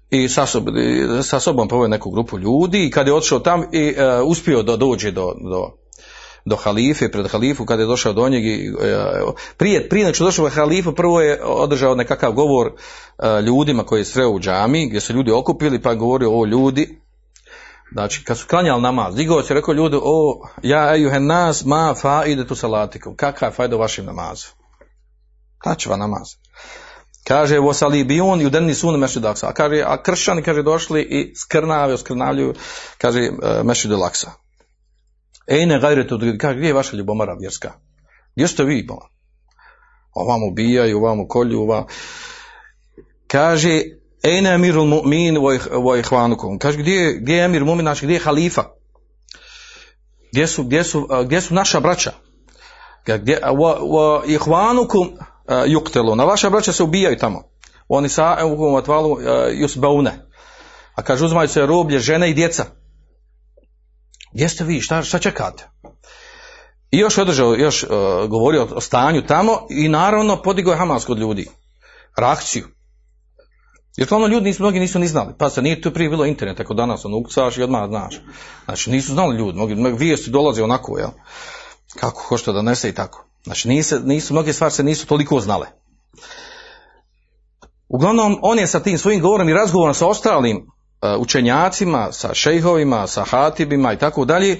I 0.09 0.29
sa, 0.29 0.45
sob, 0.45 0.67
sa 1.23 1.39
sobom 1.39 1.67
poveo 1.67 1.87
neku 1.87 2.11
grupu 2.11 2.39
ljudi 2.39 2.85
i 2.85 2.91
kad 2.91 3.07
je 3.07 3.13
otišao 3.13 3.39
tam 3.39 3.63
i 3.71 3.89
uh, 3.89 4.27
uspio 4.27 4.63
da 4.63 4.77
dođe 4.77 5.11
do, 5.11 5.33
do, 5.51 5.71
do 6.45 6.55
halife, 6.55 7.11
pred 7.11 7.27
halifu, 7.31 7.65
kada 7.65 7.81
je 7.81 7.87
došao 7.87 8.13
do 8.13 8.29
njega, 8.29 8.47
prije, 9.57 9.89
prije 9.89 10.05
nego 10.05 10.15
što 10.15 10.25
došao 10.25 10.45
do 10.45 10.55
halifu, 10.55 10.91
prvo 10.91 11.21
je 11.21 11.41
održao 11.43 11.95
nekakav 11.95 12.31
govor 12.31 12.67
uh, 12.67 13.45
ljudima 13.45 13.83
koji 13.83 13.99
je 13.99 14.05
sreo 14.05 14.29
u 14.29 14.39
džami, 14.39 14.87
gdje 14.87 14.99
su 14.99 15.13
ljudi 15.13 15.31
okupili, 15.31 15.81
pa 15.81 15.89
je 15.89 15.95
govorio 15.95 16.31
o 16.31 16.45
ljudi, 16.45 16.99
znači, 17.91 18.23
kad 18.23 18.37
su 18.37 18.47
klanjali 18.47 18.81
namaz, 18.81 19.15
digao 19.15 19.43
se, 19.43 19.53
rekao 19.53 19.73
ljudi, 19.73 19.97
o, 20.01 20.47
ja 20.63 20.95
ejuhen 20.95 21.25
nas, 21.25 21.65
ma 21.65 21.93
fa 22.01 22.25
ide 22.25 22.47
tu 22.47 22.55
salatikom, 22.55 23.15
kakav 23.15 23.49
je 23.49 23.53
fajda 23.53 23.75
vašim 23.75 24.05
namazu? 24.05 24.47
Tačva 25.63 25.97
namaz. 25.97 26.27
Kaže, 27.27 27.59
vo 27.59 27.73
salibijun 27.73 28.41
i 28.41 28.45
u 28.45 28.49
denni 28.49 28.73
sun 28.73 28.99
mešid 28.99 29.23
laksa. 29.23 29.47
A, 29.47 29.53
kaže, 29.53 29.83
a 29.85 30.03
kršćani, 30.03 30.43
kaže, 30.43 30.63
došli 30.63 31.01
i 31.01 31.35
skrnave, 31.35 31.97
skrnavljuju, 31.97 32.53
kaže, 32.97 33.19
uh, 33.19 33.65
mešid 33.65 33.91
laksa. 33.91 34.31
Ejne 35.49 35.79
gajre 35.79 36.07
to 36.07 36.19
kaže, 36.39 36.57
gdje 36.57 36.67
je 36.67 36.73
vaša 36.73 36.97
ljubomara 36.97 37.33
vjerska? 37.39 37.71
Gdje 38.35 38.47
ste 38.47 38.63
vi, 38.63 38.83
bola? 38.83 39.09
Ovam 40.13 40.43
ubijaju, 40.43 40.97
ovam 40.97 41.27
kolju, 41.27 41.61
ovam... 41.61 41.85
Kaže, 43.27 43.81
ejne 44.23 44.49
emirul 44.49 44.85
mu'min 44.85 45.37
voj 45.83 46.01
hvanukom. 46.01 46.59
Kaže, 46.59 46.77
gdje, 46.77 47.13
gdje 47.21 47.35
je 47.35 47.45
emir 47.45 47.65
mu'min, 47.65 47.81
znači, 47.81 48.05
gdje 48.05 48.13
je 48.13 48.19
halifa? 48.19 48.63
Gdje 50.31 50.47
su, 50.47 50.63
gdje 50.63 50.83
su, 50.83 51.07
gdje 51.25 51.41
su 51.41 51.53
naša 51.53 51.79
braća? 51.79 52.11
Gdje, 53.05 53.39
ihvanukum 54.27 55.17
juktelu. 55.67 56.15
Na 56.15 56.25
vaša 56.25 56.49
braća 56.49 56.71
se 56.71 56.83
ubijaju 56.83 57.17
tamo. 57.17 57.43
Oni 57.87 58.09
sa 58.09 58.37
evukom 58.39 58.75
atvalu 58.75 59.17
jusbaune. 59.53 60.11
A 60.95 61.01
kaže, 61.01 61.25
uzmaju 61.25 61.47
se 61.47 61.65
roblje, 61.65 61.99
žene 61.99 62.29
i 62.29 62.33
djeca. 62.33 62.65
Gdje 64.33 64.49
ste 64.49 64.63
vi? 64.63 64.81
Šta, 64.81 65.03
šta 65.03 65.19
čekate? 65.19 65.69
I 66.91 66.97
još 66.97 67.17
održao, 67.17 67.55
još 67.55 67.83
uh, 67.83 67.89
govorio 68.29 68.67
o 68.75 68.81
stanju 68.81 69.25
tamo 69.27 69.67
i 69.69 69.87
naravno 69.87 70.41
podigao 70.41 70.71
je 70.71 70.77
Hamas 70.77 71.05
kod 71.05 71.19
ljudi. 71.19 71.49
Reakciju. 72.17 72.67
Jer 73.97 74.07
to 74.07 74.15
ono 74.15 74.27
ljudi 74.27 74.45
nisu, 74.45 74.63
mnogi 74.63 74.79
nisu 74.79 74.99
ni 74.99 75.07
znali. 75.07 75.33
Pa 75.37 75.49
se 75.49 75.61
nije 75.61 75.81
to 75.81 75.91
prije 75.91 76.09
bilo 76.09 76.25
internet, 76.25 76.59
ako 76.59 76.73
danas 76.73 77.05
on 77.05 77.13
ukcaš 77.13 77.57
i 77.57 77.63
odmah 77.63 77.89
znaš. 77.89 78.21
Znači 78.65 78.91
nisu 78.91 79.11
znali 79.11 79.37
ljudi, 79.37 79.57
mnogi, 79.57 79.97
vijesti 79.97 80.31
dolaze 80.31 80.63
onako, 80.63 80.97
jel? 80.97 81.09
Kako 81.99 82.21
hoće 82.21 82.51
da 82.51 82.61
nese 82.61 82.89
i 82.89 82.91
tako. 82.91 83.25
Znači 83.43 83.67
nisu, 83.67 83.99
nisu, 83.99 84.33
mnoge 84.33 84.53
stvari 84.53 84.73
se 84.73 84.83
nisu 84.83 85.07
toliko 85.07 85.39
znale. 85.39 85.67
Uglavnom, 87.87 88.39
on 88.41 88.59
je 88.59 88.67
sa 88.67 88.79
tim 88.79 88.97
svojim 88.97 89.21
govorom 89.21 89.49
i 89.49 89.53
razgovorom 89.53 89.95
sa 89.95 90.07
ostalim 90.07 90.67
učenjacima, 91.19 92.11
sa 92.11 92.33
šejhovima, 92.33 93.07
sa 93.07 93.23
hatibima 93.23 93.93
i 93.93 93.97
tako 93.97 94.25
dalje, 94.25 94.59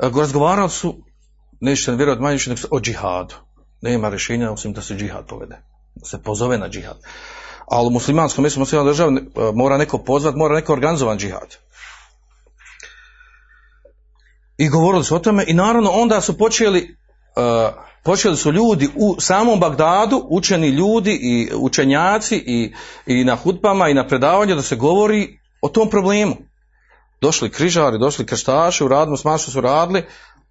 razgovarali 0.00 0.70
su, 0.70 0.96
nećete 1.60 1.96
vjerovati 1.96 2.22
manje 2.22 2.34
više 2.34 2.54
o 2.70 2.80
džihadu. 2.80 3.34
Nema 3.80 4.08
rješenja 4.08 4.50
osim 4.50 4.72
da 4.72 4.82
se 4.82 4.94
džihad 4.94 5.26
povede. 5.26 5.62
Da 5.94 6.06
se 6.06 6.22
pozove 6.22 6.58
na 6.58 6.68
džihad. 6.68 6.98
Ali 7.66 7.86
u 7.86 7.90
muslimanskom 7.90 8.42
mjestu 8.42 8.60
muslimanskoj 8.60 8.92
državi 8.92 9.30
mora 9.54 9.76
neko 9.76 9.98
pozvat, 9.98 10.34
mora 10.34 10.54
neko 10.54 10.72
organizovan 10.72 11.18
džihad. 11.18 11.56
I 14.56 14.68
govorili 14.68 15.04
su 15.04 15.16
o 15.16 15.18
tome 15.18 15.44
i 15.46 15.54
naravno 15.54 15.90
onda 15.90 16.20
su 16.20 16.38
počeli 16.38 16.96
uh, 17.36 17.88
počeli 18.02 18.36
su 18.36 18.52
ljudi 18.52 18.88
u 18.94 19.16
samom 19.20 19.60
Bagdadu, 19.60 20.26
učeni 20.30 20.68
ljudi 20.68 21.18
i 21.22 21.50
učenjaci 21.54 22.36
i, 22.36 22.72
i 23.06 23.24
na 23.24 23.36
hutbama 23.36 23.88
i 23.88 23.94
na 23.94 24.06
predavanju 24.06 24.54
da 24.54 24.62
se 24.62 24.76
govori 24.76 25.37
o 25.60 25.68
tom 25.68 25.90
problemu. 25.90 26.36
Došli 27.20 27.50
križari, 27.50 27.98
došli 27.98 28.26
krštaši, 28.26 28.84
u 28.84 28.88
radimo 28.88 29.16
s 29.16 29.24
su 29.38 29.60
radili 29.60 30.04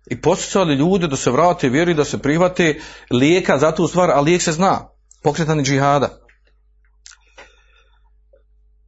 i 0.10 0.22
posjećali 0.22 0.76
ljude 0.76 1.08
da 1.08 1.16
se 1.16 1.32
vrate 1.32 1.70
vjeri, 1.70 1.93
da 1.93 2.05
se 2.05 2.22
prihvate 2.22 2.82
lijeka 3.12 3.58
za 3.58 3.72
tu 3.72 3.88
stvar, 3.88 4.12
a 4.12 4.22
lijek 4.22 4.41
se 4.41 4.51
zna, 4.51 4.89
pokretani 5.24 5.64
džihada. 5.64 6.10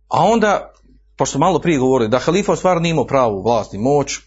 A 0.07 0.24
onda, 0.24 0.74
pošto 1.17 1.39
malo 1.39 1.59
prije 1.59 1.80
govorili, 1.80 2.09
da 2.09 2.20
halifa 2.20 2.53
u 2.53 2.55
stvari 2.55 2.80
nije 2.80 2.91
imao 2.91 3.07
pravu 3.07 3.43
vlast 3.43 3.74
i 3.74 3.78
moć, 3.78 4.17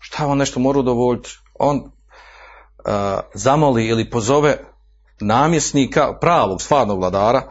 šta 0.00 0.26
on 0.26 0.38
nešto 0.38 0.60
mora 0.60 0.78
udovoljiti? 0.78 1.30
On 1.58 1.76
uh, 1.76 3.20
zamoli 3.34 3.86
ili 3.86 4.10
pozove 4.10 4.58
namjesnika, 5.20 6.18
pravog, 6.20 6.62
stvarnog 6.62 6.98
vladara, 6.98 7.50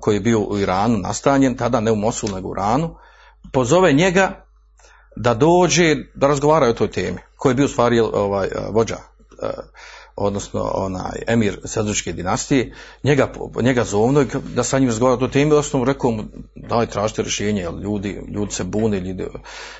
koji 0.00 0.16
je 0.16 0.20
bio 0.20 0.40
u 0.40 0.58
Iranu 0.58 0.98
nastanjen, 0.98 1.56
tada 1.56 1.80
ne 1.80 1.92
u 1.92 1.96
Mosul 1.96 2.30
nego 2.34 2.48
u 2.48 2.52
Iranu, 2.52 2.96
pozove 3.52 3.92
njega 3.92 4.44
da 5.16 5.34
dođe 5.34 5.96
da 6.14 6.26
razgovaraju 6.26 6.70
o 6.70 6.74
toj 6.74 6.90
temi, 6.90 7.18
koji 7.36 7.50
je 7.50 7.54
bio 7.54 7.68
stvari 7.68 8.00
ovaj, 8.00 8.48
vođa, 8.70 8.96
odnosno 10.16 10.70
onaj 10.74 11.22
emir 11.26 11.60
Selđučke 11.64 12.12
dinastije, 12.12 12.74
njega, 13.02 13.32
njega 13.62 13.84
zovno 13.84 14.24
da 14.54 14.62
sa 14.62 14.78
njim 14.78 14.88
razgovara 14.88 15.14
o 15.14 15.18
toj 15.18 15.30
temi, 15.30 15.52
osnovu 15.52 15.84
rekao 15.84 16.10
mu 16.10 16.24
daj 16.54 16.86
tražite 16.86 17.22
rješenje, 17.22 17.62
jer 17.62 17.74
ljudi, 17.74 18.22
ljudi 18.34 18.52
se 18.52 18.64
bune 18.64 19.00
ljudi, 19.00 19.26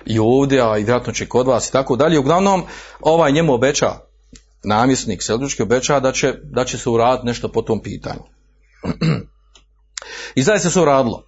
i 0.07 0.19
ovdje, 0.19 0.61
a 0.61 0.79
i 0.79 0.85
vjerojatno 0.85 1.13
će 1.13 1.29
kod 1.29 1.47
vas 1.47 1.69
i 1.69 1.73
tako 1.73 1.97
dalje. 1.97 2.19
Uglavnom, 2.19 2.63
ovaj 3.01 3.33
njemu 3.33 3.55
obeća, 3.55 3.91
namjesnik 4.65 5.23
Selđučki 5.23 5.63
obeća 5.63 6.01
da 6.01 6.13
će, 6.13 6.35
da 6.43 6.65
će 6.65 6.79
se 6.79 6.91
uraditi 6.91 7.27
nešto 7.27 7.49
po 7.49 7.63
tom 7.63 7.83
pitanju. 7.83 8.23
I 10.35 10.43
zaista 10.43 10.71
se 10.71 10.81
uradilo. 10.81 11.27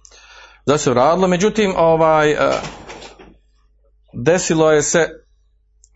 Zaista 0.65 0.83
se 0.83 0.91
uradilo, 0.91 1.27
međutim, 1.27 1.73
ovaj, 1.77 2.35
desilo 4.13 4.71
je 4.71 4.81
se, 4.81 5.09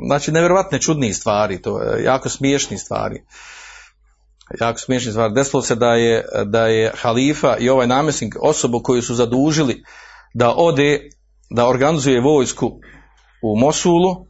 znači, 0.07 0.31
nevjerovatne 0.31 0.81
čudnije 0.81 1.13
stvari, 1.13 1.61
to 1.61 1.81
je 1.81 2.03
jako 2.03 2.29
smiješni 2.29 2.77
stvari. 2.77 3.23
Jako 4.59 4.79
smiješni 4.79 5.11
stvari. 5.11 5.33
Desilo 5.33 5.61
se 5.61 5.75
da 5.75 5.93
je, 5.93 6.25
da 6.45 6.67
je 6.67 6.91
halifa 6.95 7.57
i 7.57 7.69
ovaj 7.69 7.87
namjesnik 7.87 8.35
osobu 8.41 8.81
koju 8.83 9.01
su 9.01 9.15
zadužili 9.15 9.83
da 10.33 10.53
ode, 10.55 11.09
da 11.49 11.67
organizuje 11.67 12.21
vojsku 12.21 12.79
u 13.41 13.59
Mosulu 13.59 14.25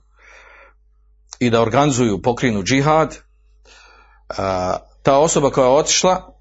i 1.39 1.49
da 1.49 1.61
organizuju 1.61 2.21
pokrinu 2.21 2.63
džihad, 2.63 3.17
ta 5.03 5.17
osoba 5.17 5.49
koja 5.49 5.65
je 5.65 5.73
otišla, 5.73 6.33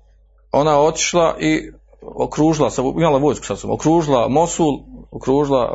ona 0.52 0.70
je 0.70 0.76
otišla 0.76 1.36
i 1.38 1.72
okružila, 2.02 2.70
imala 2.98 3.18
vojsku 3.18 3.46
sa 3.46 3.56
sobom, 3.56 3.74
okružila 3.74 4.28
Mosul, 4.28 4.78
okružila 5.10 5.70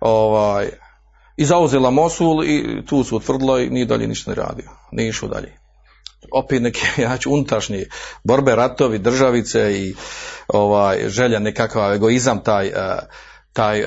ovaj, 0.00 0.68
i 1.36 1.44
zauzela 1.44 1.90
Mosul 1.90 2.44
i 2.44 2.84
tu 2.86 3.04
su 3.04 3.16
utvrdila 3.16 3.60
i 3.60 3.70
nije 3.70 3.86
dalje 3.86 4.06
ništa 4.06 4.30
ne 4.30 4.34
radio, 4.34 4.70
nije 4.92 5.08
išao 5.08 5.28
dalje. 5.28 5.58
Opet 6.32 6.62
neke 6.62 6.80
znači, 7.06 7.28
unutrašnje 7.28 7.84
borbe, 8.24 8.54
ratovi, 8.54 8.98
državice 8.98 9.72
i 9.72 9.94
ovaj, 10.48 11.08
želja 11.08 11.38
nekakav 11.38 11.92
egoizam 11.92 12.42
taj, 12.42 12.72
taj 13.52 13.82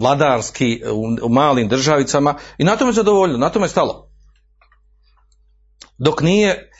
vladarski 0.00 0.82
u, 1.22 1.28
malim 1.28 1.68
državicama 1.68 2.34
i 2.58 2.64
na 2.64 2.76
tome 2.76 2.90
je 2.90 2.94
zadovoljno, 2.94 3.38
na 3.38 3.50
tome 3.50 3.64
je 3.64 3.70
stalo. 3.70 4.10
Dok 5.98 6.20
nije 6.20 6.70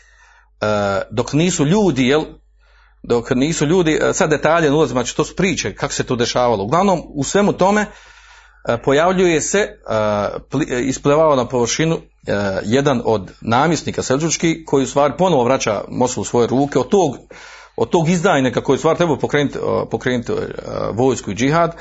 dok 1.11 1.32
nisu 1.32 1.64
ljudi, 1.64 2.07
jel, 2.07 2.24
dok 3.03 3.30
nisu 3.30 3.66
ljudi, 3.66 3.99
e, 4.03 4.12
sad 4.12 4.30
detalje 4.30 4.70
ulazim, 4.70 4.94
znači 4.94 5.16
to 5.16 5.24
su 5.24 5.36
priče, 5.36 5.74
kako 5.74 5.92
se 5.92 6.05
to 6.05 6.16
dešavalo. 6.16 6.64
Uglavnom, 6.64 7.03
u 7.09 7.24
svemu 7.24 7.53
tome 7.53 7.86
e, 8.68 8.78
pojavljuje 8.84 9.40
se, 9.40 9.59
e, 9.59 10.80
isplivava 10.80 11.36
na 11.36 11.49
površinu 11.49 11.99
jedan 12.64 13.03
od 13.05 13.30
namjesnika 13.40 14.03
Selđučki 14.03 14.64
koji 14.64 14.84
u 14.84 14.86
stvari 14.86 15.14
ponovo 15.18 15.44
vraća 15.44 15.84
Mosul 15.88 16.20
u 16.20 16.24
svoje 16.24 16.46
ruke 16.46 16.78
od 16.78 16.88
tog, 16.88 17.16
od 17.76 17.90
tog 17.90 18.09
izdajnika 18.09 18.61
koji 18.61 18.74
u 18.74 18.78
stvari 18.78 18.96
treba 18.96 19.16
pokrenuti, 19.16 19.59
pokrenuti 19.90 20.32
vojsku 20.92 21.30
i 21.30 21.34
džihad. 21.34 21.76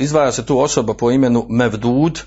Izdvaja 0.00 0.32
se 0.32 0.46
tu 0.46 0.60
osoba 0.60 0.94
po 0.94 1.10
imenu 1.10 1.46
Mevdud, 1.48 2.20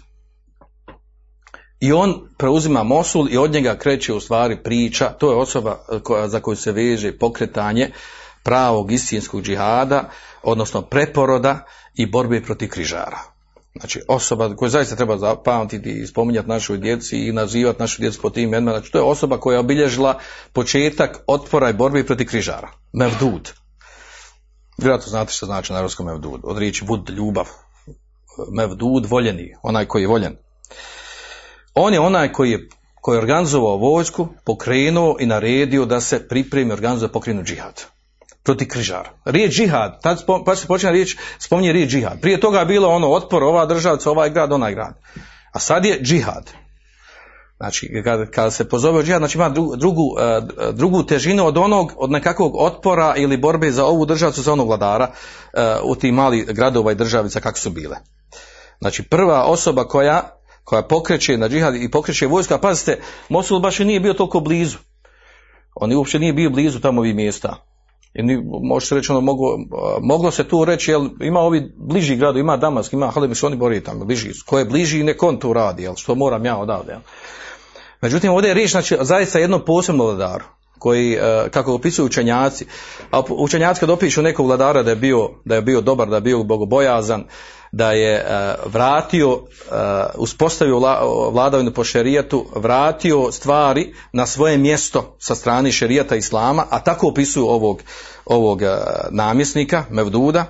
i 1.82 1.94
on 1.94 2.30
preuzima 2.38 2.84
Mosul 2.84 3.28
i 3.30 3.38
od 3.38 3.52
njega 3.52 3.76
kreće 3.76 4.14
u 4.14 4.20
stvari 4.20 4.64
priča, 4.64 5.10
to 5.10 5.32
je 5.32 5.38
osoba 5.38 5.80
e, 5.92 6.00
koja, 6.00 6.28
za 6.28 6.40
koju 6.40 6.56
se 6.56 6.72
veže 6.72 7.18
pokretanje 7.18 7.92
pravog 8.44 8.92
istinskog 8.92 9.42
džihada, 9.42 10.10
odnosno 10.44 10.82
preporoda 10.82 11.66
i 11.96 12.06
borbe 12.06 12.42
protiv 12.42 12.70
križara. 12.70 13.20
Znači 13.80 14.02
osoba 14.08 14.56
koju 14.56 14.70
zaista 14.70 14.96
treba 14.96 15.18
zapamtiti 15.18 15.92
i 15.92 16.08
spominjati 16.08 16.50
našoj 16.50 16.78
djeci 16.78 17.18
i 17.18 17.32
nazivati 17.32 17.80
našu 17.80 18.02
djecu 18.02 18.22
po 18.22 18.30
tim 18.30 18.44
imenima, 18.44 18.72
znači 18.72 18.92
to 18.92 18.98
je 18.98 19.04
osoba 19.04 19.38
koja 19.38 19.56
je 19.56 19.60
obilježila 19.60 20.20
početak 20.54 21.24
otpora 21.28 21.70
i 21.70 21.74
borbe 21.74 22.06
protiv 22.06 22.28
križara. 22.28 22.72
Mevdud. 22.94 23.52
Vjerojatno 24.78 25.10
znate 25.10 25.34
što 25.34 25.46
znači 25.46 25.74
na 25.74 25.80
arabskom 25.80 26.06
mevdud. 26.06 26.42
Od 26.44 26.58
riječi 26.58 26.86
vud, 26.86 27.10
ljubav. 27.10 27.48
Mevdud, 28.52 29.06
voljeni, 29.06 29.56
onaj 29.64 29.86
koji 29.86 30.02
je 30.02 30.08
voljen. 30.08 30.38
On 31.74 31.94
je 31.94 32.00
onaj 32.00 32.32
koji 32.32 32.52
je, 32.52 32.70
koji 33.02 33.16
je 33.16 33.20
organizovao 33.20 33.78
vojsku, 33.78 34.28
pokrenuo 34.46 35.16
i 35.20 35.26
naredio 35.26 35.86
da 35.86 36.02
se 36.02 36.28
pripremi 36.28 36.74
organizuje 36.74 37.12
pokrenu 37.12 37.44
džihad 37.44 37.86
protiv 38.44 38.68
križara. 38.68 39.10
Riječ 39.26 39.54
džihad, 39.54 40.02
tad 40.02 40.20
spo, 40.20 40.44
pa 40.44 40.56
se 40.56 40.68
počne 40.68 40.92
riječ, 40.92 41.18
spominje 41.40 41.72
riječ 41.72 41.92
džihad. 41.92 42.22
Prije 42.22 42.40
toga 42.40 42.60
je 42.60 42.66
bilo 42.66 42.90
ono 42.90 43.12
otpor, 43.12 43.44
ova 43.44 43.66
državca, 43.66 44.12
ovaj 44.12 44.30
grad, 44.30 44.52
onaj 44.52 44.74
grad. 44.74 44.94
A 45.54 45.60
sad 45.60 45.86
je 45.86 46.00
džihad. 46.02 46.52
Znači, 47.58 48.02
kada, 48.04 48.26
kada 48.26 48.52
se 48.52 48.70
pozove 48.70 49.04
džihad, 49.04 49.20
znači 49.20 49.38
ima 49.38 49.50
drugu, 49.50 49.76
drugu, 49.76 50.16
eh, 50.20 50.42
drugu 50.74 51.04
težinu 51.04 51.46
od 51.46 51.58
onog, 51.58 51.94
od 51.98 52.12
nekakvog 52.12 52.56
otpora 52.56 53.14
ili 53.18 53.38
borbe 53.38 53.72
za 53.72 53.86
ovu 53.86 54.06
državcu, 54.06 54.42
za 54.42 54.54
onog 54.54 54.68
vladara 54.68 55.12
eh, 55.54 55.78
u 55.84 55.96
tim 55.96 56.16
mali 56.16 56.46
gradova 56.50 56.92
i 56.92 56.96
državica 56.96 57.40
kako 57.40 57.60
su 57.60 57.70
bile. 57.70 57.98
Znači, 58.80 59.04
prva 59.04 59.44
osoba 59.44 59.88
koja 59.88 60.41
koja 60.64 60.82
pokreće 60.82 61.38
na 61.38 61.50
džihad 61.50 61.76
i 61.76 61.92
pokreće 61.92 62.28
vojska, 62.28 62.58
pazite, 62.58 63.00
Mosul 63.30 63.60
baš 63.60 63.80
nije 63.80 64.00
bio 64.00 64.14
toliko 64.14 64.40
blizu. 64.40 64.78
On 65.76 65.94
uopće 65.94 66.20
nije 66.20 66.34
bio 66.34 66.50
blizu 66.50 66.80
tamo 66.80 67.02
ovih 67.02 67.16
mjesta. 67.16 67.56
I 68.14 68.22
može 68.64 68.86
se 68.86 68.96
reći, 68.96 69.12
ono, 69.12 69.22
moglo, 69.22 69.58
moglo 70.02 70.32
se 70.32 70.44
tu 70.44 70.66
reći, 70.66 70.92
jel, 70.92 71.10
ima 71.22 71.40
ovi 71.40 71.72
bliži 71.78 72.16
gradu, 72.16 72.40
ima 72.40 72.58
Damask, 72.58 72.94
ima 72.94 73.08
Halem, 73.08 73.36
što 73.36 73.48
oni 73.48 73.56
bori 73.56 73.84
tamo, 73.84 74.06
bliži, 74.06 74.32
ko 74.46 74.60
je 74.60 74.66
bliži, 74.66 75.04
nek 75.04 75.24
on 75.24 75.40
to 75.40 75.54
radi, 75.54 75.84
jel, 75.84 75.96
što 75.96 76.16
moram 76.16 76.46
ja 76.46 76.58
odavde. 76.58 76.92
Jel. 76.92 77.02
Međutim, 78.02 78.32
ovdje 78.32 78.48
je 78.48 78.54
riječ, 78.54 78.72
znači, 78.72 78.98
zaista 79.02 79.40
jednom 79.40 79.62
posebnom 79.66 80.08
vladaru, 80.08 80.46
koji, 80.82 81.18
kako 81.52 81.74
opisuju 81.74 82.06
učenjaci, 82.06 82.66
a 83.12 83.22
učenjaci 83.30 83.80
kad 83.80 83.90
opišu 83.90 84.22
nekog 84.22 84.46
vladara 84.46 84.84
da 84.84 84.90
je 84.90 84.96
bio, 84.96 85.30
da 85.46 85.56
je 85.56 85.62
bio 85.62 85.82
dobar, 85.82 86.10
da 86.10 86.16
je 86.16 86.22
bio 86.22 86.44
bogobojazan, 86.44 87.24
da 87.72 87.92
je 87.92 88.26
uh, 88.26 88.74
vratio, 88.74 89.34
uh, 89.34 89.42
uspostavio 90.16 90.80
vladavinu 91.32 91.72
po 91.72 91.84
šerijetu, 91.84 92.46
vratio 92.56 93.32
stvari 93.32 93.94
na 94.14 94.26
svoje 94.26 94.58
mjesto 94.58 95.16
sa 95.20 95.36
strane 95.36 95.72
šerijata 95.72 96.16
islama, 96.16 96.66
a 96.70 96.80
tako 96.84 97.08
opisuju 97.08 97.46
ovog, 97.46 97.84
ovog 98.26 98.62
namjesnika, 99.12 99.84
Mevduda. 99.90 100.46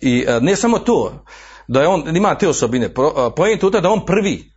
I 0.00 0.26
ne 0.40 0.56
samo 0.56 0.78
to, 0.78 1.24
da 1.68 1.80
je 1.80 1.88
on, 1.88 2.16
ima 2.16 2.34
te 2.34 2.48
osobine, 2.48 2.94
pojent 3.36 3.62
je 3.62 3.80
da 3.80 3.90
on 3.90 4.06
prvi, 4.06 4.55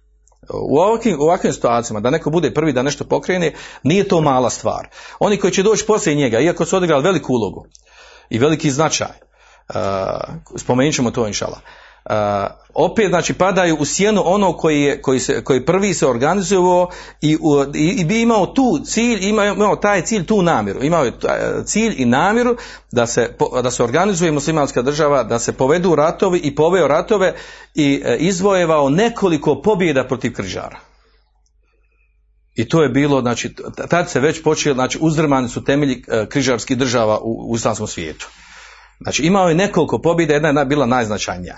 u 0.54 0.80
ovakvim, 0.80 1.20
u 1.20 1.24
ovakvim 1.24 1.54
situacijama, 1.54 2.00
da 2.00 2.10
neko 2.10 2.30
bude 2.30 2.54
prvi 2.54 2.74
da 2.74 2.84
nešto 2.84 3.04
pokrene, 3.04 3.54
nije 3.84 4.08
to 4.08 4.22
mala 4.22 4.50
stvar. 4.50 4.88
Oni 5.20 5.38
koji 5.38 5.54
će 5.54 5.64
doći 5.64 5.86
poslije 5.86 6.16
njega, 6.16 6.40
iako 6.40 6.66
su 6.66 6.78
odigrali 6.78 7.04
veliku 7.04 7.34
ulogu 7.34 7.66
i 8.30 8.40
veliki 8.40 8.72
značaj, 8.72 9.08
uh, 9.08 9.76
spomenut 10.56 10.96
ćemo 10.96 11.12
to 11.12 11.28
inšala, 11.28 11.60
opet 12.74 13.10
znači 13.10 13.34
padaju 13.34 13.78
u 13.80 13.86
sjenu 13.86 14.22
ono 14.26 14.54
koji 14.54 14.82
je 14.82 15.02
koji 15.02 15.20
se 15.20 15.44
koji 15.44 15.66
prvi 15.66 15.94
se 15.94 16.08
organizovao 16.08 16.90
i, 17.22 17.38
i, 17.74 17.88
i 17.90 18.06
bi 18.06 18.22
imao 18.22 18.46
tu 18.46 18.80
cilj 18.86 19.28
imao, 19.28 19.46
imao 19.46 19.76
taj 19.76 20.02
cilj 20.02 20.26
tu 20.26 20.42
namjeru. 20.42 20.84
Imao 20.84 21.06
je 21.06 21.14
cilj 21.66 21.96
i 21.98 22.06
namjeru 22.06 22.58
da 22.92 23.08
se 23.08 23.36
da 23.64 23.72
se 23.72 23.84
organizuje 23.84 24.32
muslimanska 24.32 24.82
država 24.82 25.24
da 25.24 25.40
se 25.40 25.54
povedu 25.54 25.96
ratovi 25.96 26.40
i 26.40 26.56
poveo 26.56 26.88
ratove 26.88 27.36
i 27.76 28.02
e, 28.06 28.18
izvojevao 28.20 28.90
nekoliko 28.90 29.62
pobjeda 29.62 30.04
protiv 30.04 30.34
križara. 30.34 30.80
I 32.56 32.70
to 32.70 32.84
je 32.84 32.90
bilo, 32.90 33.22
znači, 33.22 33.56
tad 33.90 34.10
se 34.10 34.20
već 34.20 34.44
počeo, 34.44 34.74
znači, 34.74 34.98
uzdrmani 35.02 35.50
su 35.50 35.64
temelji 35.64 36.04
e, 36.08 36.26
križarskih 36.30 36.78
država 36.78 37.20
u, 37.20 37.52
u 37.52 37.56
islamskom 37.56 37.88
svijetu. 37.88 38.28
Znači, 39.02 39.24
imao 39.24 39.50
je 39.50 39.56
nekoliko 39.56 40.02
pobjeda, 40.02 40.34
jedna 40.34 40.60
je 40.60 40.66
bila 40.66 40.86
najznačajnija 40.86 41.58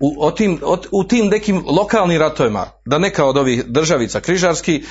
u, 0.00 0.26
o 0.26 0.30
tim, 0.30 0.60
o, 0.62 0.78
u 0.92 1.04
tim 1.04 1.26
nekim 1.26 1.64
lokalnim 1.66 2.20
ratovima, 2.20 2.66
da 2.84 2.98
neka 2.98 3.24
od 3.24 3.36
ovih 3.36 3.64
državica 3.64 4.20
križarski 4.20 4.82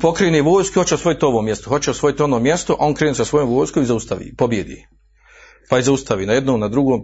pokrene 0.00 0.42
vojsku, 0.42 0.74
hoće 0.74 0.94
osvojiti 0.94 1.24
ovo 1.24 1.42
mjesto, 1.42 1.70
hoće 1.70 1.90
osvojiti 1.90 2.22
ono 2.22 2.38
mjesto, 2.38 2.76
on 2.78 2.94
krene 2.94 3.14
sa 3.14 3.24
svojom 3.24 3.48
vojskom 3.48 3.82
i 3.82 3.86
zaustavi, 3.86 4.34
pobjedi. 4.36 4.86
Pa 5.68 5.78
i 5.78 5.82
zaustavi 5.82 6.26
na 6.26 6.32
jednom, 6.32 6.60
na 6.60 6.68
drugom, 6.68 7.00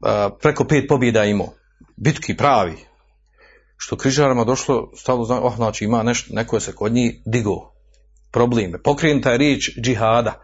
a, 0.00 0.30
preko 0.40 0.64
pet 0.64 0.84
pobjeda 0.88 1.24
imao. 1.24 1.48
Bitki 1.96 2.36
pravi. 2.36 2.76
Što 3.76 3.96
križarama 3.96 4.44
došlo, 4.44 4.90
stalo 4.96 5.24
zna, 5.24 5.40
oh, 5.42 5.56
znači 5.56 5.84
ima 5.84 6.02
nešto, 6.02 6.34
neko 6.34 6.56
je 6.56 6.60
se 6.60 6.74
kod 6.74 6.92
njih 6.92 7.22
digo. 7.26 7.72
Probleme. 8.32 8.82
Pokrenuta 8.82 9.30
je 9.30 9.38
riječ 9.38 9.70
džihada. 9.80 10.42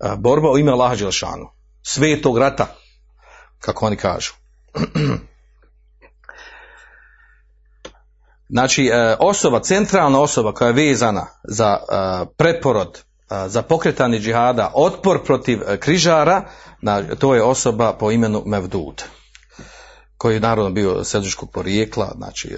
A, 0.00 0.16
borba 0.16 0.50
u 0.50 0.58
ime 0.58 0.72
Allaha 0.72 0.96
Đelšanu. 0.96 1.48
Svetog 1.82 2.38
rata, 2.38 2.76
kako 3.58 3.86
oni 3.86 3.96
kažu. 3.96 4.41
Znači, 8.52 8.90
osoba, 9.18 9.60
centralna 9.60 10.20
osoba 10.20 10.52
koja 10.52 10.68
je 10.68 10.72
vezana 10.72 11.26
za 11.44 11.78
preporod, 12.36 13.02
za 13.46 13.62
pokretanje 13.62 14.18
džihada, 14.18 14.72
otpor 14.74 15.24
protiv 15.24 15.60
križara, 15.80 16.44
to 17.18 17.34
je 17.34 17.42
osoba 17.42 17.92
po 17.92 18.10
imenu 18.10 18.42
Mevdud, 18.46 19.02
koji 20.16 20.34
je 20.34 20.40
naravno 20.40 20.70
bio 20.70 21.04
srđuškog 21.04 21.50
porijekla, 21.50 22.12
znači, 22.16 22.56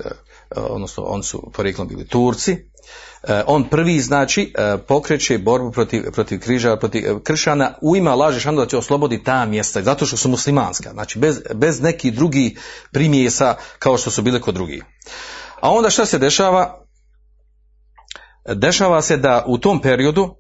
odnosno 0.57 1.03
on 1.03 1.23
su 1.23 1.51
porijeklom 1.57 1.89
bili 1.89 2.09
Turci, 2.09 2.71
on 3.47 3.64
prvi 3.68 4.01
znači 4.01 4.53
pokreće 4.87 5.39
borbu 5.39 5.70
protiv, 5.70 6.11
protiv 6.12 6.41
križa, 6.41 6.76
protiv 6.76 7.18
kršana 7.22 7.74
u 7.82 7.97
ima 7.97 8.14
laže 8.14 8.41
šanu 8.41 8.61
da 8.61 8.66
će 8.66 8.76
osloboditi 8.76 9.24
ta 9.24 9.45
mjesta, 9.45 9.82
zato 9.82 10.07
što 10.07 10.16
su 10.16 10.28
muslimanska, 10.28 10.91
znači 10.93 11.18
bez, 11.18 11.41
bez 11.55 11.80
nekih 11.80 12.14
drugih 12.14 12.61
primjesa 12.93 13.55
kao 13.78 13.99
što 13.99 14.11
su 14.11 14.22
bile 14.22 14.41
kod 14.41 14.55
drugih. 14.55 14.85
A 15.61 15.70
onda 15.70 15.91
šta 15.91 16.07
se 16.07 16.18
dešava? 16.18 16.85
Dešava 18.49 19.03
se 19.03 19.16
da 19.16 19.45
u 19.47 19.59
tom 19.59 19.80
periodu 19.80 20.37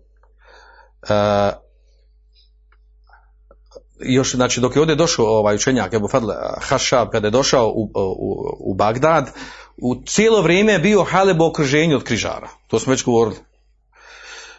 još, 4.00 4.34
znači, 4.34 4.60
dok 4.60 4.76
je 4.76 4.80
ovdje 4.80 4.96
došao 4.96 5.26
ovaj 5.26 5.54
učenjak 5.54 5.92
Ebu 5.94 6.08
Fadl 6.08 6.30
Hašab, 6.60 7.08
kada 7.08 7.26
je 7.26 7.30
došao 7.30 7.68
u, 7.68 7.90
u, 7.94 8.70
u 8.70 8.74
Bagdad, 8.74 9.30
u 9.76 9.94
cijelo 10.06 10.42
vrijeme 10.42 10.72
je 10.72 10.78
bio 10.78 11.04
Haleb 11.04 11.40
u 11.40 11.44
okruženju 11.44 11.96
od 11.96 12.04
križara. 12.04 12.48
To 12.68 12.78
smo 12.78 12.90
već 12.90 13.04
govorili. 13.04 13.36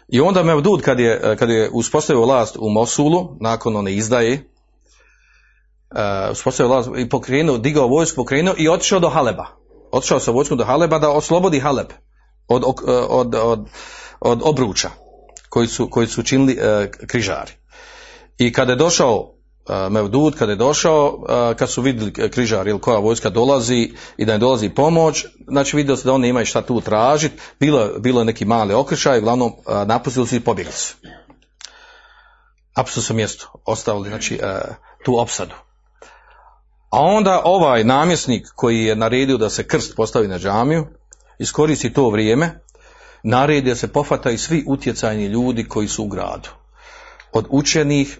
I 0.08 0.20
onda 0.20 0.42
Mevdud, 0.42 0.82
kad 0.82 1.00
je, 1.00 1.36
kad 1.38 1.50
je 1.50 1.70
uspostavio 1.72 2.22
vlast 2.22 2.56
u 2.58 2.68
Mosulu, 2.68 3.36
nakon 3.40 3.76
one 3.76 3.94
izdaje, 3.94 4.50
uh, 5.90 6.32
uspostavio 6.32 6.72
vlast 6.72 6.90
i 6.96 7.08
pokrenuo, 7.08 7.58
digao 7.58 7.88
vojsku, 7.88 8.16
pokrenuo 8.16 8.54
i 8.58 8.68
otišao 8.68 9.00
do 9.00 9.08
Haleba. 9.08 9.46
Otišao 9.92 10.20
sa 10.20 10.30
vojskom 10.30 10.58
do 10.58 10.64
Haleba 10.64 10.98
da 10.98 11.10
oslobodi 11.10 11.60
Haleb 11.60 11.86
od, 12.48 12.62
od, 12.66 12.76
od, 13.08 13.34
od, 13.34 13.68
od 14.20 14.40
obruča 14.44 14.90
koji 15.48 15.66
su, 15.66 15.88
koji 15.90 16.06
su 16.06 16.22
činili 16.22 16.58
uh, 16.58 17.06
križari. 17.06 17.52
I 18.38 18.52
kada 18.52 18.72
je 18.72 18.76
došao 18.76 19.35
Mevdud, 19.90 20.34
kada 20.34 20.52
je 20.52 20.56
došao, 20.56 21.06
uh, 21.06 21.56
kad 21.56 21.70
su 21.70 21.82
vidjeli 21.82 22.30
križari 22.30 22.70
ili 22.70 22.80
koja 22.80 22.98
vojska 22.98 23.30
dolazi 23.30 23.92
i 24.16 24.24
da 24.24 24.32
je 24.32 24.38
dolazi 24.38 24.68
pomoć, 24.68 25.24
znači 25.48 25.76
vidjeli 25.76 25.98
se 25.98 26.04
da 26.04 26.12
oni 26.12 26.28
imaju 26.28 26.46
šta 26.46 26.62
tu 26.62 26.80
tražiti, 26.80 27.36
bilo, 27.60 27.90
bilo 27.98 28.20
je 28.20 28.24
neki 28.24 28.44
mali 28.44 28.74
okršaj, 28.74 29.18
uglavnom 29.18 29.52
uh, 29.52 29.86
napustili 29.86 30.26
su 30.26 30.36
i 30.36 30.40
pobjegli 30.40 30.72
su. 30.72 30.96
Napustili 32.76 33.16
mjesto, 33.16 33.52
ostavili 33.64 34.08
znači, 34.08 34.40
tu 35.04 35.18
opsadu. 35.18 35.54
A 36.90 37.00
onda 37.00 37.42
ovaj 37.44 37.84
namjesnik 37.84 38.46
koji 38.54 38.84
je 38.84 38.96
naredio 38.96 39.36
da 39.36 39.50
se 39.50 39.66
krst 39.68 39.96
postavi 39.96 40.28
na 40.28 40.38
džamiju, 40.38 40.86
iskoristi 41.38 41.92
to 41.92 42.10
vrijeme 42.10 42.60
naredi 43.22 43.68
da 43.68 43.76
se 43.76 43.92
pofataju 43.92 44.38
svi 44.38 44.64
utjecajni 44.66 45.26
ljudi 45.26 45.64
koji 45.68 45.88
su 45.88 46.04
u 46.04 46.08
gradu. 46.08 46.48
Od 47.32 47.46
učenih 47.50 48.18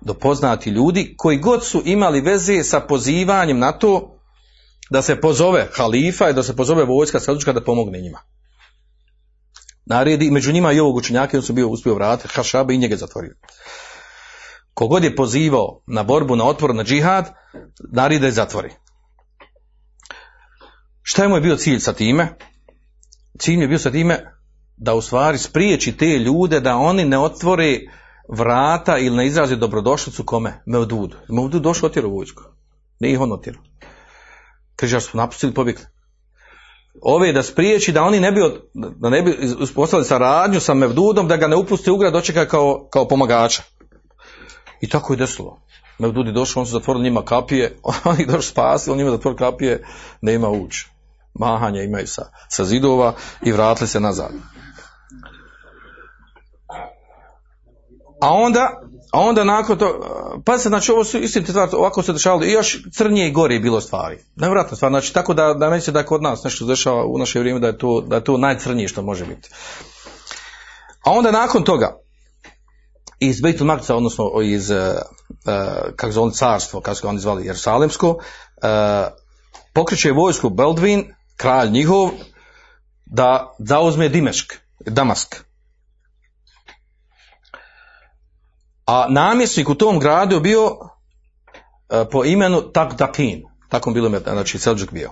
do 0.00 0.14
poznati 0.14 0.70
ljudi 0.70 1.14
koji 1.18 1.38
god 1.38 1.66
su 1.66 1.82
imali 1.84 2.20
veze 2.20 2.62
sa 2.62 2.80
pozivanjem 2.80 3.58
na 3.58 3.72
to 3.72 4.18
da 4.90 5.02
se 5.02 5.20
pozove 5.20 5.68
halifa 5.72 6.30
i 6.30 6.32
da 6.32 6.42
se 6.42 6.56
pozove 6.56 6.84
vojska 6.84 7.20
selđučka 7.20 7.52
da 7.52 7.64
pomogne 7.64 8.00
njima. 8.00 8.18
Naredi, 9.86 10.30
među 10.30 10.52
njima 10.52 10.72
i 10.72 10.80
ovog 10.80 10.96
učenjaka, 10.96 11.36
on 11.36 11.42
su 11.42 11.52
bio 11.52 11.68
uspio 11.68 11.94
vratiti 11.94 12.34
Hašaba 12.34 12.72
i 12.72 12.78
njega 12.78 12.96
zatvorio. 12.96 13.34
Kogod 14.74 15.04
je 15.04 15.16
pozivao 15.16 15.80
na 15.86 16.02
borbu, 16.02 16.36
na 16.36 16.44
otpor, 16.44 16.74
na 16.74 16.84
džihad, 16.84 17.30
naredi 17.92 18.20
da 18.20 18.26
je 18.26 18.32
zatvori. 18.32 18.70
Šta 21.02 21.22
je 21.22 21.28
moj 21.28 21.40
bio 21.40 21.56
cilj 21.56 21.78
sa 21.78 21.92
time? 21.92 22.36
Cilj 23.38 23.60
je 23.60 23.68
bio 23.68 23.78
sa 23.78 23.90
time 23.90 24.32
da 24.76 24.94
u 24.94 25.00
stvari 25.00 25.38
spriječi 25.38 25.96
te 25.96 26.06
ljude 26.06 26.60
da 26.60 26.76
oni 26.76 27.04
ne 27.04 27.18
otvore 27.18 27.80
vrata 28.28 28.98
ili 28.98 29.16
ne 29.16 29.26
izrazi 29.26 29.56
dobrodošlicu 29.56 30.24
kome? 30.24 30.62
Mevdud. 30.66 31.14
Mevdud 31.28 31.62
došao 31.62 31.86
otjerao 31.86 32.10
vojsku. 32.10 32.42
Nije 33.00 33.12
ih 33.12 33.20
on 33.20 33.32
otjerao. 33.32 33.62
Križar 34.76 35.02
su 35.02 35.16
napustili 35.16 35.54
pobjegli. 35.54 35.84
Ove 37.02 37.32
da 37.32 37.42
spriječi 37.42 37.92
da 37.92 38.02
oni 38.02 38.20
ne 38.20 38.32
bi, 38.32 38.40
da 38.74 39.10
ne 39.10 39.22
bi 39.22 39.36
uspostavili 39.60 40.06
saradnju 40.06 40.60
sa 40.60 40.74
Mevdudom, 40.74 41.28
da 41.28 41.36
ga 41.36 41.46
ne 41.46 41.56
upusti 41.56 41.90
u 41.90 41.96
grad, 41.96 42.12
dočeka 42.12 42.48
kao, 42.48 42.88
kao 42.90 43.08
pomagača. 43.08 43.62
I 44.80 44.88
tako 44.88 45.12
je 45.12 45.16
desilo. 45.16 45.60
Mevdud 45.98 46.26
je 46.26 46.32
došao, 46.32 46.60
on 46.60 46.66
su 46.66 46.72
zatvorili 46.72 47.04
njima 47.04 47.22
kapije, 47.22 47.78
oni 48.04 48.26
došli 48.26 48.42
spasili, 48.42 48.92
on 48.92 48.98
njima 48.98 49.10
zatvorili 49.10 49.38
kapije, 49.38 49.84
ne 50.20 50.34
ima 50.34 50.48
ući. 50.48 50.90
Mahanja 51.34 51.82
imaju 51.82 52.06
sa, 52.06 52.22
sa 52.48 52.64
zidova 52.64 53.14
i 53.42 53.52
vratili 53.52 53.88
se 53.88 54.00
nazad. 54.00 54.32
A 58.26 58.32
onda, 58.32 58.80
a 59.12 59.20
onda 59.20 59.44
nakon 59.44 59.78
to, 59.78 60.00
pa 60.44 60.58
se, 60.58 60.68
znači 60.68 60.92
ovo 60.92 61.04
su 61.04 61.18
istinite 61.18 61.52
stvari, 61.52 61.70
ovako 61.72 62.02
se 62.02 62.12
dešavalo 62.12 62.44
i 62.44 62.52
još 62.52 62.82
crnije 62.92 63.28
i 63.28 63.32
gore 63.32 63.54
je 63.54 63.60
bilo 63.60 63.80
stvari. 63.80 64.18
Nevjerojatno 64.36 64.76
stvar, 64.76 64.92
znači 64.92 65.12
tako 65.12 65.34
da, 65.34 65.54
da 65.54 65.70
neće 65.70 65.92
da 65.92 66.06
kod 66.06 66.22
nas 66.22 66.44
nešto 66.44 66.64
se 66.64 66.68
dešava 66.68 67.04
u 67.04 67.18
naše 67.18 67.40
vrijeme 67.40 67.60
da 67.60 67.66
je 67.66 67.78
to, 67.78 68.00
da 68.00 68.16
je 68.16 68.24
to 68.24 68.36
najcrnije 68.36 68.88
što 68.88 69.02
može 69.02 69.24
biti. 69.24 69.50
A 71.04 71.10
onda 71.10 71.30
nakon 71.30 71.62
toga, 71.62 71.98
iz 73.20 73.40
Bejtul 73.40 73.66
Maktica, 73.66 73.96
odnosno 73.96 74.30
iz, 74.42 74.70
uh, 74.70 74.76
kako 75.96 76.12
zove 76.12 76.32
carstvo, 76.32 76.80
kako 76.80 77.00
ga 77.02 77.08
oni 77.08 77.18
zvali, 77.18 77.46
Jerusalemsko, 77.46 78.08
uh, 78.08 78.18
pokreće 79.72 80.12
vojsku 80.12 80.50
Beldvin, 80.50 81.14
kralj 81.36 81.70
njihov, 81.70 82.10
da 83.04 83.54
zauzme 83.58 84.08
Dimešk, 84.08 84.54
Damask. 84.80 85.45
A 88.86 89.06
namjesnik 89.10 89.68
u 89.68 89.74
tom 89.74 89.98
gradu 89.98 90.40
bio 90.40 90.76
e, 91.90 92.04
po 92.10 92.24
imenu 92.24 92.72
Takdakin, 92.72 93.42
tako 93.68 93.90
bilo 93.90 94.06
ime, 94.06 94.18
znači 94.18 94.58
Selđuk 94.58 94.92
bio. 94.92 95.10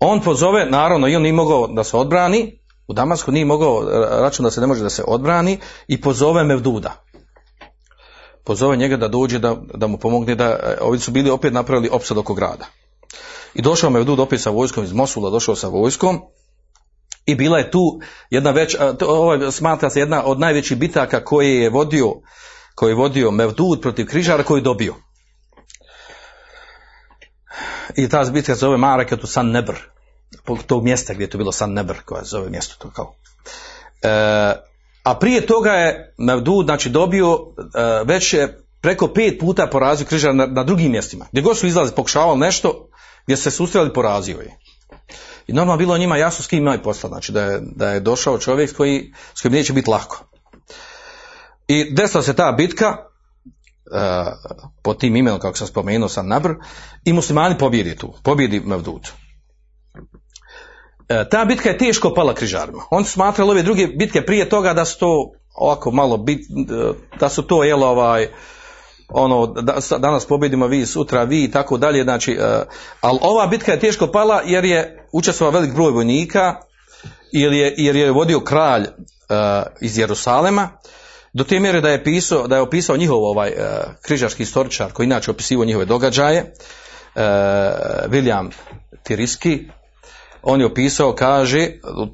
On 0.00 0.20
pozove, 0.20 0.66
naravno, 0.70 1.08
i 1.08 1.16
on 1.16 1.22
nije 1.22 1.32
mogao 1.32 1.66
da 1.66 1.84
se 1.84 1.96
odbrani, 1.96 2.60
u 2.88 2.92
Damasku 2.92 3.32
nije 3.32 3.44
mogao 3.44 3.82
e, 3.82 4.20
račun 4.20 4.44
da 4.44 4.50
se 4.50 4.60
ne 4.60 4.66
može 4.66 4.82
da 4.82 4.90
se 4.90 5.04
odbrani 5.06 5.58
i 5.88 6.00
pozove 6.00 6.44
Mevduda. 6.44 7.04
Pozove 8.44 8.76
njega 8.76 8.96
da 8.96 9.08
dođe 9.08 9.38
da, 9.38 9.56
da 9.74 9.86
mu 9.86 9.98
pomogne 9.98 10.34
da, 10.34 10.44
e, 10.44 10.78
ovi 10.80 10.98
su 10.98 11.10
bili 11.10 11.30
opet 11.30 11.52
napravili 11.52 11.88
opsad 11.92 12.18
oko 12.18 12.34
grada. 12.34 12.66
I 13.54 13.62
došao 13.62 13.90
Mevdud 13.90 14.20
opet 14.20 14.40
sa 14.40 14.50
vojskom 14.50 14.84
iz 14.84 14.92
Mosula, 14.92 15.30
došao 15.30 15.56
sa 15.56 15.68
vojskom 15.68 16.20
i 17.26 17.34
bila 17.34 17.58
je 17.58 17.70
tu 17.70 18.00
jedna 18.30 18.50
već, 18.50 18.76
ovo 19.06 19.50
smatra 19.50 19.90
se 19.90 20.00
jedna 20.00 20.24
od 20.24 20.40
najvećih 20.40 20.78
bitaka 20.78 21.24
koje 21.24 21.62
je 21.62 21.70
vodio 21.70 22.14
koji 22.78 22.90
je 22.90 22.94
vodio 22.94 23.30
Mevdud 23.30 23.80
protiv 23.82 24.06
križara 24.06 24.42
koji 24.42 24.58
je 24.58 24.62
dobio. 24.62 24.94
I 27.96 28.08
ta 28.08 28.24
bitka 28.24 28.54
se 28.54 28.60
zove 28.60 28.76
Maraketu 28.76 29.26
San 29.26 29.50
Nebr, 29.50 29.74
tog 30.66 30.84
mjesta 30.84 31.14
gdje 31.14 31.24
je 31.24 31.30
to 31.30 31.38
bilo 31.38 31.52
San 31.52 31.72
Nebr, 31.72 31.94
koja 32.04 32.24
zove 32.24 32.50
mjesto 32.50 32.74
to 32.78 32.90
kao. 32.90 33.14
E, 34.02 34.08
a 35.02 35.14
prije 35.20 35.46
toga 35.46 35.70
je 35.70 36.14
Mevdud 36.18 36.66
znači 36.66 36.90
dobio 36.90 37.32
e, 37.34 38.04
već 38.04 38.32
je 38.34 38.64
preko 38.80 39.08
pet 39.08 39.40
puta 39.40 39.66
porazio 39.66 40.06
križara 40.06 40.32
na, 40.32 40.46
na 40.46 40.64
drugim 40.64 40.92
mjestima. 40.92 41.26
Gdje 41.30 41.42
god 41.42 41.58
su 41.58 41.66
izlazili, 41.66 41.96
pokušavali 41.96 42.38
nešto, 42.38 42.88
gdje 43.24 43.36
se 43.36 43.50
susreli, 43.50 43.92
porazio 43.92 44.38
je. 44.38 44.58
I 45.46 45.52
normalno 45.52 45.78
bilo 45.78 45.98
njima 45.98 46.16
jasno 46.16 46.44
s 46.44 46.46
kim 46.46 46.58
imaju 46.58 46.82
posla, 46.82 47.08
znači 47.08 47.32
da 47.32 47.42
je, 47.42 47.60
da 47.62 47.90
je 47.90 48.00
došao 48.00 48.38
čovjek 48.38 48.76
koji, 48.76 49.12
s 49.34 49.42
kojim 49.42 49.52
neće 49.52 49.72
biti 49.72 49.90
lako. 49.90 50.27
I 51.68 51.94
desila 51.94 52.22
se 52.22 52.36
ta 52.36 52.52
bitka, 52.52 52.88
uh, 52.88 54.32
pod 54.82 55.00
tim 55.00 55.16
imenom, 55.16 55.40
kako 55.40 55.58
sam 55.58 55.66
spomenuo, 55.66 56.08
sam 56.08 56.28
Nabr, 56.28 56.50
i 57.04 57.12
muslimani 57.12 57.58
pobjedi 57.58 57.96
tu, 57.96 58.14
pobjedi 58.22 58.60
Mevdud. 58.60 59.08
E, 61.08 61.28
ta 61.30 61.44
bitka 61.44 61.68
je 61.68 61.78
teško 61.78 62.14
pala 62.14 62.34
križarima. 62.34 62.82
Oni 62.90 63.04
su 63.04 63.12
smatrali 63.12 63.50
ove 63.50 63.62
druge 63.62 63.86
bitke 63.86 64.22
prije 64.26 64.48
toga 64.48 64.74
da 64.74 64.84
su 64.84 64.98
to 64.98 65.32
ovako 65.54 65.90
malo 65.90 66.16
bit, 66.16 66.40
da 67.20 67.28
su 67.28 67.42
to 67.42 67.64
jel 67.64 67.84
ovaj 67.84 68.28
ono 69.08 69.46
da, 69.46 69.78
danas 69.98 70.26
pobjedimo 70.26 70.66
vi, 70.66 70.86
sutra 70.86 71.24
vi 71.24 71.44
i 71.44 71.50
tako 71.50 71.78
dalje, 71.78 72.02
znači, 72.02 72.38
uh, 72.40 72.44
ali 73.00 73.18
ova 73.22 73.46
bitka 73.46 73.72
je 73.72 73.80
teško 73.80 74.06
pala 74.06 74.42
jer 74.44 74.64
je 74.64 75.06
učestvovao 75.12 75.60
velik 75.60 75.74
broj 75.74 75.92
vojnika 75.92 76.54
jer 77.32 77.52
je, 77.52 77.74
jer 77.76 77.96
je 77.96 78.10
vodio 78.10 78.40
kralj 78.40 78.82
uh, 78.82 78.86
iz 79.80 79.98
Jerusalema 79.98 80.68
do 81.38 81.44
te 81.44 81.60
mjere 81.60 81.80
da 81.80 81.88
je 81.88 82.04
pisao, 82.04 82.46
da 82.46 82.56
je 82.56 82.62
opisao 82.62 82.96
njihov 82.96 83.24
ovaj 83.24 83.50
uh, 83.50 83.64
križarski 84.02 84.42
istoričar 84.42 84.92
koji 84.92 85.06
inače 85.06 85.30
opisivao 85.30 85.64
njihove 85.64 85.84
događaje 85.84 86.42
uh, 86.42 87.22
William 88.06 88.50
Tiriski. 89.02 89.68
On 90.42 90.60
je 90.60 90.66
opisao, 90.66 91.14
kaže 91.14 91.70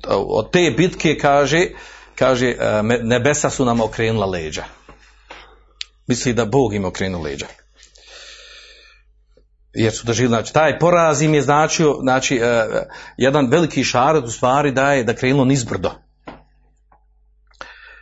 od 0.09 0.51
te 0.51 0.75
bitke 0.77 1.19
kaže 1.19 1.69
kaže 2.15 2.57
nebesa 3.03 3.51
su 3.51 3.65
nam 3.65 3.81
okrenula 3.81 4.27
leđa. 4.27 4.65
Misli 6.07 6.33
da 6.33 6.45
Bog 6.45 6.75
im 6.75 6.85
okrenuo 6.85 7.23
leđa. 7.23 7.47
Jer 9.73 9.93
su 9.93 10.07
doživjeli, 10.07 10.31
znači 10.31 10.53
taj 10.53 10.79
poraz 10.79 11.23
im 11.23 11.35
je 11.35 11.43
značio, 11.43 11.97
znači 12.01 12.41
jedan 13.17 13.49
veliki 13.51 13.85
šarat 13.85 14.25
u 14.25 14.31
stvari 14.31 14.73
da 14.73 14.93
je 14.93 15.05
da 15.05 15.15
krenulo 15.15 15.45
nizbrdo 15.45 15.91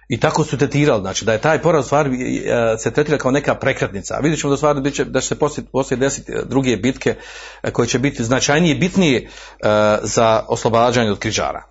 i 0.09 0.21
tako 0.21 0.45
su 0.45 0.59
tretirali, 0.59 1.01
znači 1.01 1.25
da 1.25 1.33
je 1.33 1.41
taj 1.41 1.63
poraz 1.63 1.87
stvari 1.87 2.11
uh, 2.11 2.81
se 2.81 2.91
tretira 2.91 3.19
kao 3.19 3.31
neka 3.31 3.55
prekretnica. 3.55 4.19
Vidjet 4.23 4.41
ćemo 4.41 4.51
da, 4.51 4.57
stvari, 4.57 4.81
da, 4.81 4.91
će, 4.91 5.05
da 5.05 5.21
će 5.21 5.27
se 5.27 5.39
poslije, 5.39 5.67
poslije 5.73 5.99
desiti 5.99 6.33
druge 6.45 6.77
bitke 6.77 7.15
uh, 7.63 7.71
koje 7.71 7.89
će 7.89 7.99
biti 7.99 8.25
značajnije 8.25 8.75
i 8.75 8.79
bitnije 8.79 9.29
za 10.03 10.45
oslobađanje 10.49 11.11
od 11.11 11.19
križara. 11.19 11.65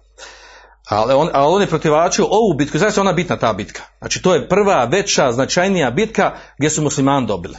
Ali 0.89 1.13
on, 1.13 1.29
ali 1.33 1.55
on 1.55 1.61
je 1.61 1.67
protivačio 1.67 2.25
ovu 2.25 2.53
bitku, 2.57 2.77
zaista 2.77 3.01
ona 3.01 3.13
bitna 3.13 3.37
ta 3.37 3.53
bitka. 3.53 3.81
Znači 3.99 4.21
to 4.21 4.33
je 4.33 4.47
prva, 4.49 4.85
veća, 4.85 5.31
značajnija 5.31 5.91
bitka 5.91 6.31
gdje 6.57 6.69
su 6.69 6.81
muslimani 6.81 7.27
dobili. 7.27 7.55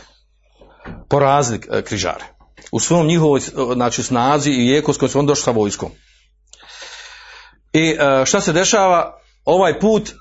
Porazili 1.09 1.61
križare. 1.85 2.25
U 2.73 2.81
svom 2.81 3.07
njihovoj 3.07 3.41
znači, 3.75 4.03
snazi 4.03 4.51
i 4.51 4.69
jeku 4.69 4.93
s 4.93 4.99
kojom 4.99 5.11
su 5.11 5.19
on 5.19 5.27
došli 5.27 5.43
sa 5.43 5.51
vojskom. 5.51 5.91
I 7.73 7.97
šta 8.25 8.41
se 8.41 8.53
dešava? 8.53 9.19
Ovaj 9.45 9.81
put 9.81 10.13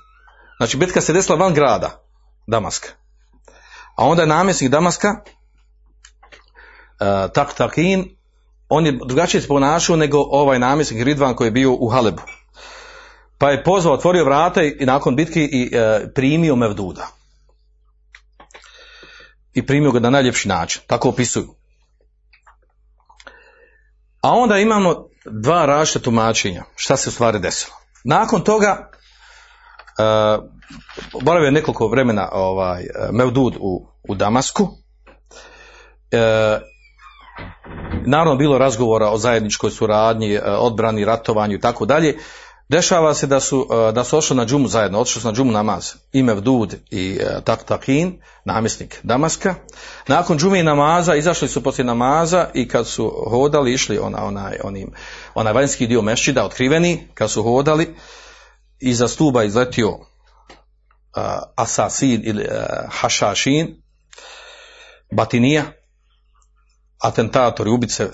Znači, 0.62 0.78
bitka 0.78 1.02
se 1.02 1.14
desila 1.14 1.38
van 1.38 1.54
grada, 1.54 2.04
Damaska. 2.48 2.90
A 3.96 4.06
onda 4.06 4.22
je 4.22 4.28
namjesnik 4.28 4.72
Damaska, 4.72 5.16
uh, 5.20 5.26
Tak 7.34 7.54
Takin, 7.54 8.16
on 8.70 8.86
je 8.86 9.00
drugačije 9.06 9.42
se 9.42 9.48
ponašao 9.48 9.96
nego 9.96 10.18
ovaj 10.18 10.60
namjesnik 10.60 11.04
Ridvan 11.04 11.36
koji 11.36 11.48
je 11.48 11.52
bio 11.52 11.74
u 11.74 11.90
Halebu. 11.90 12.22
Pa 13.38 13.50
je 13.50 13.64
pozvao, 13.64 13.94
otvorio 13.94 14.26
vrata 14.26 14.64
i, 14.64 14.86
nakon 14.86 15.16
bitke 15.16 15.44
i 15.44 15.72
uh, 15.74 15.80
primio 16.16 16.56
Mevduda. 16.56 17.08
I 19.54 19.66
primio 19.66 19.92
ga 19.92 20.00
na 20.00 20.10
najljepši 20.10 20.48
način. 20.48 20.82
Tako 20.88 21.10
opisuju. 21.10 21.56
A 24.22 24.32
onda 24.32 24.58
imamo 24.58 25.08
dva 25.26 25.66
različita 25.66 26.04
tumačenja. 26.04 26.64
Šta 26.76 26.98
se 26.98 27.10
u 27.10 27.12
stvari 27.12 27.40
desilo. 27.40 27.74
Nakon 28.04 28.44
toga 28.44 28.91
boravio 31.24 31.46
je 31.46 31.52
nekoliko 31.52 31.88
vremena 31.88 32.30
ovaj, 32.32 32.86
Mevdud 33.12 33.56
u, 33.60 33.88
u 34.10 34.16
Damasku. 34.16 34.68
E, 36.12 36.60
naravno 38.06 38.36
bilo 38.36 38.58
razgovora 38.58 39.10
o 39.10 39.18
zajedničkoj 39.18 39.72
suradnji, 39.72 40.40
odbrani, 40.46 41.06
ratovanju 41.06 41.56
i 41.56 41.60
tako 41.60 41.86
dalje. 41.86 42.18
Dešava 42.72 43.14
se 43.14 43.28
da 43.28 43.40
su, 43.40 43.68
da 43.94 44.04
su 44.04 44.18
ošli 44.18 44.36
na 44.36 44.46
džumu 44.46 44.68
zajedno, 44.68 45.00
otišli 45.00 45.22
su 45.22 45.28
na 45.28 45.34
džumu 45.34 45.52
namaz. 45.52 45.94
I 46.14 46.24
Mevdud 46.24 46.76
i 46.92 47.20
Tak 47.44 47.64
Takin, 47.64 48.22
namjesnik 48.46 49.00
Damaska. 49.04 49.56
Nakon 50.08 50.38
džume 50.38 50.60
i 50.60 50.64
namaza, 50.64 51.16
izašli 51.16 51.48
su 51.48 51.64
poslije 51.64 51.86
namaza 51.86 52.48
i 52.54 52.68
kad 52.68 52.88
su 52.88 53.26
hodali, 53.30 53.74
išli 53.74 53.98
ona, 53.98 54.26
onaj, 54.26 54.58
onim, 54.64 54.92
onaj 55.34 55.54
vanjski 55.54 55.88
dio 55.88 56.02
mešćida, 56.02 56.46
otkriveni, 56.46 57.08
kad 57.14 57.32
su 57.32 57.44
hodali, 57.44 57.96
iza 58.82 59.08
stuba 59.08 59.44
izletio 59.44 59.90
uh, 59.90 60.04
Asasin 61.56 62.22
ili 62.24 62.44
uh, 62.44 62.54
Hašašin, 62.90 63.76
Batinija, 65.12 65.64
atentator 67.00 67.68
i 67.68 67.72
ubice, 67.72 68.10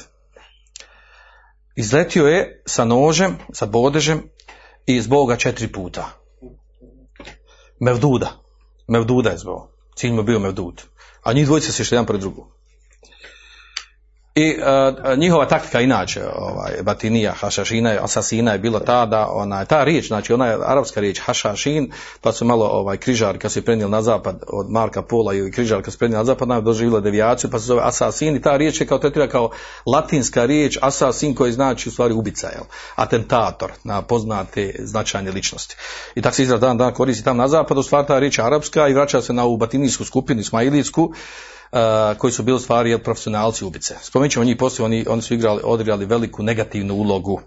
izletio 1.75 2.27
je 2.27 2.63
sa 2.65 2.85
nožem, 2.85 3.37
sa 3.53 3.65
bodežem 3.65 4.23
i 4.85 5.01
zbog 5.01 5.29
ga 5.29 5.35
četiri 5.35 5.71
puta. 5.71 6.09
Mevduda. 7.79 8.31
Mevduda 8.87 9.29
je 9.29 9.37
zbog. 9.37 9.69
Cilj 9.95 10.11
mu 10.11 10.23
bio 10.23 10.39
Mevdud. 10.39 10.81
A 11.23 11.33
njih 11.33 11.45
dvojica 11.45 11.71
se 11.71 11.83
išli 11.83 11.95
jedan 11.95 12.05
pred 12.05 12.19
drugom. 12.19 12.56
I 14.37 14.55
uh, 14.57 15.17
njihova 15.17 15.45
taktika 15.45 15.81
inače, 15.81 16.21
ovaj, 16.35 16.71
batinija, 16.81 17.31
hašašina, 17.31 17.97
asasina 18.01 18.51
je 18.51 18.59
bila 18.59 18.79
ta 18.79 19.05
da 19.05 19.27
ona, 19.31 19.65
ta 19.65 19.83
riječ, 19.83 20.07
znači 20.07 20.33
ona 20.33 20.47
je 20.47 20.57
arapska 20.65 20.99
riječ 20.99 21.19
hašašin, 21.19 21.91
pa 22.21 22.31
su 22.31 22.45
malo 22.45 22.65
ovaj, 22.65 22.97
križari 22.97 23.39
kad 23.39 23.51
su 23.51 23.59
je 23.59 23.63
prenijeli 23.63 23.91
na 23.91 24.01
zapad 24.01 24.43
od 24.47 24.69
Marka 24.69 25.01
Pola 25.01 25.33
i 25.33 25.51
križari 25.51 25.83
kad 25.83 25.93
su 25.93 25.99
prenijeli 25.99 26.21
na 26.21 26.25
zapad, 26.25 26.47
nam 26.47 26.63
doživjela 26.63 26.99
devijaciju, 26.99 27.49
pa 27.49 27.59
se 27.59 27.65
zove 27.65 27.81
asasin 27.83 28.35
i 28.35 28.41
ta 28.41 28.57
riječ 28.57 28.81
je 28.81 28.87
kao 28.87 28.97
tretira 28.97 29.27
kao 29.27 29.49
latinska 29.85 30.45
riječ, 30.45 30.77
asasin 30.81 31.35
koji 31.35 31.51
znači 31.51 31.89
u 31.89 31.91
stvari 31.91 32.13
ubica, 32.13 32.47
jel? 32.47 32.63
atentator 32.95 33.71
na 33.83 34.01
poznate 34.01 34.75
značajne 34.79 35.31
ličnosti. 35.31 35.75
I 36.15 36.21
tako 36.21 36.35
se 36.35 36.43
izraz 36.43 36.61
dan 36.61 36.77
dan 36.77 36.93
koristi 36.93 37.23
tam 37.23 37.37
na 37.37 37.47
zapadu, 37.47 37.83
stvar 37.83 38.05
ta 38.05 38.19
riječ 38.19 38.37
je 38.37 38.45
arapska 38.45 38.87
i 38.87 38.93
vraća 38.93 39.21
se 39.21 39.33
na 39.33 39.43
ovu 39.43 39.57
batinijsku 39.57 40.05
skupinu, 40.05 40.41
ismailijsku, 40.41 41.13
Uh, 41.71 42.17
koji 42.17 42.33
su 42.33 42.43
bili 42.43 42.59
stvari 42.59 42.97
profesionalci 43.03 43.65
ubice. 43.65 43.95
Spomenut 44.01 44.31
ćemo 44.31 44.45
njih 44.45 44.57
poslije, 44.57 44.85
oni, 44.85 45.05
oni 45.09 45.21
su 45.21 45.33
igrali, 45.33 45.61
odigrali 45.63 46.05
veliku 46.05 46.43
negativnu 46.43 46.93
ulogu 46.93 47.41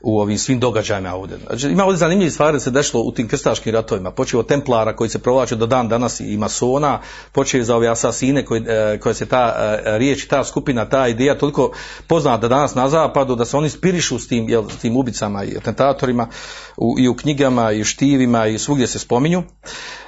u 0.00 0.20
ovim 0.20 0.38
svim 0.38 0.60
događajima 0.60 1.14
ovdje. 1.14 1.38
Znači, 1.46 1.68
ima 1.68 1.84
ovdje 1.84 1.98
zanimljive 1.98 2.30
stvari 2.30 2.60
se 2.60 2.70
dešlo 2.70 3.00
u 3.00 3.12
tim 3.12 3.28
krstaškim 3.28 3.74
ratovima. 3.74 4.10
Počeo 4.10 4.40
od 4.40 4.46
Templara 4.46 4.96
koji 4.96 5.10
se 5.10 5.18
provlače 5.18 5.56
do 5.56 5.66
dan 5.66 5.88
danas 5.88 6.20
i 6.20 6.36
masona, 6.36 7.00
počeo 7.32 7.64
za 7.64 7.76
ove 7.76 7.88
asasine 7.88 8.44
koji, 8.44 8.62
e, 8.68 8.98
koje 8.98 9.14
se 9.14 9.26
ta 9.26 9.54
e, 9.58 9.98
riječ, 9.98 10.26
ta 10.26 10.44
skupina, 10.44 10.88
ta 10.88 11.08
ideja 11.08 11.38
toliko 11.38 11.72
poznata 12.06 12.48
danas 12.48 12.74
na 12.74 12.88
zapadu 12.88 13.36
da 13.36 13.44
se 13.44 13.56
oni 13.56 13.70
spirišu 13.70 14.18
s 14.18 14.28
tim, 14.28 14.48
jel, 14.48 14.68
s 14.68 14.76
tim 14.76 14.96
ubicama 14.96 15.44
i 15.44 15.56
atentatorima 15.56 16.28
u, 16.76 16.94
i 16.98 17.08
u 17.08 17.16
knjigama 17.16 17.72
i 17.72 17.80
u 17.80 17.84
štivima 17.84 18.46
i 18.46 18.58
svugdje 18.58 18.86
se 18.86 18.98
spominju. 18.98 19.42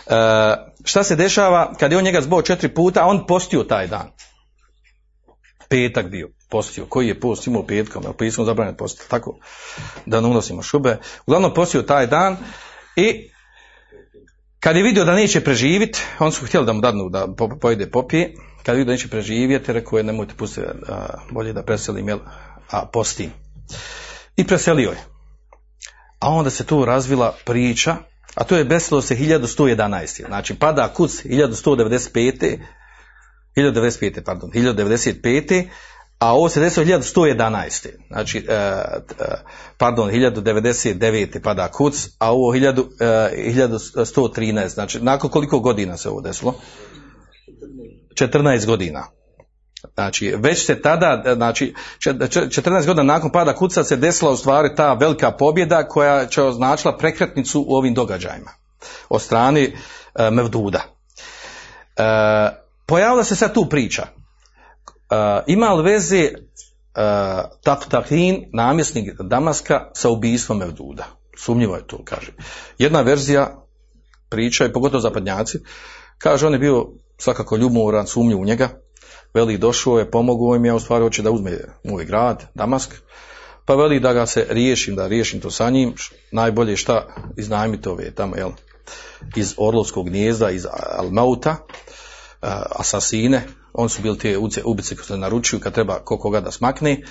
E, 0.06 0.14
šta 0.84 1.04
se 1.04 1.16
dešava 1.16 1.72
kad 1.78 1.92
je 1.92 1.98
on 1.98 2.04
njega 2.04 2.20
zbog 2.20 2.42
četiri 2.42 2.74
puta, 2.74 3.06
on 3.06 3.26
postio 3.26 3.62
taj 3.62 3.86
dan. 3.86 4.10
Petak 5.72 6.10
bio 6.10 6.28
postio. 6.50 6.86
Koji 6.86 7.08
je 7.08 7.20
post 7.20 7.46
imao 7.46 7.66
petkom? 7.66 8.02
Jel 8.02 8.12
pismo 8.12 8.44
zabranjeno 8.44 8.76
post? 8.76 9.08
Tako 9.08 9.38
da 10.06 10.20
ne 10.20 10.28
unosimo 10.28 10.62
šube. 10.62 10.98
Uglavnom 11.26 11.54
postio 11.54 11.82
taj 11.82 12.06
dan 12.06 12.36
i 12.96 13.30
kad 14.60 14.76
je 14.76 14.82
vidio 14.82 15.04
da 15.04 15.14
neće 15.14 15.40
preživjeti, 15.40 16.00
on 16.18 16.32
su 16.32 16.46
htjeli 16.46 16.66
da 16.66 16.72
mu 16.72 16.80
dadnu 16.80 17.08
da 17.08 17.28
pojede 17.60 17.90
popije, 17.90 18.34
kad 18.62 18.74
je 18.74 18.78
vidio 18.78 18.90
da 18.90 18.92
neće 18.92 19.08
preživjeti, 19.08 19.72
rekao 19.72 19.96
je 19.96 20.02
nemojte 20.02 20.34
pustiti, 20.34 20.66
bolje 21.30 21.52
da 21.52 21.62
preselim, 21.62 22.08
jel, 22.08 22.18
a 22.70 22.86
postim. 22.86 23.30
I 24.36 24.46
preselio 24.46 24.90
je. 24.90 25.04
A 26.18 26.28
onda 26.28 26.50
se 26.50 26.64
tu 26.64 26.84
razvila 26.84 27.36
priča, 27.44 27.96
a 28.34 28.44
to 28.44 28.56
je 28.56 28.64
besilo 28.64 29.02
se 29.02 29.16
1111. 29.16 30.26
Znači 30.26 30.54
pada 30.54 30.92
kuc 30.94 31.24
1195. 31.24 32.58
1095. 33.56 34.24
pardon, 34.24 34.50
1095 34.50 35.68
a 36.22 36.32
ovo 36.32 36.48
se 36.48 36.60
desilo 36.60 36.86
1111. 36.86 37.88
Znači, 38.08 38.38
uh, 38.38 38.54
uh, 39.10 39.26
pardon, 39.78 40.10
1099. 40.10 41.42
pada 41.42 41.68
kuc, 41.68 42.08
a 42.18 42.32
ovo 42.32 42.52
1000, 42.52 42.78
uh, 42.78 42.86
1113. 42.96 44.68
Znači, 44.68 45.00
nakon 45.00 45.30
koliko 45.30 45.60
godina 45.60 45.96
se 45.96 46.08
ovo 46.08 46.20
desilo? 46.20 46.54
14 48.14 48.66
godina. 48.66 49.04
Znači, 49.94 50.34
već 50.38 50.66
se 50.66 50.82
tada, 50.82 51.34
znači, 51.34 51.74
14 51.98 52.86
godina 52.86 53.02
nakon 53.02 53.32
pada 53.32 53.54
kuca 53.54 53.84
se 53.84 53.96
desila 53.96 54.30
u 54.30 54.36
stvari 54.36 54.74
ta 54.76 54.92
velika 54.92 55.30
pobjeda 55.30 55.88
koja 55.88 56.26
će 56.26 56.42
označila 56.42 56.96
prekretnicu 56.96 57.64
u 57.68 57.74
ovim 57.74 57.94
događajima 57.94 58.50
od 59.08 59.22
strani 59.22 59.76
Mevduda. 60.30 60.82
Pojavila 62.86 63.24
se 63.24 63.36
sad 63.36 63.54
tu 63.54 63.68
priča 63.68 64.06
Uh, 65.12 65.42
ima 65.46 65.72
li 65.72 65.82
veze 65.82 66.30
uh, 66.32 67.02
Taftahin, 67.62 68.44
namjesnik 68.52 69.20
Damaska, 69.20 69.90
sa 69.94 70.10
ubijstvom 70.10 70.58
Mevduda? 70.58 71.06
Sumnjivo 71.36 71.76
je 71.76 71.86
to, 71.86 72.00
kaže. 72.04 72.32
Jedna 72.78 73.00
verzija 73.00 73.64
priča, 74.28 74.66
i 74.66 74.72
pogotovo 74.72 75.00
zapadnjaci, 75.00 75.58
kaže 76.18 76.46
on 76.46 76.52
je 76.52 76.58
bio 76.58 76.86
svakako 77.18 77.56
ljubomoran, 77.56 78.06
sumnjiv 78.06 78.40
u 78.40 78.44
njega, 78.44 78.68
veli 79.34 79.58
došao 79.58 79.98
je, 79.98 80.10
pomogao 80.10 80.56
im 80.56 80.64
je, 80.64 80.72
u 80.72 80.80
stvari 80.80 81.04
hoće 81.04 81.22
da 81.22 81.30
uzme 81.30 81.58
moj 81.84 82.04
grad, 82.04 82.44
Damask, 82.54 82.94
pa 83.66 83.74
veli 83.74 84.00
da 84.00 84.12
ga 84.12 84.26
se 84.26 84.46
riješim, 84.50 84.96
da 84.96 85.06
riješim 85.06 85.40
to 85.40 85.50
sa 85.50 85.70
njim, 85.70 85.94
najbolje 86.30 86.76
šta 86.76 87.06
iznajmite 87.36 87.90
ove 87.90 88.14
tamo, 88.14 88.36
jel, 88.36 88.50
iz 89.36 89.54
Orlovskog 89.56 90.08
gnjezda, 90.08 90.50
iz 90.50 90.66
Almauta, 90.98 91.56
asasine, 92.70 93.42
on 93.72 93.88
su 93.88 94.02
bili 94.02 94.18
te 94.18 94.38
ubice 94.64 94.96
koji 94.96 95.06
se 95.06 95.16
naručuju 95.16 95.60
kad 95.60 95.74
treba 95.74 95.98
ko 96.04 96.18
koga 96.18 96.40
da 96.40 96.50
smakne 96.50 97.02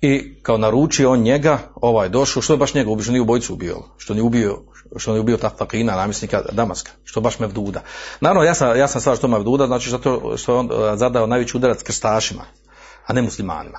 i 0.00 0.34
kao 0.42 0.58
naručio 0.58 1.10
on 1.10 1.20
njega, 1.20 1.58
ovaj 1.74 2.08
došao, 2.08 2.42
što 2.42 2.52
je 2.52 2.56
baš 2.56 2.74
njega 2.74 2.90
ubio, 2.90 3.02
što 3.02 3.12
nije 3.12 3.22
ubojicu 3.22 3.52
ubio, 3.52 3.76
što 3.98 4.14
nije 4.14 4.22
ubio, 4.22 4.58
što 4.96 5.10
nije 5.10 5.20
ubio 5.20 5.36
Tafakina, 5.36 5.96
namjesnika 5.96 6.42
Damaska, 6.52 6.90
što 7.04 7.20
baš 7.20 7.38
Mevduda. 7.38 7.82
Naravno, 8.20 8.44
ja 8.44 8.54
sam, 8.54 8.78
ja 8.78 8.88
sam 8.88 9.00
stvar 9.00 9.16
što 9.16 9.28
Mevduda, 9.28 9.66
znači 9.66 9.90
zato 9.90 10.36
što 10.36 10.52
je 10.52 10.58
on 10.58 10.66
e, 10.72 10.96
zadao 10.96 11.26
najveći 11.26 11.56
udarac 11.56 11.82
krstašima, 11.82 12.42
a 13.06 13.12
ne 13.12 13.22
muslimanima. 13.22 13.78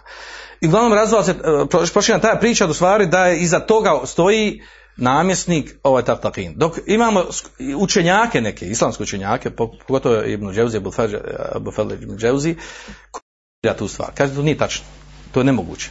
I 0.61 0.67
uglavnom 0.67 0.93
razvala 0.93 1.23
se, 1.23 1.31
e, 1.31 1.89
prošljena 1.93 2.21
ta 2.21 2.37
priča 2.39 2.67
do 2.67 2.73
stvari 2.73 3.05
da 3.05 3.25
je 3.25 3.39
iza 3.39 3.59
toga 3.59 4.01
stoji 4.05 4.61
namjesnik 4.97 5.75
ovaj 5.83 6.03
Taftakin. 6.03 6.53
Dok 6.55 6.77
imamo 6.85 7.23
učenjake 7.77 8.41
neke, 8.41 8.65
islamske 8.65 9.03
učenjake, 9.03 9.49
pogotovo 9.49 10.23
Ibn 10.23 10.51
Dževzi, 10.53 10.79
Bufel 11.59 11.91
Ibn 11.91 12.17
Dževzi, 12.17 12.55
koji 13.11 13.77
tu 13.77 13.87
stvar. 13.87 14.09
Kaže, 14.15 14.35
to 14.35 14.41
nije 14.41 14.57
tačno. 14.57 14.85
To 15.31 15.39
je 15.39 15.43
nemoguće. 15.43 15.89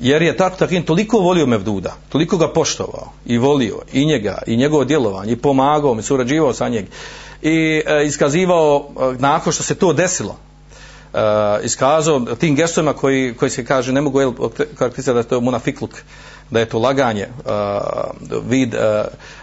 Jer 0.00 0.22
je 0.22 0.36
Taftakin 0.36 0.82
toliko 0.82 1.18
volio 1.18 1.46
Mevduda, 1.46 1.96
toliko 2.08 2.36
ga 2.36 2.52
poštovao 2.52 3.12
i 3.26 3.38
volio 3.38 3.78
i 3.92 4.06
njega, 4.06 4.42
i 4.46 4.56
njegovo 4.56 4.84
djelovanje, 4.84 5.32
i 5.32 5.36
pomagao, 5.36 5.96
i 5.98 6.02
surađivao 6.02 6.52
sa 6.52 6.68
njeg, 6.68 6.86
i 7.42 7.82
e, 7.86 8.06
iskazivao, 8.06 8.88
e, 8.96 9.16
nakon 9.18 9.52
što 9.52 9.62
se 9.62 9.74
to 9.74 9.92
desilo, 9.92 10.36
e, 11.14 11.18
iskazao 11.64 12.20
tim 12.20 12.54
gestovima 12.54 12.92
koji, 12.92 13.34
koji 13.34 13.50
se 13.50 13.64
kaže, 13.64 13.92
ne 13.92 14.00
mogu 14.00 14.34
karakterizirati 14.78 15.14
da 15.14 15.18
je 15.18 15.28
to 15.28 15.40
munafikluk, 15.40 15.90
da 16.50 16.60
je 16.60 16.68
to 16.68 16.78
laganje, 16.78 17.28
vid 18.48 18.74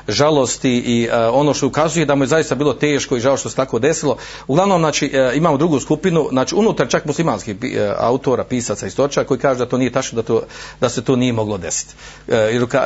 žalosti 0.07 0.77
i 0.85 1.09
ono 1.31 1.53
što 1.53 1.67
ukazuje 1.67 2.05
da 2.05 2.15
mu 2.15 2.23
je 2.23 2.27
zaista 2.27 2.55
bilo 2.55 2.73
teško 2.73 3.17
i 3.17 3.19
žao 3.19 3.37
što 3.37 3.49
se 3.49 3.55
tako 3.55 3.79
desilo. 3.79 4.17
Uglavnom, 4.47 4.81
znači, 4.81 5.05
uh, 5.05 5.37
imamo 5.37 5.57
drugu 5.57 5.79
skupinu, 5.79 6.27
znači 6.31 6.55
unutar 6.55 6.87
čak 6.87 7.05
muslimanskih 7.05 7.55
uh, 7.55 7.69
autora, 7.97 8.43
pisaca, 8.43 8.87
istoča 8.87 9.23
koji 9.23 9.39
kaže 9.39 9.59
da 9.59 9.65
to 9.65 9.77
nije 9.77 9.91
tačno, 9.91 10.15
da, 10.15 10.21
to, 10.21 10.41
da 10.81 10.89
se 10.89 11.01
to 11.01 11.15
nije 11.15 11.33
moglo 11.33 11.57
desiti. 11.57 11.93
Uh, 12.27 12.35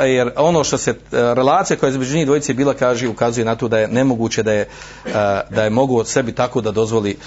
jer, 0.05 0.32
ono 0.36 0.63
što 0.63 0.78
se, 0.78 0.95
relacija 1.11 1.78
koja 1.78 1.88
je 1.88 1.91
između 1.91 2.18
njih 2.18 2.26
dvojice 2.26 2.53
bila, 2.53 2.74
kaže, 2.74 3.07
ukazuje 3.07 3.45
na 3.45 3.55
to 3.55 3.68
da 3.68 3.80
je 3.80 3.88
nemoguće 3.88 4.43
da 4.43 4.53
je, 4.53 4.68
da 5.49 5.63
je 5.63 5.70
mogu 5.70 5.97
od 5.97 6.07
sebi 6.07 6.32
tako 6.32 6.61
da 6.61 6.72
dozvoli, 6.72 7.18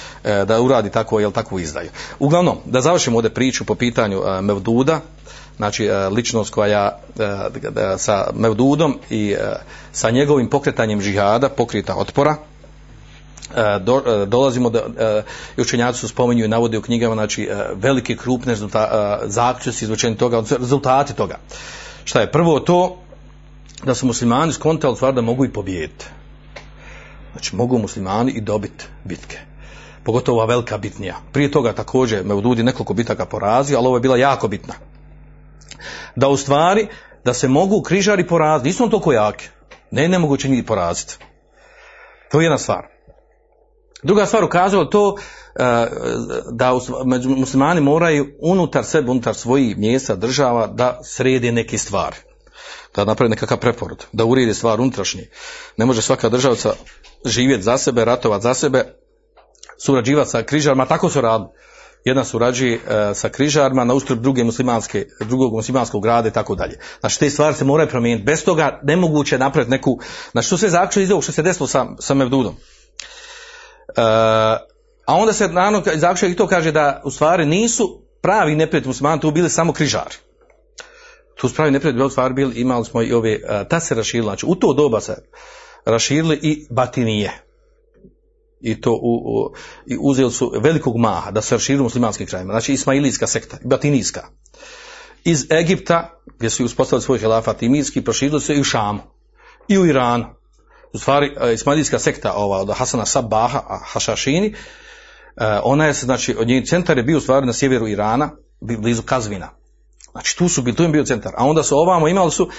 da 0.47 0.61
uradi 0.61 0.91
tako, 0.91 1.21
jel, 1.21 1.31
takvu 1.31 1.59
izdaju. 1.59 1.91
Uglavnom, 2.19 2.59
da 2.65 2.81
završimo 2.81 3.17
ovdje 3.17 3.31
priču 3.31 3.65
po 3.65 3.75
pitanju 3.75 4.23
Mevduda, 4.43 5.01
znači 5.59 5.85
e, 5.85 6.09
ličnost 6.09 6.51
koja 6.51 6.99
e, 7.19 7.99
sa 7.99 8.27
Mevdudom 8.35 8.99
i 9.11 9.31
e, 9.31 9.37
sa 9.93 10.11
njegovim 10.11 10.51
pokretanjem 10.51 11.01
žihada, 11.01 11.49
pokrita 11.49 11.95
otpora, 11.97 12.37
do, 13.81 14.27
dolazimo 14.27 14.73
i 15.57 15.61
učenjaci 15.61 15.99
su 15.99 16.09
spominju 16.09 16.45
i 16.45 16.49
navode 16.49 16.79
u 16.79 16.83
knjigama 16.83 17.15
znači 17.15 17.49
velike 17.75 18.17
krupne 18.17 18.57
zaključci 19.25 19.85
izvučeni 19.85 20.17
toga 20.17 20.43
rezultati 20.59 21.15
toga. 21.15 21.39
Šta 22.05 22.21
je? 22.21 22.33
Prvo 22.33 22.61
to 22.61 22.99
da 23.85 23.95
su 23.95 24.07
muslimani 24.07 24.53
skontali 24.53 24.97
stvar 24.97 25.15
da 25.15 25.21
mogu 25.21 25.45
i 25.45 25.53
pobijediti. 25.53 26.05
Znači 27.33 27.57
mogu 27.57 27.79
muslimani 27.79 28.33
i 28.33 28.41
dobiti 28.41 28.85
bitke. 29.05 29.39
Pogotovo 30.05 30.39
ova 30.39 30.47
velika 30.47 30.79
bitnija. 30.79 31.17
Prije 31.33 31.51
toga 31.51 31.73
također 31.73 32.25
Mevdudi 32.25 32.63
nekoliko 32.63 32.95
bitaka 32.95 33.27
porazio 33.27 33.79
ali 33.79 33.87
ovo 33.87 33.97
je 33.97 34.01
bila 34.01 34.17
jako 34.17 34.49
bitna 34.49 34.75
da 36.17 36.29
u 36.29 36.37
stvari 36.37 36.89
da 37.25 37.35
se 37.35 37.49
mogu 37.49 37.83
križari 37.83 38.27
poraziti, 38.27 38.69
nisu 38.69 38.85
on 38.85 38.91
toliko 38.91 39.13
jake, 39.13 39.49
ne 39.91 40.09
nemoguće 40.09 40.49
njih 40.49 40.65
poraziti. 40.65 41.17
To 42.31 42.41
je 42.41 42.45
jedna 42.45 42.59
stvar. 42.59 42.87
Druga 44.03 44.27
stvar 44.27 44.45
ukazala 44.45 44.91
to 44.91 45.17
e, 45.17 45.87
da 46.53 46.73
muslimani 47.25 47.81
moraju 47.81 48.27
unutar 48.41 48.85
sebe, 48.85 49.11
unutar 49.11 49.35
svojih 49.35 49.79
mjesta, 49.79 50.15
država, 50.15 50.67
da 50.67 51.01
srede 51.05 51.53
neke 51.53 51.79
stvari. 51.79 52.17
da 52.97 53.05
napravi 53.05 53.31
nekakav 53.31 53.59
preporod, 53.59 54.05
da 54.13 54.25
uredi 54.25 54.55
stvar 54.55 54.81
unutrašnji. 54.81 55.29
Ne 55.77 55.87
može 55.87 56.03
svaka 56.03 56.29
državca 56.29 56.75
živjeti 57.25 57.63
za 57.63 57.79
sebe, 57.79 58.05
ratovati 58.05 58.43
za 58.43 58.55
sebe, 58.55 58.85
surađivati 59.79 60.31
sa 60.31 60.43
križarima, 60.43 60.87
tako 60.87 61.11
su 61.11 61.21
radili. 61.21 61.49
Jedna 62.05 62.25
surađuje 62.25 62.81
sa 63.15 63.29
križarima 63.29 63.85
na 63.85 63.95
ustroj 63.95 64.19
druge 64.19 64.45
muslimanske, 64.45 65.07
drugog 65.21 65.53
muslimanskog 65.53 66.03
grada 66.03 66.29
i 66.29 66.33
tako 66.33 66.55
dalje. 66.55 66.79
Znači 67.01 67.19
te 67.19 67.31
stvari 67.31 67.55
se 67.55 67.65
moraju 67.65 67.89
promijeniti. 67.89 68.25
Bez 68.25 68.45
toga 68.45 68.81
nemoguće 68.83 69.35
je 69.35 69.39
napraviti 69.39 69.71
neku, 69.71 69.99
znači 70.33 70.51
to 70.51 70.59
sve 70.59 70.69
zaključno 70.69 71.03
iz 71.03 71.11
ovog 71.11 71.23
što 71.23 71.33
se 71.33 71.43
desilo 71.43 71.67
sa, 71.67 71.87
sa 71.99 72.15
Mevdudom. 72.15 72.55
E, 73.89 74.03
a 75.07 75.15
onda 75.15 75.33
se 75.33 75.49
naravno 75.49 75.83
zaključak 75.95 76.31
i 76.31 76.37
to 76.37 76.47
kaže 76.47 76.73
da 76.73 77.03
u 77.05 77.11
stvari 77.11 77.47
nisu 77.47 78.03
pravi 78.21 78.57
neprijatelji 78.57 78.89
muslimani 78.89 79.21
tu 79.21 79.31
bili 79.31 79.51
samo 79.51 79.73
križari. 79.73 80.15
Tu 81.35 81.49
su 81.49 81.55
pravi 81.55 81.71
neprijatelji 81.71 82.05
u 82.05 82.11
stvari 82.11 82.35
bili, 82.35 82.61
imali 82.61 82.85
smo 82.85 83.03
i 83.03 83.13
ove, 83.13 83.33
e, 83.33 83.69
ta 83.69 83.81
se 83.81 83.95
raširila, 83.95 84.31
znači 84.31 84.47
u 84.49 84.55
to 84.55 84.73
doba 84.73 85.01
se 85.01 85.17
raširili 85.85 86.39
i 86.43 86.67
batinije. 86.71 87.48
I 88.61 88.81
to 88.81 88.93
u, 88.93 89.15
u, 89.15 89.55
i 89.87 89.97
uzeli 90.01 90.33
su 90.33 90.53
velikog 90.61 90.97
maha 90.97 91.31
da 91.31 91.43
se 91.43 91.55
raširili 91.55 91.81
u 91.81 91.85
muslimanskim 91.85 92.27
krajima. 92.27 92.53
Znači 92.53 92.73
ismailijska 92.73 93.27
sekta, 93.27 93.57
batinijska. 93.65 94.29
Iz 95.25 95.47
Egipta, 95.51 96.21
gdje 96.39 96.51
su 96.51 96.65
uspostavili 96.65 97.03
svoj 97.03 97.19
helafat 97.19 97.63
imijski, 97.63 98.05
proširili 98.05 98.41
se 98.41 98.55
i 98.55 98.61
u 98.61 98.65
Šamu. 98.65 99.01
I 99.69 99.79
u 99.79 99.87
Iranu. 99.87 100.27
U 100.93 100.99
stvari, 100.99 101.35
e, 101.41 101.55
ismailijska 101.55 101.99
sekta 101.99 102.33
ova, 102.33 102.59
od 102.59 102.71
Hasana 102.77 103.07
Sabaha, 103.07 103.63
Hašašini, 103.85 104.47
e, 104.49 104.55
ona 105.63 105.87
je, 105.87 105.93
znači, 105.93 106.37
od 106.39 106.49
njenih 106.49 106.69
centar 106.69 106.97
je 106.97 107.03
bio 107.03 107.19
u 107.19 107.21
stvari 107.21 107.47
na 107.47 107.53
sjeveru 107.53 107.89
Irana, 107.89 108.31
blizu 108.61 109.03
Kazvina. 109.03 109.58
Znači 110.19 110.37
tu 110.37 110.49
su 110.49 110.63
bili, 110.63 110.77
tu 110.77 110.83
je 110.83 110.89
bio 110.89 111.05
centar. 111.05 111.33
A 111.37 111.45
onda 111.45 111.63
su 111.63 111.79
ovamo 111.79 112.09
imali 112.09 112.31
su, 112.31 112.43
uh, 112.43 112.51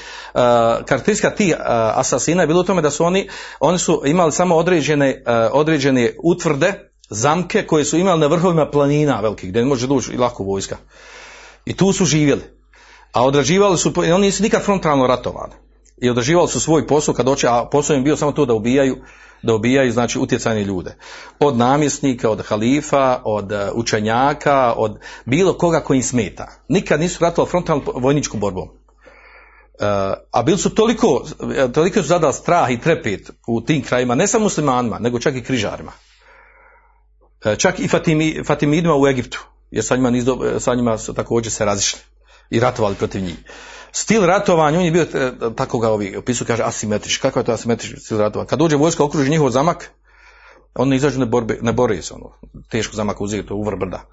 karakteristika 0.86 1.36
tih 1.36 1.55
uh, 1.57 1.66
asasina 1.99 2.43
je 2.43 2.47
bilo 2.47 2.60
u 2.60 2.64
tome 2.64 2.82
da 2.82 2.91
su 2.91 3.05
oni, 3.05 3.30
oni 3.60 3.80
su 3.80 4.01
imali 4.05 4.32
samo 4.32 4.55
određene, 4.55 5.24
uh, 5.28 5.34
određene 5.53 6.16
utvrde, 6.24 6.91
zamke 7.10 7.68
koje 7.68 7.86
su 7.86 7.97
imali 7.97 8.20
na 8.20 8.28
vrhovima 8.28 8.70
planina 8.72 9.20
velikih, 9.22 9.49
gdje 9.49 9.62
ne 9.62 9.68
može 9.68 9.88
doći 9.88 10.12
i 10.12 10.18
lako 10.18 10.43
vojska. 10.43 10.78
I 11.66 11.74
tu 11.74 11.93
su 11.93 12.05
živjeli. 12.05 12.41
A 13.12 13.26
odrađivali 13.26 13.78
su, 13.78 13.93
oni 13.97 14.22
nisu 14.22 14.43
nikad 14.43 14.64
frontalno 14.64 15.07
ratovali. 15.07 15.53
I 15.97 16.10
odrađivali 16.10 16.47
su 16.47 16.60
svoj 16.60 16.88
posao 16.88 17.14
kad 17.14 17.26
doće, 17.26 17.47
a 17.47 17.66
posao 17.72 17.95
im 17.95 18.03
bio 18.03 18.18
samo 18.18 18.32
to 18.32 18.45
da 18.45 18.53
ubijaju, 18.53 18.97
da 19.42 19.56
ubijaju 19.56 19.92
znači 19.92 20.20
utjecajne 20.20 20.64
ljude. 20.64 20.96
Od 21.40 21.58
namjesnika, 21.58 22.30
od 22.30 22.46
halifa, 22.46 23.22
od 23.26 23.52
uh, 23.52 23.60
učenjaka, 23.74 24.74
od 24.78 25.00
bilo 25.26 25.54
koga 25.54 25.80
koji 25.80 25.98
im 25.98 26.04
smeta. 26.04 26.48
Nikad 26.68 27.00
nisu 27.00 27.24
ratovali 27.24 27.50
frontalno 27.50 27.84
vojničkom 27.96 28.40
borbom. 28.40 28.68
Uh, 28.68 29.86
a 30.32 30.44
bili 30.46 30.58
su 30.58 30.70
toliko, 30.76 31.26
toliko 31.74 32.02
su 32.02 32.08
zadali 32.08 32.34
strah 32.34 32.72
i 32.72 32.80
trepet 32.80 33.32
u 33.48 33.62
tim 33.62 33.84
krajima, 33.84 34.16
ne 34.16 34.28
samo 34.28 34.44
muslimanima, 34.44 35.00
nego 35.00 35.20
čak 35.20 35.36
i 35.36 35.44
križarima. 35.44 35.92
Čak 37.58 37.80
i 37.80 37.88
Fatimi, 37.88 38.44
Fatimidima 38.46 38.96
u 38.96 39.08
Egiptu, 39.08 39.46
jer 39.72 39.84
sa 39.84 39.96
njima, 39.96 40.12
sa 40.60 40.76
njima 40.76 40.98
također 41.16 41.52
se 41.52 41.66
razišli 41.66 42.00
i 42.50 42.60
ratovali 42.60 42.96
protiv 42.96 43.22
njih. 43.22 43.38
Stil 43.92 44.26
ratovanja, 44.26 44.80
on 44.80 44.86
je 44.86 44.92
bio, 44.92 45.02
e, 45.02 45.32
tako 45.56 45.80
ga 45.80 45.90
ovi 45.90 46.16
opisuju, 46.18 46.48
kaže 46.48 46.64
asimetrički. 46.64 47.22
Kako 47.22 47.40
je 47.40 47.46
to 47.46 47.52
asimetrički 47.52 48.00
stil 48.00 48.18
ratovanja? 48.18 48.48
Kad 48.48 48.60
dođe 48.60 48.76
vojska, 48.76 49.04
okruži 49.04 49.30
njihov 49.30 49.50
zamak, 49.50 49.92
on 50.76 50.90
ne 50.90 50.96
izađu, 50.96 51.20
ne, 51.20 51.26
borbe, 51.26 51.58
ne 51.62 51.74
bore 51.74 52.02
se, 52.02 52.14
ono, 52.14 52.32
teško 52.70 52.96
zamak 52.96 53.22
uzeti, 53.22 53.48
to 53.48 53.56
uvr 53.56 53.76
brda. 53.76 54.06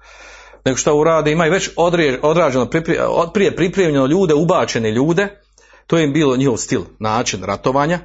Nego 0.65 0.77
što 0.77 0.95
urade, 0.95 1.31
imaju 1.31 1.51
već 1.51 1.69
odre, 1.75 2.19
odrađeno, 2.21 2.69
od, 3.09 3.33
prije 3.33 3.55
pripremljeno 3.55 4.05
ljude, 4.05 4.33
ubačene 4.33 4.91
ljude, 4.91 5.41
to 5.87 5.97
je 5.97 6.03
im 6.03 6.13
bilo 6.13 6.37
njihov 6.37 6.57
stil, 6.57 6.81
način 6.99 7.43
ratovanja, 7.43 7.99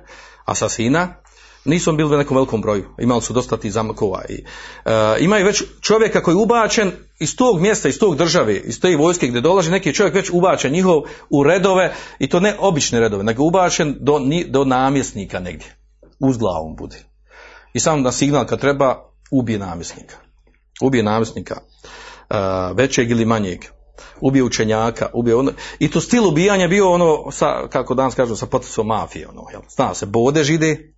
asasina, 0.44 1.21
nisu 1.64 1.92
bili 1.92 2.14
u 2.14 2.18
nekom 2.18 2.36
velikom 2.36 2.60
broju, 2.60 2.84
imali 2.98 3.22
su 3.22 3.32
dosta 3.32 3.56
tih 3.56 3.72
zamakova. 3.72 4.24
I, 4.28 4.44
e, 4.84 5.16
imaju 5.20 5.46
već 5.46 5.62
čovjeka 5.80 6.22
koji 6.22 6.34
je 6.34 6.42
ubačen 6.42 6.92
iz 7.18 7.36
tog 7.36 7.60
mjesta, 7.60 7.88
iz 7.88 7.98
tog 7.98 8.16
države, 8.16 8.56
iz 8.56 8.80
te 8.80 8.96
vojske 8.96 9.26
gdje 9.26 9.40
dolazi 9.40 9.70
neki 9.70 9.94
čovjek 9.94 10.14
već 10.14 10.30
ubačen 10.32 10.72
njihov 10.72 11.02
u 11.30 11.42
redove 11.42 11.94
i 12.18 12.28
to 12.28 12.40
ne 12.40 12.54
obične 12.58 13.00
redove, 13.00 13.24
nego 13.24 13.44
ubačen 13.44 13.96
do, 14.00 14.20
do 14.48 14.64
namjesnika 14.64 15.40
negdje. 15.40 15.76
Uz 16.20 16.36
glavom 16.36 16.76
bude. 16.76 16.96
I 17.72 17.80
samo 17.80 18.02
na 18.02 18.12
signal 18.12 18.46
kad 18.46 18.60
treba 18.60 19.12
ubije 19.30 19.58
namjesnika. 19.58 20.16
Ubije 20.80 21.02
namjesnika 21.02 21.56
uh, 21.60 22.76
većeg 22.76 23.10
ili 23.10 23.24
manjeg. 23.24 23.64
Ubije 24.20 24.42
učenjaka, 24.44 25.10
ubije 25.14 25.36
ono. 25.36 25.52
I 25.78 25.90
to 25.90 26.00
stil 26.00 26.26
ubijanja 26.26 26.68
bio 26.68 26.90
ono, 26.90 27.30
sa, 27.30 27.68
kako 27.68 27.94
danas 27.94 28.14
kažu, 28.14 28.36
sa 28.36 28.46
potisom 28.46 28.86
mafije. 28.86 29.28
Ono, 29.28 29.44
jel? 29.52 29.60
Zna 29.76 29.94
se, 29.94 30.06
bodež 30.06 30.50
ide, 30.50 30.91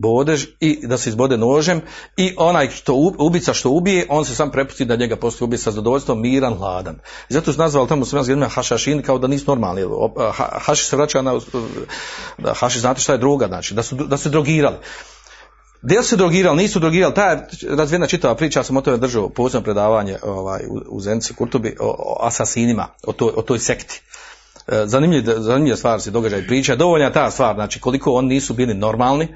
bodež 0.00 0.46
i 0.60 0.86
da 0.86 0.98
se 0.98 1.10
izbode 1.10 1.36
nožem 1.36 1.80
i 2.16 2.34
onaj 2.36 2.70
što 2.70 2.94
ubica 3.18 3.54
što 3.54 3.70
ubije, 3.70 4.06
on 4.08 4.24
se 4.24 4.34
sam 4.34 4.50
prepusti 4.50 4.84
da 4.84 4.96
njega 4.96 5.16
postoji 5.16 5.46
ubije 5.46 5.58
sa 5.58 5.70
zadovoljstvom, 5.70 6.20
miran, 6.20 6.54
hladan. 6.54 6.98
I 7.30 7.34
zato 7.34 7.52
su 7.52 7.58
nazvali 7.58 7.88
tamo 7.88 8.04
se 8.04 8.16
jednom 8.16 8.50
hašašin 8.50 9.02
kao 9.02 9.18
da 9.18 9.26
nisu 9.26 9.44
normalni. 9.48 9.82
Haši 10.36 10.84
se 10.84 10.96
vraća 10.96 11.22
na, 11.22 11.40
haši 12.54 12.80
znate 12.80 13.00
šta 13.00 13.12
je 13.12 13.18
droga, 13.18 13.46
znači, 13.46 13.74
da 13.74 13.82
su, 13.82 13.94
da 13.94 14.16
su 14.16 14.28
drogirali. 14.28 14.76
Gdje 15.82 16.02
se 16.02 16.16
drogirali, 16.16 16.56
nisu 16.56 16.80
drogirali, 16.80 17.14
ta 17.14 17.30
je 17.30 17.48
razvijena 17.68 18.06
čitava 18.06 18.34
priča, 18.34 18.60
ja 18.60 18.64
sam 18.64 18.76
o 18.76 18.80
tome 18.80 18.96
držao 18.96 19.28
posebno 19.28 19.64
predavanje 19.64 20.18
ovaj, 20.22 20.60
u, 20.88 21.00
Zenci 21.00 21.34
Kurtubi 21.34 21.76
o, 21.80 21.96
o 21.98 22.26
asasinima, 22.26 22.88
o, 23.06 23.12
to, 23.12 23.32
o 23.36 23.42
toj 23.42 23.58
sekti. 23.58 24.02
Zanimljiva, 24.84 25.40
zanimljiva 25.42 25.76
stvar 25.76 26.00
se 26.00 26.10
događa 26.10 26.36
i 26.36 26.46
priča, 26.46 26.76
dovoljna 26.76 27.12
ta 27.12 27.30
stvar, 27.30 27.54
znači 27.54 27.80
koliko 27.80 28.12
oni 28.12 28.28
nisu 28.28 28.54
bili 28.54 28.74
normalni, 28.74 29.28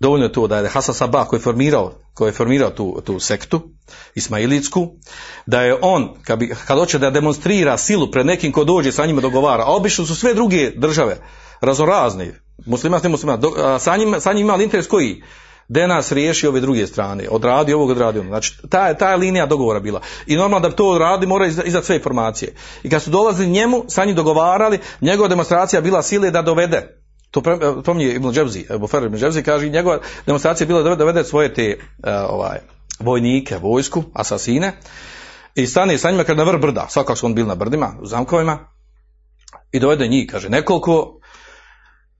dovoljno 0.00 0.26
je 0.26 0.32
to 0.32 0.46
da 0.46 0.58
je 0.58 0.68
Hasan 0.68 0.94
Sabah 0.94 1.26
koji 1.26 1.38
je 1.38 1.42
formirao, 1.42 1.92
koji 2.14 2.28
je 2.28 2.32
formirao 2.32 2.70
tu, 2.70 3.00
tu 3.04 3.20
sektu, 3.20 3.62
Ismailitsku, 4.14 4.88
da 5.46 5.62
je 5.62 5.78
on, 5.82 6.14
kad, 6.24 6.38
bi, 6.38 6.54
kad 6.66 6.78
hoće 6.78 6.98
da 6.98 7.10
demonstrira 7.10 7.78
silu 7.78 8.10
pred 8.10 8.26
nekim 8.26 8.52
ko 8.52 8.64
dođe 8.64 8.92
sa 8.92 9.06
njima 9.06 9.20
dogovara, 9.20 9.64
a 9.66 9.72
obično 9.76 10.06
su 10.06 10.16
sve 10.16 10.34
druge 10.34 10.70
države, 10.70 11.16
razorazne, 11.60 12.40
musliman, 12.66 13.00
ne 13.02 13.08
musliman, 13.08 13.40
do, 13.40 13.52
a 13.56 13.78
sa 13.78 13.96
njim, 13.96 14.16
sa 14.20 14.32
njim 14.32 14.46
imali 14.46 14.64
interes 14.64 14.86
koji? 14.86 15.22
Da 15.68 15.86
nas 15.86 16.12
riješi 16.12 16.46
ove 16.46 16.60
druge 16.60 16.86
strane, 16.86 17.28
odradi 17.30 17.72
ovog, 17.72 17.90
odradi 17.90 18.18
ono. 18.18 18.28
Znači, 18.28 18.52
ta, 18.70 18.94
ta 18.94 19.10
je 19.10 19.16
linija 19.16 19.46
dogovora 19.46 19.80
bila. 19.80 20.00
I 20.26 20.36
normalno 20.36 20.68
da 20.68 20.76
to 20.76 20.88
odradi 20.88 21.26
mora 21.26 21.46
izdati 21.46 21.86
sve 21.86 21.96
informacije. 21.96 22.54
I 22.82 22.90
kad 22.90 23.02
su 23.02 23.10
dolazili 23.10 23.50
njemu, 23.50 23.84
sa 23.88 24.04
njim 24.04 24.16
dogovarali, 24.16 24.78
njegova 25.00 25.28
demonstracija 25.28 25.80
bila 25.80 26.02
sile 26.02 26.30
da 26.30 26.42
dovede 26.42 27.03
to 27.34 27.82
pominje 27.84 28.14
Ibn 28.14 28.32
Dževzi, 28.32 28.66
Bufer 28.78 29.02
Ibn 29.02 29.16
Dževzi 29.16 29.42
kaže 29.42 29.68
njegova 29.68 29.98
demonstracija 30.26 30.64
je 30.64 30.68
bila 30.68 30.82
da 30.82 30.94
dovede 30.94 31.24
svoje 31.24 31.54
te 31.54 31.76
uh, 31.78 32.08
ovaj, 32.28 32.58
vojnike, 33.00 33.56
vojsku, 33.56 34.04
asasine 34.12 34.72
i 35.54 35.66
stane 35.66 35.98
sa 35.98 36.10
njima 36.10 36.24
kad 36.24 36.36
na 36.36 36.44
vrh 36.44 36.60
brda, 36.60 36.86
svakako 36.90 37.16
su 37.16 37.26
on 37.26 37.34
bili 37.34 37.48
na 37.48 37.54
brdima, 37.54 37.98
u 38.02 38.06
zamkovima 38.06 38.58
i 39.72 39.80
dovede 39.80 40.08
njih, 40.08 40.28
kaže 40.30 40.48
nekoliko 40.48 41.20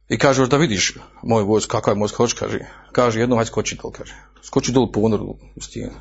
i 0.09 0.19
kaže 0.19 0.47
da 0.47 0.57
vidiš 0.57 0.95
moj 1.23 1.43
vojsk, 1.43 1.71
kakva 1.71 1.93
je 1.93 1.99
vojska, 1.99 2.17
hoće, 2.17 2.37
kaže, 2.37 2.59
kaže 2.93 3.21
jednom 3.21 3.39
hajde 3.39 3.49
skoči 3.49 3.79
dol, 3.83 3.93
kaže, 3.93 4.15
skoči 4.43 4.73
dol 4.73 4.93
po 4.93 5.01
ponor 5.01 5.21
u 5.57 5.61
stijenu. 5.61 5.95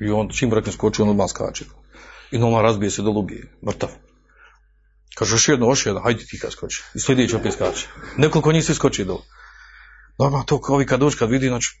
I 0.00 0.10
on 0.10 0.28
čim 0.28 0.52
rekne 0.52 0.72
skoči, 0.72 1.02
on 1.02 1.08
odmah 1.08 1.28
skače. 1.28 1.64
I 2.30 2.38
normalno 2.38 2.62
razbije 2.62 2.90
se 2.90 3.02
dol 3.02 3.18
ubije, 3.18 3.52
mrtav. 3.66 3.88
Kaže, 5.14 5.34
još 5.34 5.48
jedno, 5.48 5.66
još 5.66 5.86
jedno, 5.86 6.00
hajde 6.00 6.24
ti 6.24 6.38
kad 6.38 6.52
skoči. 6.52 6.82
I 6.94 7.00
sljedeći 7.00 7.36
opet 7.36 7.52
skače. 7.52 7.88
Nekoliko 8.16 8.52
njih 8.52 8.64
svi 8.64 8.74
skoči 8.74 9.04
dole. 9.04 9.22
Normalno 10.18 10.44
to 10.44 10.60
ovi 10.68 10.86
kad 10.86 11.00
dođu, 11.00 11.18
kad 11.18 11.30
vidi, 11.30 11.48
znači, 11.48 11.78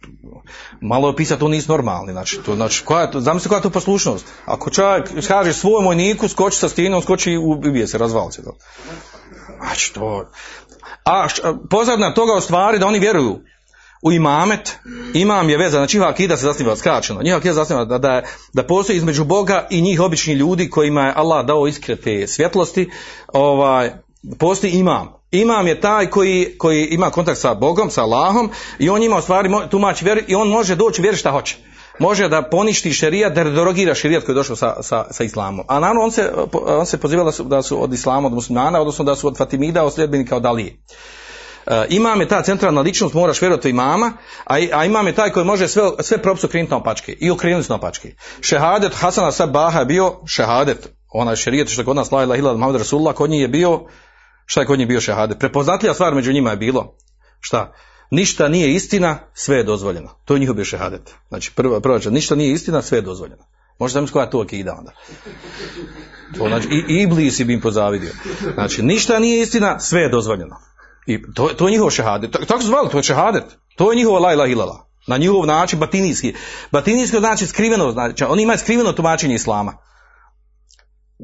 malo 0.80 1.08
je 1.08 1.16
pisati, 1.16 1.40
to 1.40 1.48
nisu 1.48 1.72
normalni, 1.72 2.12
znači, 2.12 2.40
to, 2.46 2.54
znači, 2.54 2.84
koja 2.84 3.02
je 3.02 3.10
to, 3.10 3.20
zamisli 3.20 3.48
koja 3.48 3.58
je 3.58 3.62
to 3.62 3.70
poslušnost. 3.70 4.26
Ako 4.44 4.70
čovjek 4.70 5.28
kaže 5.28 5.52
svoj 5.52 5.82
mojniku, 5.82 6.28
skoči 6.28 6.58
sa 6.58 6.68
stinom, 6.68 7.02
skoči 7.02 7.32
i 7.32 7.36
ubije 7.36 7.86
se, 7.86 7.98
razvali 7.98 8.32
se. 8.32 8.42
Znači, 9.60 9.94
to... 9.94 10.30
A 11.04 11.26
pozadna 11.70 12.14
toga 12.14 12.32
u 12.32 12.40
stvari 12.40 12.78
da 12.78 12.86
oni 12.86 12.98
vjeruju 12.98 13.40
u 14.02 14.12
imamet, 14.12 14.78
imam 15.14 15.50
je 15.50 15.58
vezan, 15.58 15.78
znači 15.80 15.96
njihova 15.96 16.10
akida 16.10 16.36
se 16.36 16.46
zasniva 16.46 16.76
skraćeno, 16.76 17.22
njihova 17.22 17.38
akida 17.38 17.54
zasniva 17.54 17.84
da, 17.84 17.98
da, 17.98 18.22
da 18.52 18.62
postoji 18.62 18.96
između 18.96 19.24
Boga 19.24 19.66
i 19.70 19.80
njih 19.80 20.00
obični 20.00 20.34
ljudi 20.34 20.70
kojima 20.70 21.06
je 21.06 21.12
Allah 21.16 21.46
dao 21.46 21.66
iskrete 21.66 22.26
svjetlosti, 22.26 22.90
ovaj, 23.32 23.92
postoji 24.38 24.72
imam. 24.72 25.20
Imam 25.30 25.66
je 25.66 25.80
taj 25.80 26.06
koji, 26.06 26.54
koji 26.58 26.86
ima 26.86 27.10
kontakt 27.10 27.40
sa 27.40 27.54
Bogom, 27.54 27.90
sa 27.90 28.02
Allahom 28.02 28.50
i 28.78 28.88
on 28.88 29.02
ima 29.02 29.16
u 29.16 29.22
stvari 29.22 29.50
tumači 29.70 30.04
vjeru 30.04 30.20
i 30.28 30.34
on 30.34 30.48
može 30.48 30.76
doći 30.76 31.02
vjeri 31.02 31.16
šta 31.16 31.30
hoće. 31.30 31.56
Može 31.98 32.28
da 32.28 32.42
poništi 32.42 32.92
šerijat, 32.92 33.32
da 33.32 33.44
derogira 33.44 33.94
šerijat 33.94 34.24
koji 34.24 34.34
je 34.34 34.36
došao 34.36 34.56
sa, 34.56 34.82
sa, 34.82 35.06
sa 35.10 35.24
islamom. 35.24 35.64
A 35.68 35.80
naravno 35.80 36.02
on 36.02 36.10
se, 36.10 36.32
on 36.52 36.86
se 36.86 36.98
poziva 36.98 37.24
da 37.24 37.32
su, 37.32 37.44
da 37.44 37.62
su 37.62 37.82
od 37.82 37.92
islama, 37.92 38.26
od 38.26 38.32
muslimana, 38.34 38.80
odnosno 38.80 39.04
da 39.04 39.16
su 39.16 39.26
od 39.26 39.38
Fatimida, 39.38 39.84
od 39.84 39.94
sljedbenika 39.94 40.36
od 40.36 40.46
Alije. 40.46 40.76
Uh, 41.66 41.72
imam 41.88 42.20
je 42.20 42.28
ta 42.28 42.42
centralna 42.42 42.80
ličnost, 42.80 43.14
moraš 43.14 43.40
vjerovati 43.40 43.68
u 43.68 43.70
imama, 43.70 44.12
a, 44.44 44.54
a 44.72 44.84
imam 44.84 45.06
je 45.06 45.14
taj 45.14 45.30
koji 45.30 45.46
može 45.46 45.68
sve, 45.68 45.82
sve 46.00 46.22
propise 46.22 46.46
okrenuti 46.46 46.70
na 46.70 46.76
opačke 46.76 47.12
i 47.12 47.30
okrenuti 47.30 47.68
na 47.68 47.74
opačke. 47.74 48.14
Šehadet 48.40 48.94
Hasana 48.94 49.32
Sabaha 49.32 49.78
je 49.78 49.86
bio 49.86 50.14
šehadet, 50.26 50.88
onaj 51.08 51.36
šerijet 51.36 51.68
što 51.68 51.84
kod 51.84 51.96
nas 51.96 52.10
la 52.10 52.22
ilaha 52.22 52.38
illallah 52.38 52.58
Muhammed 52.58 52.80
Rasulullah, 52.80 53.14
kod 53.14 53.30
njih 53.30 53.40
je 53.40 53.48
bio 53.48 53.86
Šta 54.50 54.60
je 54.60 54.66
kod 54.66 54.78
njih 54.78 54.88
bio 54.88 55.00
šehadet? 55.00 55.38
Prepoznatljiva 55.38 55.94
stvar 55.94 56.14
među 56.14 56.32
njima 56.32 56.50
je 56.50 56.56
bilo, 56.56 56.96
šta? 57.40 57.72
Ništa 58.10 58.48
nije 58.48 58.74
istina, 58.74 59.18
sve 59.34 59.56
je 59.56 59.64
dozvoljeno. 59.64 60.08
To 60.24 60.34
je 60.34 60.40
njihov 60.40 60.54
bio 60.54 60.64
šehadet. 60.64 61.14
Znači, 61.28 61.52
prva, 61.54 61.80
prva 61.80 61.98
ništa 62.10 62.34
nije 62.34 62.52
istina, 62.52 62.82
sve 62.82 62.98
je 62.98 63.02
dozvoljeno. 63.02 63.44
Možda 63.78 63.94
zamisliti 63.94 64.12
koja 64.12 64.30
to 64.30 64.40
akida 64.40 64.74
onda. 64.78 64.92
To, 66.38 66.48
znači, 66.48 66.68
i, 66.88 67.02
i 67.02 67.44
bi 67.44 67.54
im 67.54 67.60
pozavidio. 67.60 68.10
Znači, 68.54 68.82
ništa 68.82 69.18
nije 69.18 69.42
istina, 69.42 69.80
sve 69.80 70.00
je 70.00 70.08
dozvoljeno. 70.08 70.56
I 71.10 71.22
to, 71.34 71.48
to 71.48 71.68
je 71.68 71.72
njihov 71.72 71.90
šehadet. 71.90 72.30
Tak- 72.30 72.46
Tako 72.46 72.60
su 72.60 72.66
zvali, 72.66 72.88
to 72.90 72.96
je 72.96 73.02
šehadet. 73.02 73.44
To 73.76 73.92
je 73.92 73.96
njihova 73.96 74.18
la 74.18 74.32
ilaha 74.32 74.50
illallah. 74.50 74.76
Na 75.06 75.16
njihov 75.16 75.46
način 75.46 75.78
batinijski. 75.78 76.34
Batinijski 76.72 77.18
znači 77.18 77.46
skriveno, 77.46 77.92
znači 77.92 78.24
oni 78.24 78.42
imaju 78.42 78.58
skriveno 78.58 78.92
tumačenje 78.92 79.34
islama. 79.34 79.76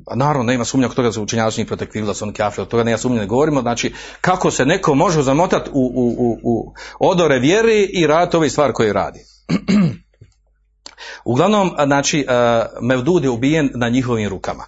A 0.06 0.14
naravno, 0.14 0.42
nema 0.42 0.64
sumnja 0.64 0.86
oko 0.86 0.94
toga 0.94 1.12
su 1.12 1.22
učenjaci 1.22 1.66
da 2.06 2.14
su 2.14 2.24
oni 2.24 2.32
kafiri, 2.32 2.62
od 2.62 2.68
toga 2.68 2.84
nema 2.84 2.98
sumnje, 2.98 3.18
ne 3.18 3.26
govorimo. 3.26 3.60
Znači, 3.60 3.94
kako 4.20 4.50
se 4.50 4.64
neko 4.66 4.94
može 4.94 5.22
zamotati 5.22 5.70
u, 5.72 5.92
u, 5.94 6.08
u, 6.18 6.38
u 6.42 6.74
odore 7.00 7.38
vjeri 7.38 7.90
i 7.92 8.06
raditi 8.06 8.36
ove 8.36 8.50
stvari 8.50 8.72
koje 8.72 8.92
radi. 8.92 9.20
Uglavnom, 11.24 11.72
znači, 11.86 12.26
a, 12.28 12.66
Mevdud 12.80 13.24
je 13.24 13.30
ubijen 13.30 13.70
na 13.74 13.88
njihovim 13.88 14.28
rukama. 14.28 14.64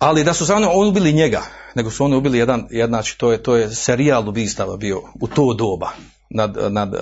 Ali 0.00 0.24
da 0.24 0.34
su 0.34 0.46
samo 0.46 0.70
oni 0.70 0.88
ubili 0.88 1.12
njega, 1.12 1.42
nego 1.74 1.90
su 1.90 2.04
oni 2.04 2.16
ubili 2.16 2.38
jedan, 2.38 2.66
znači 2.86 3.18
to 3.18 3.32
je, 3.32 3.42
to 3.42 3.56
je 3.56 3.70
serijal 3.70 4.28
ubistava 4.28 4.76
bio 4.76 5.02
u 5.20 5.26
to 5.26 5.54
doba 5.54 5.90
nad, 6.30 6.56
nad 6.70 6.94
uh, 6.94 7.00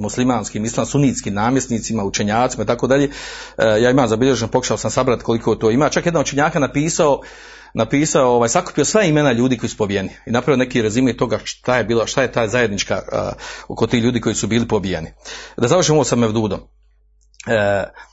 muslimanskim, 0.00 0.64
islam 0.64 0.86
sunitskim 0.86 1.34
namjesnicima, 1.34 2.04
učenjacima 2.04 2.64
i 2.64 2.66
tako 2.66 2.86
dalje. 2.86 3.04
Uh, 3.08 3.64
ja 3.82 3.90
imam 3.90 4.08
zabilježeno, 4.08 4.50
pokušao 4.50 4.76
sam 4.76 4.90
sabrati 4.90 5.24
koliko 5.24 5.54
to 5.54 5.70
ima. 5.70 5.88
Čak 5.88 6.06
jedan 6.06 6.22
učenjaka 6.22 6.58
napisao 6.58 7.20
napisao, 7.74 8.30
ovaj, 8.30 8.48
sakupio 8.48 8.84
sva 8.84 9.02
imena 9.02 9.32
ljudi 9.32 9.58
koji 9.58 9.70
su 9.70 9.76
pobijeni 9.76 10.10
i 10.26 10.30
napravio 10.30 10.56
neki 10.56 10.82
rezime 10.82 11.16
toga 11.16 11.38
šta 11.44 11.76
je 11.76 11.84
bilo, 11.84 12.06
šta 12.06 12.22
je 12.22 12.32
ta 12.32 12.48
zajednička 12.48 13.02
uh, 13.12 13.18
oko 13.68 13.86
tih 13.86 14.02
ljudi 14.02 14.20
koji 14.20 14.34
su 14.34 14.46
bili 14.46 14.68
pobijeni. 14.68 15.12
Da 15.56 15.68
završimo 15.68 15.96
ovo 15.96 16.04
sa 16.04 16.16
Mevdudom. 16.16 16.60
Uh, 16.60 18.07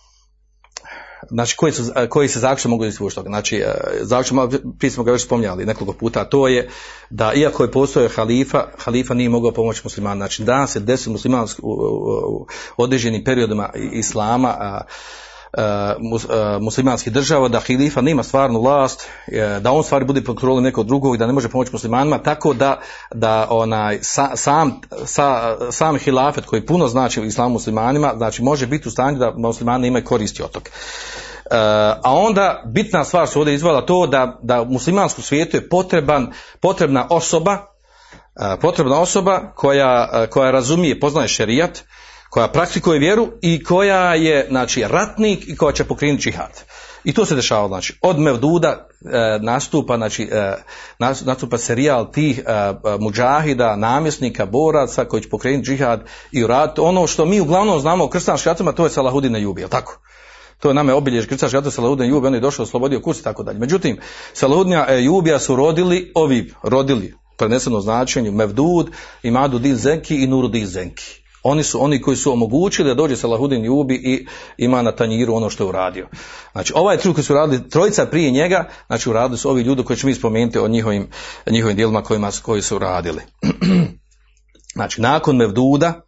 znači 1.30 1.58
koji, 1.58 1.72
su, 1.72 1.84
koji 2.10 2.28
se 2.28 2.40
zaključno 2.40 2.70
mogu 2.70 2.86
izvući 2.86 3.16
toga. 3.16 3.30
Znači, 3.30 3.64
zaključno, 4.02 4.50
prije 4.80 4.92
smo 4.92 5.04
ga 5.04 5.12
već 5.12 5.24
spominjali 5.24 5.66
nekoliko 5.66 5.98
puta, 5.98 6.22
a 6.22 6.30
to 6.30 6.48
je 6.48 6.70
da 7.10 7.34
iako 7.34 7.64
je 7.64 7.72
postojao 7.72 8.10
halifa, 8.16 8.68
halifa 8.78 9.14
nije 9.14 9.30
mogao 9.30 9.52
pomoći 9.52 9.82
muslimana. 9.84 10.16
Znači, 10.16 10.44
danas 10.44 10.72
se 10.72 10.80
deset 10.80 11.08
muslimanski 11.08 11.62
u, 11.64 11.70
u, 11.70 12.48
u 12.78 12.84
određenim 12.84 13.24
periodima 13.24 13.70
islama, 13.92 14.50
a, 14.50 14.82
muslimanskih 16.62 17.14
država, 17.14 17.48
da 17.48 17.60
halifa 17.60 18.02
nema 18.02 18.24
stvarnu 18.24 18.62
vlast, 18.62 19.08
da 19.62 19.72
on 19.72 19.84
stvari 19.84 20.06
bude 20.06 20.22
pod 20.22 20.36
kontrolom 20.36 20.64
nekog 20.64 20.88
drugog 20.88 21.16
i 21.16 21.18
da 21.18 21.28
ne 21.28 21.34
može 21.34 21.50
pomoći 21.50 21.72
muslimanima, 21.74 22.18
tako 22.18 22.54
da, 22.54 22.80
da 23.14 23.48
onaj, 23.50 24.00
sa, 24.02 24.36
sam, 24.36 24.82
sa, 25.06 25.58
sam 25.72 25.98
hilafet 25.98 26.46
koji 26.46 26.66
puno 26.66 26.88
znači 26.88 27.22
u 27.22 27.26
islamu 27.26 27.54
muslimanima, 27.54 28.14
znači 28.18 28.44
može 28.44 28.68
biti 28.68 28.88
u 28.88 28.92
stanju 28.92 29.20
da 29.20 29.34
muslimani 29.36 29.88
imaju 29.88 30.06
koristi 30.06 30.44
od 30.44 30.52
toga. 30.52 30.70
Uh, 31.46 31.52
a 32.04 32.14
onda 32.14 32.64
bitna 32.66 33.04
stvar 33.04 33.28
su 33.28 33.40
ovdje 33.40 33.54
izvala 33.54 33.86
to 33.86 34.08
da, 34.08 34.40
da 34.42 34.62
u 34.62 34.66
muslimanskom 34.66 35.24
svijetu 35.24 35.58
je 35.58 35.70
potreban, 35.70 36.32
potrebna 36.60 37.08
osoba, 37.10 37.54
uh, 37.54 38.60
potrebna 38.62 39.00
osoba 39.00 39.52
koja, 39.56 40.10
uh, 40.14 40.30
koja 40.30 40.52
razumije, 40.52 41.00
poznaje 41.00 41.28
šerijat, 41.28 41.84
koja 42.36 42.48
praktikuje 42.48 43.00
vjeru 43.00 43.28
i 43.42 43.64
koja 43.64 44.14
je 44.14 44.48
znači 44.50 44.84
ratnik 44.88 45.48
i 45.48 45.56
koja 45.56 45.74
će 45.74 45.84
pokrenuti 45.84 46.24
džihad. 46.24 46.64
I 47.04 47.14
to 47.14 47.26
se 47.26 47.36
dešava, 47.36 47.68
znači, 47.68 47.94
od 48.02 48.20
Mevduda 48.20 48.88
e, 49.06 49.40
nastupa, 49.42 49.98
znači, 49.98 50.24
e, 50.32 50.54
nastupa 51.00 51.58
serijal 51.58 52.12
tih 52.12 52.40
e, 52.40 52.44
muđahida, 53.00 53.76
namjesnika, 53.76 54.46
boraca 54.46 55.06
koji 55.06 55.24
će 55.24 55.30
pokrenuti 55.30 55.66
džihad 55.66 56.04
i 56.32 56.44
uraditi 56.44 56.82
ono 56.82 57.08
što 57.08 57.26
mi 57.26 57.40
uglavnom 57.40 57.80
znamo 57.80 58.04
o 58.04 58.10
krstanskim 58.10 58.50
ratovima, 58.50 58.72
to 58.72 58.84
je 58.84 58.90
Salahudin 58.90 59.36
Ejubi, 59.36 59.62
je 59.62 59.68
tako? 59.68 60.00
To 60.60 60.68
je 60.70 60.74
nama 60.74 60.96
obiljež 60.96 61.26
krstaški 61.26 61.56
rat 61.56 61.74
Salahudin 61.74 62.06
Ejubi, 62.06 62.28
on 62.28 62.34
je 62.34 62.40
došao, 62.40 62.64
oslobodio 62.64 63.02
kurs 63.02 63.20
i 63.20 63.24
tako 63.24 63.44
dalje. 63.44 63.60
Međutim, 63.60 63.98
Salahudin 64.34 64.74
Ejubija 64.88 65.40
su 65.40 65.56
rodili 65.56 66.12
ovi, 66.16 66.54
rodili, 66.64 67.14
preneseno 67.38 67.80
značenju, 67.80 68.32
Mevdud, 68.32 68.90
Imadu 69.24 69.60
Dil 69.60 69.76
Zenki 69.76 70.24
i 70.24 70.28
Nuru 70.28 70.48
Dil 70.48 70.68
Zenki. 70.68 71.25
Oni 71.48 71.64
su 71.64 71.84
oni 71.84 72.02
koji 72.02 72.18
su 72.18 72.32
omogućili 72.32 72.88
da 72.88 72.94
dođe 72.94 73.16
Salahudin 73.16 73.66
Jubi 73.66 73.96
i 73.96 74.28
ima 74.58 74.82
na 74.82 74.92
tanjiru 74.92 75.36
ono 75.36 75.50
što 75.50 75.64
je 75.64 75.68
uradio. 75.68 76.08
Znači, 76.52 76.74
ovaj 76.76 76.98
trud 76.98 77.16
koji 77.16 77.26
su 77.26 77.34
radili 77.34 77.70
trojica 77.70 78.06
prije 78.06 78.32
njega, 78.32 78.70
znači 78.88 79.10
uradili 79.10 79.38
su 79.38 79.50
ovi 79.50 79.62
ljudi 79.62 79.84
koji 79.84 79.98
ćemo 79.98 80.10
mi 80.10 80.16
spomenuti 80.16 80.60
o 80.60 80.68
njihovim, 80.68 81.08
njihovim 81.52 81.76
dijelima 81.76 82.04
kojima, 82.04 82.32
koji 82.44 82.62
su 82.62 82.80
radili. 82.80 83.22
znači, 84.76 85.02
nakon 85.02 85.36
Mevduda, 85.36 86.02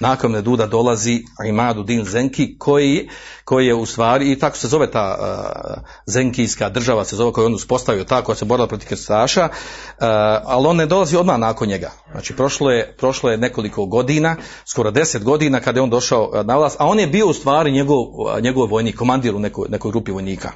nakon 0.00 0.30
Mevduda 0.30 0.66
dolazi 0.66 1.24
Imadu 1.48 1.82
Din 1.82 2.04
Zenki 2.04 2.58
koji, 2.58 3.08
koji 3.44 3.66
je 3.66 3.74
u 3.74 3.86
stvari, 3.86 4.32
i 4.32 4.38
tako 4.38 4.56
se 4.56 4.68
zove 4.68 4.90
ta 4.90 5.18
uh, 5.20 5.82
Zenkijska 6.06 6.68
država, 6.68 7.04
se 7.04 7.16
zove 7.16 7.32
koju 7.32 7.46
on 7.46 7.54
uspostavio, 7.54 8.04
ta 8.04 8.22
koja 8.22 8.36
se 8.36 8.44
borila 8.44 8.68
protiv 8.68 8.88
krstaša, 8.88 9.44
uh, 9.44 10.04
ali 10.44 10.66
on 10.66 10.76
ne 10.76 10.86
dolazi 10.86 11.16
odmah 11.16 11.38
nakon 11.38 11.68
njega. 11.68 11.90
Znači, 12.12 12.36
prošlo 12.36 12.70
je, 12.70 12.96
prošlo 12.98 13.30
je 13.30 13.38
nekoliko 13.38 13.86
godina, 13.86 14.36
skoro 14.66 14.90
deset 14.90 15.24
godina 15.24 15.60
kada 15.60 15.78
je 15.78 15.82
on 15.82 15.90
došao 15.90 16.42
na 16.44 16.56
vlast, 16.56 16.76
a 16.80 16.86
on 16.86 17.00
je 17.00 17.06
bio 17.06 17.26
u 17.26 17.32
stvari 17.32 17.72
njegov, 17.72 18.04
njegov 18.40 18.68
vojnik, 18.68 18.96
komandir 18.96 19.34
u 19.34 19.38
nekoj, 19.38 19.68
nekoj 19.68 19.90
grupi 19.90 20.12
vojnika. 20.12 20.52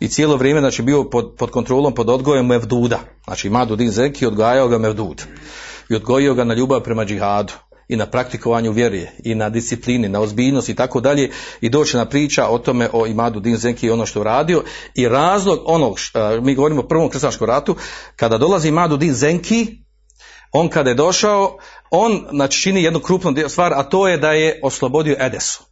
I 0.00 0.08
cijelo 0.08 0.36
vrijeme 0.36 0.60
znači 0.60 0.82
bio 0.82 1.04
pod, 1.04 1.34
pod 1.38 1.50
kontrolom, 1.50 1.94
pod 1.94 2.10
odgojem 2.10 2.46
Mevduda. 2.46 2.98
Znači 3.24 3.46
Imadu 3.46 3.76
Din 3.76 3.90
Zenki 3.90 4.26
odgajao 4.26 4.68
ga 4.68 4.78
Mevdud. 4.78 5.22
I 5.88 5.94
odgojio 5.94 6.34
ga 6.34 6.44
na 6.44 6.54
ljubav 6.54 6.80
prema 6.80 7.04
džihadu 7.04 7.52
i 7.88 7.96
na 7.96 8.06
praktikovanju 8.06 8.72
vjerije 8.72 9.12
i 9.24 9.34
na 9.34 9.48
disciplini, 9.48 10.08
na 10.08 10.20
ozbiljnost 10.20 10.68
i 10.68 10.74
tako 10.74 11.00
dalje. 11.00 11.30
I 11.60 11.68
doći 11.68 11.96
na 11.96 12.04
priča 12.04 12.48
o 12.48 12.58
tome 12.58 12.88
o 12.92 13.06
Imadu 13.06 13.40
Din 13.40 13.56
Zenki 13.56 13.86
i 13.86 13.90
ono 13.90 14.06
što 14.06 14.20
uradio 14.20 14.64
i 14.94 15.08
razlog 15.08 15.62
onog, 15.66 15.98
mi 16.42 16.54
govorimo 16.54 16.80
o 16.80 16.88
prvom 16.88 17.10
krstaškom 17.10 17.46
ratu, 17.46 17.76
kada 18.16 18.38
dolazi 18.38 18.68
Imadu 18.68 18.96
Din 18.96 19.14
Zenki, 19.14 19.66
on 20.52 20.68
kada 20.68 20.90
je 20.90 20.94
došao, 20.94 21.58
on 21.90 22.26
znači, 22.30 22.62
čini 22.62 22.82
jednu 22.82 23.00
krupnu 23.00 23.34
stvar, 23.48 23.72
a 23.74 23.82
to 23.82 24.08
je 24.08 24.18
da 24.18 24.32
je 24.32 24.60
oslobodio 24.62 25.16
Edesu 25.20 25.65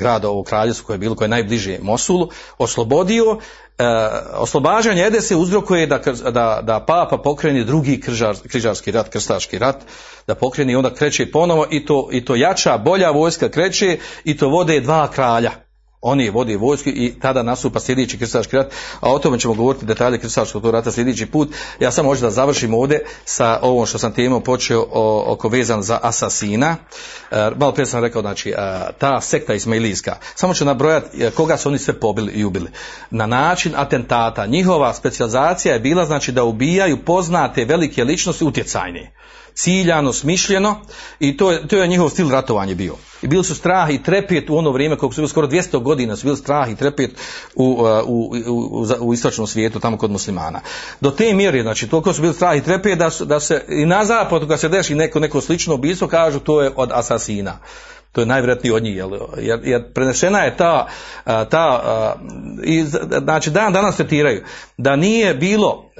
grada 0.00 0.28
ovog 0.28 0.46
kraljevstva 0.46 0.86
koje 0.86 0.94
je 0.94 0.98
bilo 0.98 1.14
koje 1.14 1.26
je 1.26 1.36
najbliže 1.36 1.78
Mosulu, 1.82 2.28
oslobodio 2.58 3.38
e, 3.78 3.84
oslobađanje 4.34 5.06
Edese 5.06 5.36
uzrokuje 5.36 5.86
da, 5.86 5.98
da, 6.30 6.60
da 6.62 6.84
papa 6.86 7.18
pokreni 7.18 7.64
drugi 7.64 8.00
križar, 8.00 8.36
križarski 8.48 8.90
rat, 8.90 9.08
krstaški 9.08 9.58
rat, 9.58 9.76
da 10.26 10.34
pokreni 10.34 10.72
i 10.72 10.76
onda 10.76 10.94
kreće 10.94 11.30
ponovo 11.30 11.66
i 11.70 11.84
to, 11.86 12.08
i 12.12 12.24
to 12.24 12.36
jača, 12.36 12.78
bolja 12.78 13.10
vojska 13.10 13.48
kreće 13.48 13.98
i 14.24 14.36
to 14.36 14.48
vode 14.48 14.80
dva 14.80 15.08
kralja. 15.10 15.69
Oni 16.02 16.30
vode 16.30 16.56
vojsku 16.56 16.88
i 16.88 17.14
tada 17.20 17.42
nastupa 17.42 17.80
sljedeći 17.80 18.18
krstaški 18.18 18.56
rat, 18.56 18.72
a 19.00 19.12
o 19.12 19.18
tome 19.18 19.38
ćemo 19.38 19.54
govoriti 19.54 19.86
detalje 19.86 20.18
krstaškog 20.18 20.70
rata 20.70 20.90
sljedeći 20.90 21.26
put. 21.26 21.48
Ja 21.80 21.90
samo 21.90 22.08
hoću 22.08 22.20
da 22.20 22.30
završim 22.30 22.74
ovdje 22.74 23.04
sa 23.24 23.58
ovom 23.62 23.86
što 23.86 23.98
sam 23.98 24.12
temom 24.12 24.42
počeo 24.42 24.86
oko 25.26 25.48
vezan 25.48 25.82
za 25.82 25.98
asasina. 26.02 26.76
E, 27.30 27.50
malo 27.56 27.72
prije 27.72 27.86
sam 27.86 28.02
rekao, 28.02 28.22
znači, 28.22 28.50
e, 28.50 28.54
ta 28.98 29.20
sekta 29.20 29.54
ismailijska, 29.54 30.16
samo 30.34 30.54
ću 30.54 30.64
nabrojati 30.64 31.24
e, 31.24 31.30
koga 31.30 31.56
su 31.56 31.68
oni 31.68 31.78
sve 31.78 32.00
pobili 32.00 32.32
i 32.32 32.44
ubili. 32.44 32.70
Na 33.10 33.26
način 33.26 33.72
atentata, 33.76 34.46
njihova 34.46 34.94
specializacija 34.94 35.74
je 35.74 35.80
bila, 35.80 36.04
znači, 36.04 36.32
da 36.32 36.44
ubijaju 36.44 37.04
poznate 37.04 37.64
velike 37.64 38.04
ličnosti 38.04 38.44
utjecajne 38.44 39.12
ciljano, 39.54 40.12
smišljeno 40.12 40.80
i 41.20 41.36
to 41.36 41.52
je, 41.52 41.68
to 41.68 41.76
je 41.76 41.88
njihov 41.88 42.08
stil 42.08 42.30
ratovanja 42.30 42.74
bio. 42.74 42.94
I 43.22 43.26
bili 43.28 43.44
su 43.44 43.54
strah 43.54 43.90
i 43.90 44.02
trepet 44.02 44.50
u 44.50 44.56
ono 44.56 44.70
vrijeme, 44.70 44.96
koliko 44.96 45.14
su 45.14 45.20
bili 45.20 45.28
skoro 45.28 45.46
200 45.46 45.82
godina, 45.82 46.16
su 46.16 46.26
bili 46.26 46.36
strah 46.36 46.70
i 46.70 46.76
trepet 46.76 47.10
u, 47.54 47.64
u, 47.64 48.32
u, 48.46 48.84
u, 49.00 49.08
u 49.08 49.14
istočnom 49.14 49.46
svijetu, 49.46 49.80
tamo 49.80 49.98
kod 49.98 50.10
muslimana. 50.10 50.60
Do 51.00 51.10
te 51.10 51.34
mjere, 51.34 51.62
znači, 51.62 51.88
toliko 51.88 52.12
su 52.12 52.22
bili 52.22 52.34
strah 52.34 52.56
i 52.56 52.62
trepet 52.62 52.98
da, 52.98 53.10
su, 53.10 53.24
da 53.24 53.40
se 53.40 53.64
i 53.68 53.86
na 53.86 54.04
zapadu, 54.04 54.48
kad 54.48 54.60
se 54.60 54.68
deši 54.68 54.94
neko, 54.94 55.20
neko 55.20 55.40
slično 55.40 55.74
ubistvo, 55.74 56.08
kažu 56.08 56.40
to 56.40 56.62
je 56.62 56.72
od 56.76 56.90
asasina. 56.92 57.58
To 58.12 58.20
je 58.20 58.26
najvjerojatniji 58.26 58.72
od 58.72 58.82
njih, 58.82 58.96
jer, 59.38 59.60
jer 59.64 59.92
prenešena 59.92 60.38
je 60.38 60.56
ta, 60.56 60.86
ta 61.24 62.16
i, 62.64 62.84
znači 63.24 63.50
dan 63.50 63.72
danas 63.72 63.96
tretiraju, 63.96 64.44
da 64.76 64.96
nije 64.96 65.34
bilo, 65.34 65.90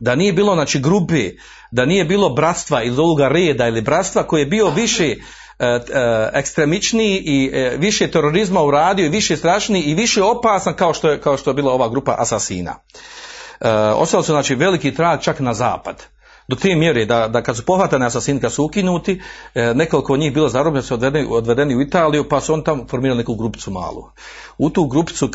da 0.00 0.14
nije 0.14 0.32
bilo, 0.32 0.54
znači, 0.54 0.80
grupe, 0.80 1.30
da 1.70 1.84
nije 1.84 2.04
bilo 2.04 2.28
bratstva 2.28 2.82
ili 2.82 2.98
ovoga 2.98 3.28
reda 3.28 3.68
ili 3.68 3.80
bratstva 3.80 4.22
koje 4.22 4.40
je 4.40 4.46
bio 4.46 4.70
više 4.70 5.14
ekstremičniji 6.32 7.22
i 7.24 7.50
više 7.78 8.10
terorizma 8.10 8.62
uradio 8.62 9.06
i 9.06 9.08
više 9.08 9.36
strašniji 9.36 9.82
i 9.82 9.94
više 9.94 10.22
opasan 10.22 10.74
kao 10.74 10.94
što 10.94 11.10
je, 11.10 11.20
kao 11.20 11.36
što 11.36 11.50
je 11.50 11.54
bila 11.54 11.72
ova 11.72 11.88
grupa 11.88 12.14
asasina. 12.18 12.74
Ostali 13.94 14.24
su 14.24 14.32
znači 14.32 14.54
veliki 14.54 14.94
trag 14.94 15.20
čak 15.20 15.40
na 15.40 15.54
zapad. 15.54 16.02
do 16.48 16.56
te 16.56 16.74
mjere 16.74 17.04
da, 17.04 17.28
da 17.28 17.42
kad 17.42 17.56
su 17.56 17.64
pohvatani 17.64 18.04
asasini, 18.04 18.40
kad 18.40 18.52
su 18.52 18.64
ukinuti, 18.64 19.22
e, 19.54 19.74
nekoliko 19.74 20.16
njih 20.16 20.34
bilo 20.34 20.48
zarobljeno, 20.48 20.82
su 20.82 20.94
odvedeni, 20.94 21.26
odvedeni 21.30 21.76
u 21.76 21.82
Italiju, 21.82 22.28
pa 22.28 22.40
su 22.40 22.52
oni 22.52 22.64
tamo 22.64 22.86
formirali 22.90 23.18
neku 23.18 23.34
grupicu 23.34 23.70
malu. 23.70 24.10
U 24.58 24.70
tu 24.70 24.86
grupicu 24.86 25.30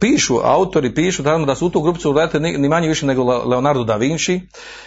pišu, 0.00 0.38
autori 0.42 0.94
pišu 0.94 1.22
tamo 1.22 1.46
da 1.46 1.54
su 1.54 1.66
u 1.66 1.70
tu 1.70 1.82
grupicu 1.82 2.10
uleteli 2.10 2.58
ni, 2.58 2.68
manje 2.68 2.88
više 2.88 3.06
nego 3.06 3.24
Le- 3.24 3.44
Leonardo 3.44 3.84
da 3.84 3.96
Vinci 3.96 4.40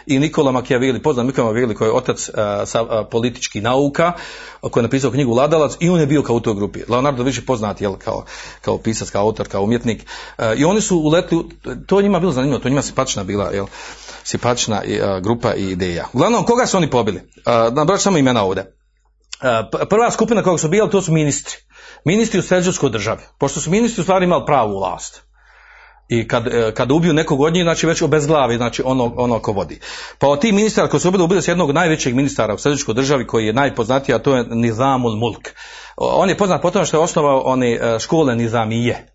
i 0.06 0.20
Nikola 0.20 0.52
Machiavelli, 0.52 1.02
poznat 1.02 1.26
Nikola 1.26 1.48
Machiavelli 1.48 1.76
koji 1.76 1.88
je 1.88 1.94
otac 1.94 2.30
e, 2.30 2.32
sa, 2.66 2.80
e, 2.80 3.10
političkih 3.12 3.64
nauka, 3.64 4.14
koji 4.62 4.82
je 4.82 4.84
napisao 4.84 5.12
knjigu 5.12 5.34
Ladalac 5.34 5.78
i 5.80 5.90
on 5.90 6.00
je 6.00 6.08
bio 6.08 6.24
kao 6.24 6.36
u 6.36 6.40
toj 6.40 6.54
grupi. 6.54 6.80
Leonardo 6.90 7.18
da 7.18 7.24
Vinci 7.24 7.46
poznat 7.46 7.82
jel, 7.82 7.96
kao, 7.96 8.26
kao 8.62 8.78
pisac, 8.78 9.10
kao 9.10 9.22
autor, 9.22 9.48
kao 9.48 9.64
umjetnik. 9.64 10.06
E, 10.38 10.56
I 10.58 10.66
oni 10.66 10.82
su 10.82 10.98
uletili, 10.98 11.44
to 11.88 12.02
njima 12.02 12.20
bilo 12.20 12.32
zanimljivo, 12.32 12.60
to 12.60 12.70
njima 12.70 12.82
simpatična 12.82 13.24
bila, 13.24 13.52
jel, 13.52 13.66
e, 14.84 15.22
grupa 15.22 15.54
i 15.54 15.72
ideja. 15.72 16.08
Uglavnom, 16.14 16.46
koga 16.46 16.66
su 16.66 16.78
oni 16.78 16.90
pobili? 16.90 17.22
Nabrojat 17.72 18.02
samo 18.02 18.18
imena 18.18 18.44
ovdje. 18.44 18.76
Prva 19.90 20.12
skupina 20.12 20.44
koga 20.44 20.58
su 20.58 20.68
bili, 20.68 20.90
to 20.90 21.02
su 21.02 21.12
ministri. 21.12 21.56
Ministri 22.06 22.40
u 22.40 22.44
sređanskoj 22.44 22.90
državi. 22.90 23.22
Pošto 23.38 23.60
su 23.60 23.72
ministri 23.72 24.02
u 24.02 24.04
stvari 24.04 24.26
imali 24.26 24.44
pravu 24.46 24.80
vlast. 24.80 25.24
I 26.10 26.28
kad, 26.28 26.48
e, 26.48 26.72
kad 26.74 26.92
ubiju 26.92 27.14
nekog 27.14 27.42
od 27.42 27.54
njih, 27.54 27.64
znači 27.64 27.88
već 27.88 28.02
obezglavi, 28.02 28.58
znači 28.58 28.82
ono, 28.86 29.14
ono 29.18 29.40
ko 29.40 29.52
vodi. 29.52 29.80
Pa 30.20 30.28
od 30.28 30.42
tih 30.42 30.54
ministara 30.54 30.88
koji 30.88 31.02
su 31.02 31.08
ubili, 31.08 31.24
ubili 31.24 31.42
su 31.42 31.52
jednog 31.52 31.72
najvećeg 31.72 32.16
ministara 32.16 32.54
u 32.54 32.58
sredičkoj 32.58 32.94
državi 32.94 33.28
koji 33.28 33.46
je 33.46 33.54
najpoznatiji, 33.54 34.16
a 34.16 34.20
to 34.20 34.36
je 34.36 34.46
Nizamul 34.50 35.16
Mulk. 35.16 35.50
On 35.98 36.30
je 36.30 36.38
poznat 36.38 36.62
po 36.62 36.72
tome 36.72 36.86
što 36.86 36.98
je 36.98 37.04
osnovao 37.04 37.40
one 37.40 37.72
e, 37.72 38.00
škole 38.00 38.36
Nizamije 38.36 39.08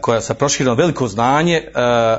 koja 0.00 0.20
sa 0.20 0.34
prošireno 0.34 0.74
veliko 0.74 1.08
znanje, 1.08 1.54
e, 1.54 1.70
e, 1.74 2.18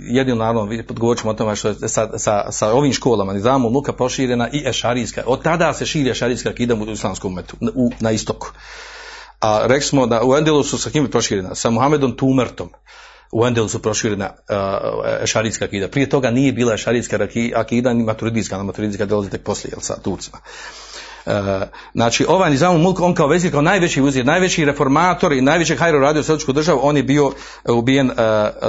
jedino 0.00 0.36
naravno, 0.36 0.64
vi- 0.64 0.84
govorit 0.88 1.20
ćemo 1.20 1.30
o 1.30 1.34
tome 1.34 1.56
što 1.56 1.68
je 1.68 1.74
sa, 1.88 2.18
sa, 2.18 2.52
sa 2.52 2.72
ovim 2.72 2.92
školama 2.92 3.32
Nizamu 3.32 3.68
Luka 3.68 3.92
proširena 3.92 4.48
i 4.52 4.62
ešarijska. 4.66 5.22
Od 5.26 5.42
tada 5.42 5.74
se 5.74 5.86
širi 5.86 6.10
ešarijska 6.10 6.48
akida 6.48 6.74
u 6.74 6.90
islamskom 6.90 7.32
umetu, 7.32 7.56
u, 7.74 7.90
na 8.00 8.10
istoku. 8.10 8.52
A 9.40 9.60
rekli 9.66 9.86
smo 9.86 10.06
da 10.06 10.24
u 10.24 10.36
Endelusu 10.36 10.78
sa 10.78 10.90
kim 10.90 11.10
proširena? 11.10 11.54
Sa 11.54 11.70
Muhammedom 11.70 12.16
Tumertom. 12.16 12.68
U 13.32 13.46
Endelusu 13.46 13.78
proširena 13.78 14.30
ešarijska 15.22 15.64
akida. 15.64 15.88
Prije 15.88 16.08
toga 16.08 16.30
nije 16.30 16.52
bila 16.52 16.74
ešarijska 16.74 17.18
akida 17.54 17.92
ni 17.92 18.04
maturidijska, 18.04 18.56
na 18.56 18.62
maturidijska 18.62 19.06
dolazi 19.06 19.30
tek 19.30 19.42
poslije, 19.44 19.72
jel, 19.72 19.80
sa 19.80 20.00
Turcima. 20.00 20.38
Uh, 21.26 21.32
znači, 21.94 22.24
ovaj 22.28 22.50
Nizam 22.50 22.80
Mulk, 22.80 23.00
on 23.00 23.14
kao 23.14 23.26
vezir, 23.26 23.50
kao 23.50 23.62
najveći 23.62 24.02
uzir, 24.02 24.26
najveći 24.26 24.64
reformator 24.64 25.32
i 25.32 25.40
najveći 25.40 25.76
hajro 25.76 25.98
radio 25.98 26.20
u 26.20 26.24
Srpsku 26.24 26.52
državu, 26.52 26.80
on 26.82 26.96
je 26.96 27.02
bio 27.02 27.26
uh, 27.26 27.34
ubijen 27.68 28.10
uh, 28.10 28.16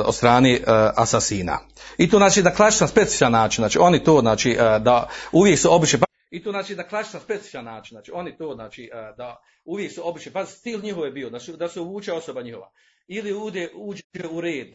od 0.05 0.15
strane 0.15 0.53
uh, 0.53 0.67
asasina. 0.95 1.59
I 1.97 2.09
to 2.09 2.17
znači 2.17 2.41
da 2.41 2.53
klasičan 2.53 2.87
specifičan 2.87 3.31
način, 3.31 3.61
znači 3.61 3.79
oni 3.79 4.03
to, 4.03 4.19
znači 4.21 4.57
da 4.79 5.09
uvijek 5.31 5.59
su 5.59 5.73
običaj 5.73 5.99
i 6.31 6.43
to 6.43 6.51
znači 6.51 6.75
da 6.75 6.87
klasičan 6.87 7.21
specifičan 7.21 7.65
način, 7.65 7.95
znači 7.95 8.11
oni 8.13 8.37
to 8.37 8.53
znači 8.55 8.89
da 9.17 9.41
uvijek 9.65 9.91
su 9.91 10.07
običaj, 10.09 10.33
pa 10.33 10.45
stil 10.45 10.81
njihov 10.81 11.05
je 11.05 11.11
bio, 11.11 11.29
da, 11.29 11.39
da 11.57 11.67
se 11.67 11.79
uvuče 11.79 12.13
osoba 12.13 12.41
njihova. 12.41 12.71
Ili 13.07 13.33
ude, 13.33 13.69
uđe 13.75 14.03
u 14.31 14.41
red 14.41 14.67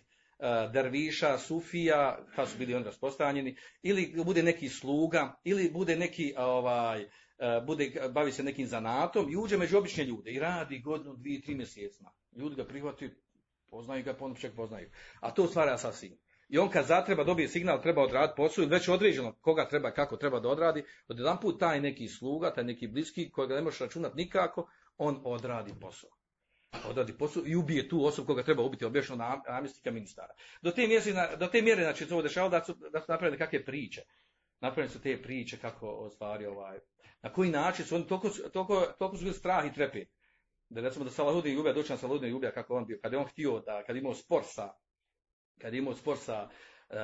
derviša, 0.72 1.38
sufija, 1.38 2.18
kad 2.36 2.48
su 2.48 2.58
bili 2.58 2.74
onda 2.74 2.88
raspostanjeni, 2.88 3.56
ili 3.82 4.14
bude 4.24 4.42
neki 4.42 4.68
sluga, 4.68 5.40
ili 5.44 5.70
bude 5.70 5.96
neki 5.96 6.34
ovaj, 6.36 7.08
bude, 7.66 8.10
bavi 8.10 8.32
se 8.32 8.42
nekim 8.42 8.66
zanatom 8.66 9.32
i 9.32 9.36
uđe 9.36 9.56
među 9.56 9.78
obične 9.78 10.04
ljude 10.04 10.30
i 10.30 10.38
radi 10.38 10.78
godinu, 10.78 11.16
dvije, 11.16 11.40
tri 11.40 11.54
mjesecima. 11.54 12.10
Ljudi 12.36 12.56
ga 12.56 12.64
prihvati, 12.64 13.10
poznaju 13.70 14.04
ga, 14.04 14.14
ponovno 14.14 14.50
poznaju. 14.56 14.90
A 15.20 15.30
to 15.30 15.46
stvara 15.46 15.74
asasin. 15.74 16.18
I 16.48 16.58
on 16.58 16.70
kad 16.70 16.86
zatreba 16.86 17.24
dobije 17.24 17.48
signal, 17.48 17.82
treba 17.82 18.02
odraditi 18.02 18.36
posao, 18.36 18.66
već 18.66 18.88
određeno 18.88 19.32
koga 19.32 19.68
treba, 19.68 19.90
kako 19.90 20.16
treba 20.16 20.40
da 20.40 20.48
odradi, 20.48 20.84
od 21.08 21.18
jedan 21.18 21.40
put 21.40 21.60
taj 21.60 21.80
neki 21.80 22.08
sluga, 22.08 22.54
taj 22.54 22.64
neki 22.64 22.86
bliski, 22.86 23.30
kojega 23.30 23.54
ne 23.54 23.62
možeš 23.62 23.80
računati 23.80 24.16
nikako, 24.16 24.70
on 24.98 25.20
odradi 25.24 25.72
posao. 25.80 26.10
Odradi 26.88 27.12
posao 27.18 27.42
i 27.46 27.56
ubije 27.56 27.88
tu 27.88 28.04
osobu 28.04 28.26
koga 28.26 28.42
treba 28.42 28.62
ubiti, 28.62 28.84
objašnjeno 28.84 29.24
nam, 29.24 29.40
namjesnika 29.48 29.90
ministara. 29.90 30.34
Do 30.62 30.70
te 30.70 30.86
mjere, 30.86 31.36
do 31.36 31.46
te 31.46 31.62
mjere 31.62 31.82
znači, 31.82 32.06
se 32.06 32.14
ovo 32.14 32.22
dešava 32.22 32.48
da 32.48 32.64
su, 32.64 32.74
da 32.92 33.00
su 33.00 33.06
napravili 33.08 33.38
kakve 33.38 33.64
priče. 33.64 34.02
Napravljene 34.60 34.92
su 34.92 35.00
te 35.00 35.22
priče 35.22 35.56
kako 35.56 35.88
o 35.88 36.10
stvari 36.10 36.46
ovaj, 36.46 36.78
na 37.22 37.32
koji 37.32 37.50
način 37.50 37.84
su 37.84 37.94
oni 37.94 38.06
toliko, 38.06 38.28
toliko, 38.52 38.86
toliko 38.98 39.16
su 39.16 39.24
bili 39.24 39.34
strah 39.34 39.66
i 39.66 39.72
trepet. 39.72 40.08
Da 40.68 40.80
recimo 40.80 41.04
da 41.04 41.10
Salahudin 41.10 41.54
Jubija, 41.54 41.74
doći 41.74 41.92
na 41.92 41.96
Salahudin 41.96 42.30
Jubija 42.30 42.52
kako 42.52 42.76
on 42.76 42.86
bio, 42.86 42.98
kad 43.02 43.12
je 43.12 43.18
on 43.18 43.24
htio 43.24 43.60
da, 43.60 43.82
kad 43.86 43.96
je 43.96 44.00
imao 44.00 44.14
spor 44.14 44.42
sa, 44.44 44.72
kad 45.60 45.72
je 45.72 45.78
imao 45.78 45.94
spor 45.94 46.16
sa, 46.16 46.42
uh, 46.42 46.96
uh, 46.96 47.00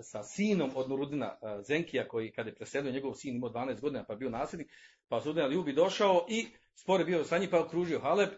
sa 0.00 0.22
sinom 0.22 0.70
od 0.74 0.90
Nurudina 0.90 1.38
uh, 1.40 1.64
Zenkija, 1.66 2.08
koji 2.08 2.32
kad 2.32 2.46
je 2.46 2.54
preselio, 2.54 2.92
njegov 2.92 3.14
sin 3.14 3.36
imao 3.36 3.50
12 3.50 3.80
godina 3.80 4.04
pa 4.04 4.14
bio 4.14 4.30
nasljednik, 4.30 4.72
pa 5.08 5.20
Sudin 5.20 5.46
Ljubi 5.46 5.72
došao 5.72 6.26
i 6.28 6.46
spor 6.74 7.00
je 7.00 7.06
bio 7.06 7.24
sa 7.24 7.38
njim 7.38 7.50
pa 7.50 7.60
okružio 7.60 8.00
Haleb, 8.00 8.30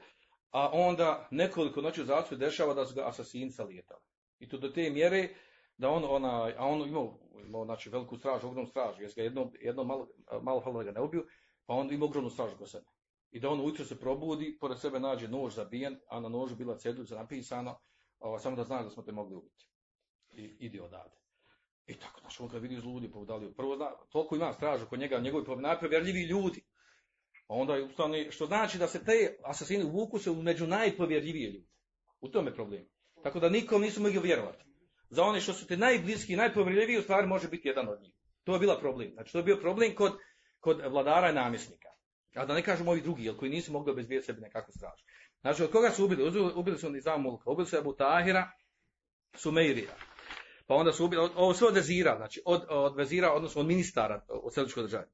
a 0.51 0.71
onda 0.73 1.29
nekoliko 1.31 1.81
noći 1.81 2.03
u 2.03 2.05
zatvoru 2.05 2.37
dešava 2.37 2.75
da 2.75 2.87
su 2.87 2.95
ga 2.95 3.09
asasinca 3.09 3.65
lijetali. 3.65 4.01
I 4.39 4.49
to 4.49 4.59
do 4.59 4.69
te 4.69 4.91
mjere 4.91 5.29
da 5.77 5.91
on, 5.91 6.05
ona, 6.05 6.53
a 6.57 6.67
on 6.67 6.89
imao, 6.89 7.19
imao 7.47 7.65
znači, 7.65 7.91
veliku 7.91 8.17
stražu, 8.17 8.47
ogromnu 8.47 8.71
stražu, 8.71 9.03
jer 9.03 9.13
ga 9.17 9.23
jedno, 9.23 9.51
jedno 9.61 9.85
malo, 9.85 10.09
malo 10.43 10.73
da 10.73 10.83
ga 10.83 10.93
ne 10.93 11.01
ubiju, 11.01 11.27
pa 11.67 11.75
on 11.75 11.93
ima 11.93 12.05
ogromnu 12.05 12.31
stražu 12.31 12.57
kod 12.59 12.71
sebe. 12.71 12.87
I 13.31 13.41
da 13.41 13.49
on 13.49 13.61
ujutro 13.61 13.85
se 13.85 14.01
probudi, 14.01 14.59
pored 14.61 14.81
sebe 14.81 15.01
nađe 15.01 15.29
nož 15.29 15.55
zabijen, 15.55 16.01
a 16.09 16.21
na 16.21 16.29
nožu 16.29 16.57
bila 16.57 16.79
cedulica 16.79 17.15
napisano, 17.15 17.79
ovo, 18.19 18.39
samo 18.39 18.57
da 18.57 18.65
znaš 18.65 18.85
da 18.85 18.91
smo 18.91 19.03
te 19.03 19.13
mogli 19.13 19.37
ubiti. 19.37 19.69
I 20.31 20.57
idi 20.61 20.81
odavde. 20.81 21.17
I 21.87 21.95
tako, 21.95 22.21
znaš, 22.21 22.41
on 22.41 22.49
kad 22.49 22.63
vidi 22.63 22.81
zludi, 22.81 23.11
povdalio. 23.11 23.53
Prvo, 23.57 23.77
zna, 23.77 23.91
toliko 24.11 24.37
ima 24.37 24.53
stražu 24.53 24.87
kod 24.87 24.99
njega, 24.99 25.19
njegovi 25.19 25.45
po- 25.45 25.57
najpovjerljiviji 25.57 26.25
ljudi. 26.25 26.65
A 27.49 27.55
onda 27.55 27.77
je 27.77 27.85
ustane, 27.85 28.31
što 28.31 28.47
znači 28.47 28.79
da 28.79 28.87
se 28.89 29.05
te 29.05 29.37
asasini 29.45 29.85
vuku 29.85 30.19
se 30.19 30.31
u 30.31 30.43
među 30.43 30.67
najpovjerljivije 30.67 31.51
ljude. 31.51 31.67
U 32.21 32.29
tome 32.29 32.51
je 32.51 32.55
problem. 32.55 32.89
Tako 33.23 33.41
da 33.41 33.49
nikom 33.49 33.83
nisu 33.83 34.03
mogli 34.03 34.19
vjerovati. 34.19 34.65
Za 35.11 35.23
one 35.23 35.41
što 35.41 35.53
su 35.53 35.67
te 35.67 35.77
najbliski, 35.77 36.37
najpovjerljiviji, 36.37 36.99
u 36.99 37.03
stvari 37.03 37.27
može 37.27 37.49
biti 37.49 37.69
jedan 37.69 37.89
od 37.89 38.03
njih. 38.03 38.15
To 38.45 38.53
je 38.55 38.59
bila 38.59 38.79
problem. 38.81 39.11
Znači, 39.13 39.33
to 39.33 39.39
je 39.39 39.45
bio 39.45 39.57
problem 39.57 39.95
kod, 39.95 40.13
kod 40.61 40.81
vladara 40.91 41.31
i 41.31 41.35
namjesnika. 41.35 41.89
A 42.35 42.47
da 42.47 42.55
ne 42.55 42.63
kažemo 42.63 42.91
ovi 42.91 43.01
drugi, 43.01 43.25
jel, 43.25 43.37
koji 43.37 43.51
nisu 43.51 43.73
mogli 43.73 43.93
obezbijeti 43.93 44.27
sebi 44.27 44.41
nekakvu 44.41 44.73
stražu. 44.73 45.05
Znači, 45.41 45.63
od 45.63 45.71
koga 45.71 45.91
su 45.91 46.05
ubili? 46.05 46.51
Ubili, 46.55 46.79
su 46.79 46.91
Nizam 46.91 47.23
Mulka, 47.23 47.51
ubili 47.51 47.67
su 47.67 47.77
Ebu 47.77 47.93
Tahira, 47.93 48.51
Sumeirija. 49.35 49.95
Pa 50.67 50.75
onda 50.75 50.93
su 50.93 51.05
ubili, 51.05 51.23
od- 51.23 51.33
ovo 51.37 51.55
sve 51.55 51.69
od 51.69 51.75
vezira, 51.75 52.17
znači 52.17 52.43
od, 52.45 52.65
od 52.69 52.97
vezira, 52.97 53.33
odnosno 53.33 53.61
od 53.61 53.67
ministara 53.67 54.25
u 54.43 54.51
Sredičkoj 54.51 54.83
državi. 54.83 55.07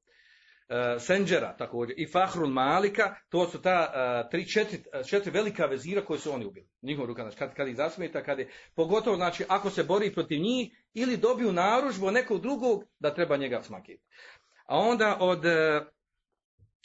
E, 0.69 0.99
Senđera 0.99 1.55
također 1.57 1.95
i 1.99 2.07
Fahrul 2.11 2.49
Malika, 2.49 3.15
to 3.29 3.47
su 3.47 3.61
ta 3.61 3.91
e, 3.93 4.29
tri, 4.29 4.47
četiri, 4.47 4.83
četiri 5.09 5.31
velika 5.31 5.65
vezira 5.65 6.05
koje 6.05 6.19
su 6.19 6.33
oni 6.33 6.45
ubili. 6.45 6.67
Njihov 6.81 7.05
ruka, 7.05 7.21
znači 7.21 7.37
kad, 7.37 7.53
kad 7.53 7.67
ih 7.67 7.75
zasmeta, 7.75 8.23
kad 8.23 8.39
je, 8.39 8.49
pogotovo 8.75 9.15
znači 9.15 9.45
ako 9.47 9.69
se 9.69 9.83
bori 9.83 10.13
protiv 10.13 10.39
njih 10.41 10.71
ili 10.93 11.17
dobiju 11.17 11.53
naružbu 11.53 12.11
nekog 12.11 12.41
drugog 12.41 12.83
da 12.99 13.13
treba 13.13 13.37
njega 13.37 13.61
smakiti. 13.61 14.03
A 14.65 14.77
onda 14.77 15.17
od, 15.19 15.45
e, 15.45 15.81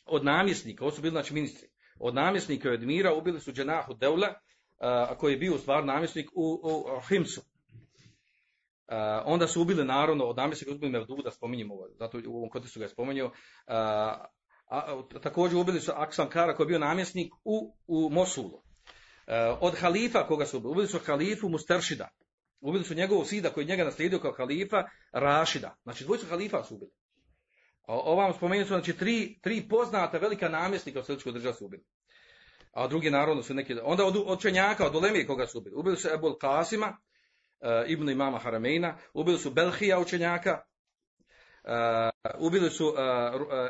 od 0.06 0.24
namjesnika, 0.24 0.84
ovo 0.84 0.90
su 0.90 1.02
bili 1.02 1.12
znači 1.12 1.34
ministri, 1.34 1.68
od 1.98 2.14
namjesnika 2.14 2.68
i 2.68 2.72
od 2.72 2.82
mira 2.82 3.14
ubili 3.14 3.40
su 3.40 3.52
Dženahu 3.52 3.94
Deula, 3.94 4.34
koji 5.18 5.32
je 5.32 5.38
bio 5.38 5.58
stvar 5.58 5.84
namjesnik 5.84 6.30
u, 6.34 6.60
u, 6.62 6.96
u 6.96 7.00
Himsu. 7.08 7.40
A, 8.88 9.22
onda 9.26 9.46
su 9.46 9.62
ubili 9.62 9.84
naravno 9.84 10.24
od 10.24 10.36
namjesnika 10.36 10.74
ubili 10.74 10.92
Mevduda, 10.92 11.30
spominjemo 11.30 11.74
ovo, 11.74 11.88
zato 11.98 12.20
u 12.26 12.36
ovom 12.36 12.50
kontekstu 12.50 12.78
ga 12.80 12.84
je 12.84 12.88
spomenuo. 12.88 13.30
A, 13.66 13.76
a, 14.66 14.78
a, 15.14 15.20
također 15.22 15.58
ubili 15.58 15.80
su 15.80 15.92
Aksan 15.94 16.28
Kara 16.28 16.54
koji 16.54 16.64
je 16.64 16.68
bio 16.68 16.78
namjesnik 16.78 17.32
u, 17.44 17.74
u 17.86 18.10
Mosulu. 18.10 18.62
A, 19.26 19.58
od 19.60 19.78
halifa 19.78 20.26
koga 20.26 20.46
su 20.46 20.56
ubili, 20.56 20.70
ubili 20.70 20.88
su 20.88 20.98
halifu 21.06 21.48
Musteršida. 21.48 22.08
Ubili 22.60 22.84
su 22.84 22.94
njegovog 22.94 23.26
sida 23.26 23.50
koji 23.50 23.64
je 23.64 23.68
njega 23.68 23.84
naslijedio 23.84 24.18
kao 24.18 24.32
halifa 24.36 24.84
Rašida. 25.12 25.76
Znači 25.82 26.04
dvojicu 26.04 26.26
halifa 26.26 26.64
su 26.64 26.74
ubili. 26.74 26.90
Ovam 27.86 28.34
spomenuti 28.34 28.68
su 28.68 28.74
znači 28.74 28.92
tri, 28.92 29.38
tri 29.42 29.68
poznata 29.68 30.18
velika 30.18 30.48
namjesnika 30.48 31.00
u 31.00 31.04
srpskoj 31.04 31.32
državi 31.32 31.54
su 31.54 31.64
ubili. 31.66 31.84
A 32.72 32.86
drugi 32.86 33.10
naravno 33.10 33.42
su 33.42 33.54
neki, 33.54 33.74
onda 33.82 34.04
od, 34.04 34.22
od 34.26 34.40
čenjaka, 34.40 34.86
od 34.86 34.96
Olemije 34.96 35.26
koga 35.26 35.46
su 35.46 35.58
ubili. 35.58 35.76
Ubili 35.76 35.96
su 35.96 36.08
Ebul 36.08 36.38
Kasima, 36.38 36.86
uh, 36.86 37.15
Ibn 37.86 38.10
Imama 38.10 38.38
Haramejna, 38.38 38.98
ubili 39.14 39.38
su 39.38 39.50
Belhija 39.50 39.98
učenjaka, 39.98 40.60
uh, 41.64 42.46
ubili 42.46 42.70
su 42.70 42.86
uh, 42.86 42.94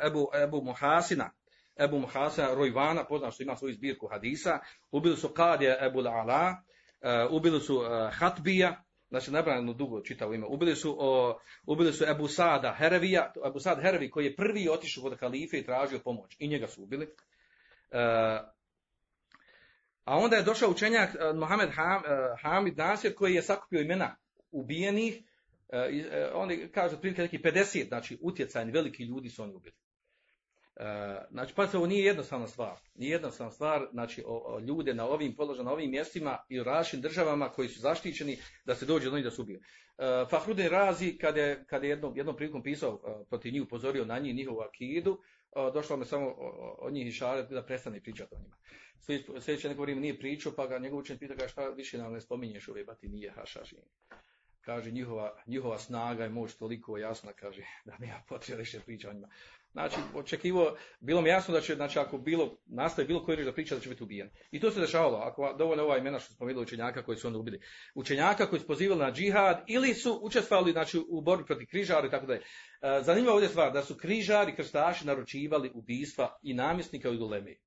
Ebu, 0.07 0.29
Ebu 0.43 0.63
Muhasina, 0.63 1.31
Ebu 1.77 1.99
Muhasina 1.99 2.55
Rojvana, 2.55 3.05
poznam 3.05 3.31
što 3.31 3.43
ima 3.43 3.57
svoju 3.57 3.75
zbirku 3.75 4.07
hadisa, 4.07 4.59
ubili 4.91 5.17
su 5.17 5.29
Kadija 5.29 5.87
Ebu 5.87 6.01
Ala, 6.01 6.63
uh, 7.29 7.33
ubili 7.33 7.61
su 7.61 7.77
uh, 7.77 7.87
Hatbija, 8.13 8.83
znači 9.09 9.31
nabrano 9.31 9.73
dugo 9.73 10.01
čitavo 10.01 10.35
ime, 10.35 10.47
ubili 10.47 10.77
su, 10.77 10.97
o, 10.99 11.39
ubili 11.67 11.93
su 11.93 12.05
Ebu 12.05 12.29
Sada 12.29 12.75
Herevija, 12.79 13.33
Ebu 13.47 13.61
Sad 13.61 13.83
Herevi 13.83 14.11
koji 14.11 14.25
je 14.25 14.37
prvi 14.37 14.69
otišao 14.69 15.03
kod 15.03 15.21
halife 15.21 15.59
i 15.59 15.65
tražio 15.65 15.99
pomoć, 15.99 16.37
i 16.39 16.49
njega 16.49 16.67
su 16.67 16.83
ubili. 16.83 17.05
Uh, 17.05 18.56
a 20.07 20.17
onda 20.17 20.37
je 20.37 20.43
došao 20.43 20.71
učenjak 20.71 21.11
uh, 21.15 21.39
Mohamed 21.39 21.71
Ham, 21.71 21.97
uh, 21.97 22.41
Hamid 22.43 22.79
Nasir 22.79 23.15
koji 23.15 23.35
je 23.35 23.43
sakupio 23.43 23.81
imena 23.81 24.17
ubijenih 24.51 25.23
E, 25.69 25.91
i, 25.91 26.01
e, 26.01 26.31
oni 26.35 26.69
kažu 26.69 26.95
otprilike 26.95 27.23
neki 27.23 27.39
50, 27.39 27.89
znači 27.89 28.19
utjecajni 28.21 28.73
veliki 28.73 29.05
ljudi 29.05 29.29
su 29.29 29.43
oni 29.43 29.55
ubili. 29.55 29.75
Znači, 31.31 31.55
pa 31.55 31.67
ovo 31.75 31.87
nije 31.87 32.05
jednostavna 32.05 32.47
stvar. 32.47 32.77
Nije 32.95 33.11
jednostavna 33.11 33.53
stvar, 33.53 33.89
znači, 33.93 34.23
o, 34.27 34.55
o 34.55 34.61
ljude 34.61 34.95
na 34.95 35.07
ovim 35.07 35.37
položajima, 35.37 35.71
na 35.71 35.75
ovim 35.75 35.91
mjestima 35.91 36.39
i 36.49 36.61
u 36.61 36.65
različitim 36.65 37.01
državama 37.01 37.49
koji 37.49 37.69
su 37.69 37.81
zaštićeni 37.81 38.39
da 38.65 38.75
se 38.75 38.87
dođe 38.87 39.11
do 39.11 39.17
njih 39.17 39.25
da 39.25 39.31
se 39.31 39.43
ubiju. 39.43 39.61
Fahrudin 40.31 40.69
Razi, 40.69 41.19
kada 41.19 41.41
je, 41.41 41.65
kad 41.67 41.85
je 41.85 41.91
jednom, 41.91 42.17
jednom 42.17 42.37
prilikom 42.37 42.63
pisao 42.63 43.25
protiv 43.29 43.53
njih, 43.53 43.63
upozorio 43.63 44.05
na 44.05 44.19
njih, 44.19 44.35
njihovu 44.35 44.61
akidu, 44.61 45.19
došlo 45.75 45.97
me 45.97 46.05
samo 46.05 46.31
od 46.79 46.93
njih 46.93 47.07
išaret 47.07 47.51
da 47.51 47.63
prestane 47.63 48.01
pričati 48.01 48.35
o 48.35 48.39
njima. 48.39 48.57
Sljedeće 49.41 49.69
neko 49.69 49.83
vrijeme 49.83 50.01
nije 50.01 50.19
pričao, 50.19 50.53
pa 50.57 50.67
ga 50.67 50.79
njegov 50.79 50.99
učen 50.99 51.19
pita 51.19 51.35
ga 51.35 51.49
šta 51.49 51.69
više 51.69 51.99
nam 51.99 52.13
ne 52.13 52.21
spominješ 52.21 52.69
ove 52.69 52.85
nije 53.03 53.31
hašaši 53.31 53.77
kaže 54.67 54.91
njihova, 54.91 55.35
njihova 55.47 55.79
snaga 55.79 56.27
i 56.27 56.29
moć 56.29 56.55
toliko 56.55 56.99
jasna, 56.99 57.33
kaže 57.33 57.63
da 57.85 57.97
mi 57.99 58.07
ja 58.07 58.23
potrebno 58.29 58.61
više 58.61 58.81
priča 58.81 59.11
o 59.11 59.13
njima. 59.13 59.29
Znači, 59.73 59.97
očekivo, 60.15 60.77
bilo 61.01 61.21
mi 61.21 61.29
jasno 61.29 61.55
da 61.55 61.61
će, 61.61 61.75
znači, 61.75 61.99
ako 61.99 62.19
bilo, 62.19 62.57
nastaje 62.67 63.07
bilo 63.07 63.25
koji 63.25 63.37
reći 63.37 63.45
da 63.45 63.53
priča, 63.53 63.75
da 63.75 63.81
će 63.81 63.89
biti 63.89 64.03
ubijen. 64.03 64.31
I 64.51 64.61
to 64.61 64.71
se 64.71 64.81
dešavalo, 64.81 65.19
ako 65.19 65.53
dovoljno 65.59 65.85
ova 65.85 65.99
imena 65.99 66.19
što 66.19 66.45
vidjeli 66.45 66.63
učenjaka 66.63 67.03
koji 67.03 67.19
su 67.19 67.27
onda 67.27 67.39
ubili. 67.39 67.61
Učenjaka 67.95 68.47
koji 68.47 68.61
su 68.61 68.67
pozivali 68.67 69.01
na 69.01 69.13
džihad 69.13 69.65
ili 69.67 69.95
su 69.95 70.19
učestvovali 70.23 70.73
znači, 70.73 70.99
u 71.09 71.21
borbi 71.21 71.45
protiv 71.47 71.67
križara 71.67 72.07
i 72.07 72.11
tako 72.11 72.27
dalje. 72.27 72.41
E, 72.41 72.45
zanimljiva 73.03 73.35
ovdje 73.35 73.49
stvar, 73.49 73.73
da 73.73 73.83
su 73.83 73.97
križari 73.97 74.53
i 74.53 74.57
krstaši 74.57 75.07
naručivali 75.07 75.71
ubistva 75.75 76.39
i 76.43 76.55
namjesnika 76.55 77.09
i 77.09 77.19
dolemi. 77.19 77.59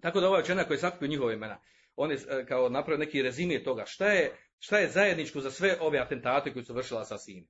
Tako 0.00 0.20
da 0.20 0.28
ovaj 0.28 0.42
učenjak 0.42 0.66
koji 0.66 0.76
je 0.76 0.80
sakupio 0.80 1.08
njihove 1.08 1.34
imena, 1.34 1.60
on 1.96 2.10
je 2.10 2.18
e, 2.28 2.46
kao 2.46 2.68
napravio 2.68 3.04
neki 3.04 3.22
rezime 3.22 3.62
toga 3.64 3.84
šta 3.86 4.06
je, 4.06 4.32
šta 4.58 4.78
je 4.78 4.88
zajedničko 4.88 5.40
za 5.40 5.50
sve 5.50 5.76
ove 5.80 5.98
atentate 5.98 6.52
koji 6.52 6.64
su 6.64 6.74
vršila 6.74 7.00
asasini. 7.00 7.48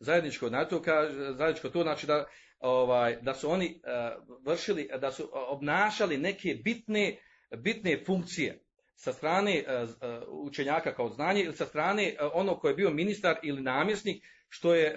Zajedničko 0.00 0.50
na 0.50 0.68
to 0.68 0.82
kaže, 0.82 1.32
zajedničko 1.32 1.68
to 1.68 1.82
znači 1.82 2.06
da, 2.06 2.26
ovaj, 2.58 3.16
da 3.22 3.34
su 3.34 3.50
oni 3.50 3.66
uh, 3.66 4.24
vršili, 4.46 4.88
da 5.00 5.12
su 5.12 5.30
obnašali 5.32 6.18
neke 6.18 6.54
bitne, 6.64 7.18
bitne 7.56 8.02
funkcije 8.06 8.62
sa 8.94 9.12
strane 9.12 9.64
uh, 9.64 9.88
učenjaka 10.28 10.94
kao 10.94 11.08
znanje 11.08 11.42
ili 11.42 11.56
sa 11.56 11.66
strane 11.66 12.16
onog 12.32 12.60
koji 12.60 12.72
je 12.72 12.76
bio 12.76 12.90
ministar 12.90 13.36
ili 13.42 13.62
namjesnik, 13.62 14.24
što 14.48 14.74
je 14.74 14.94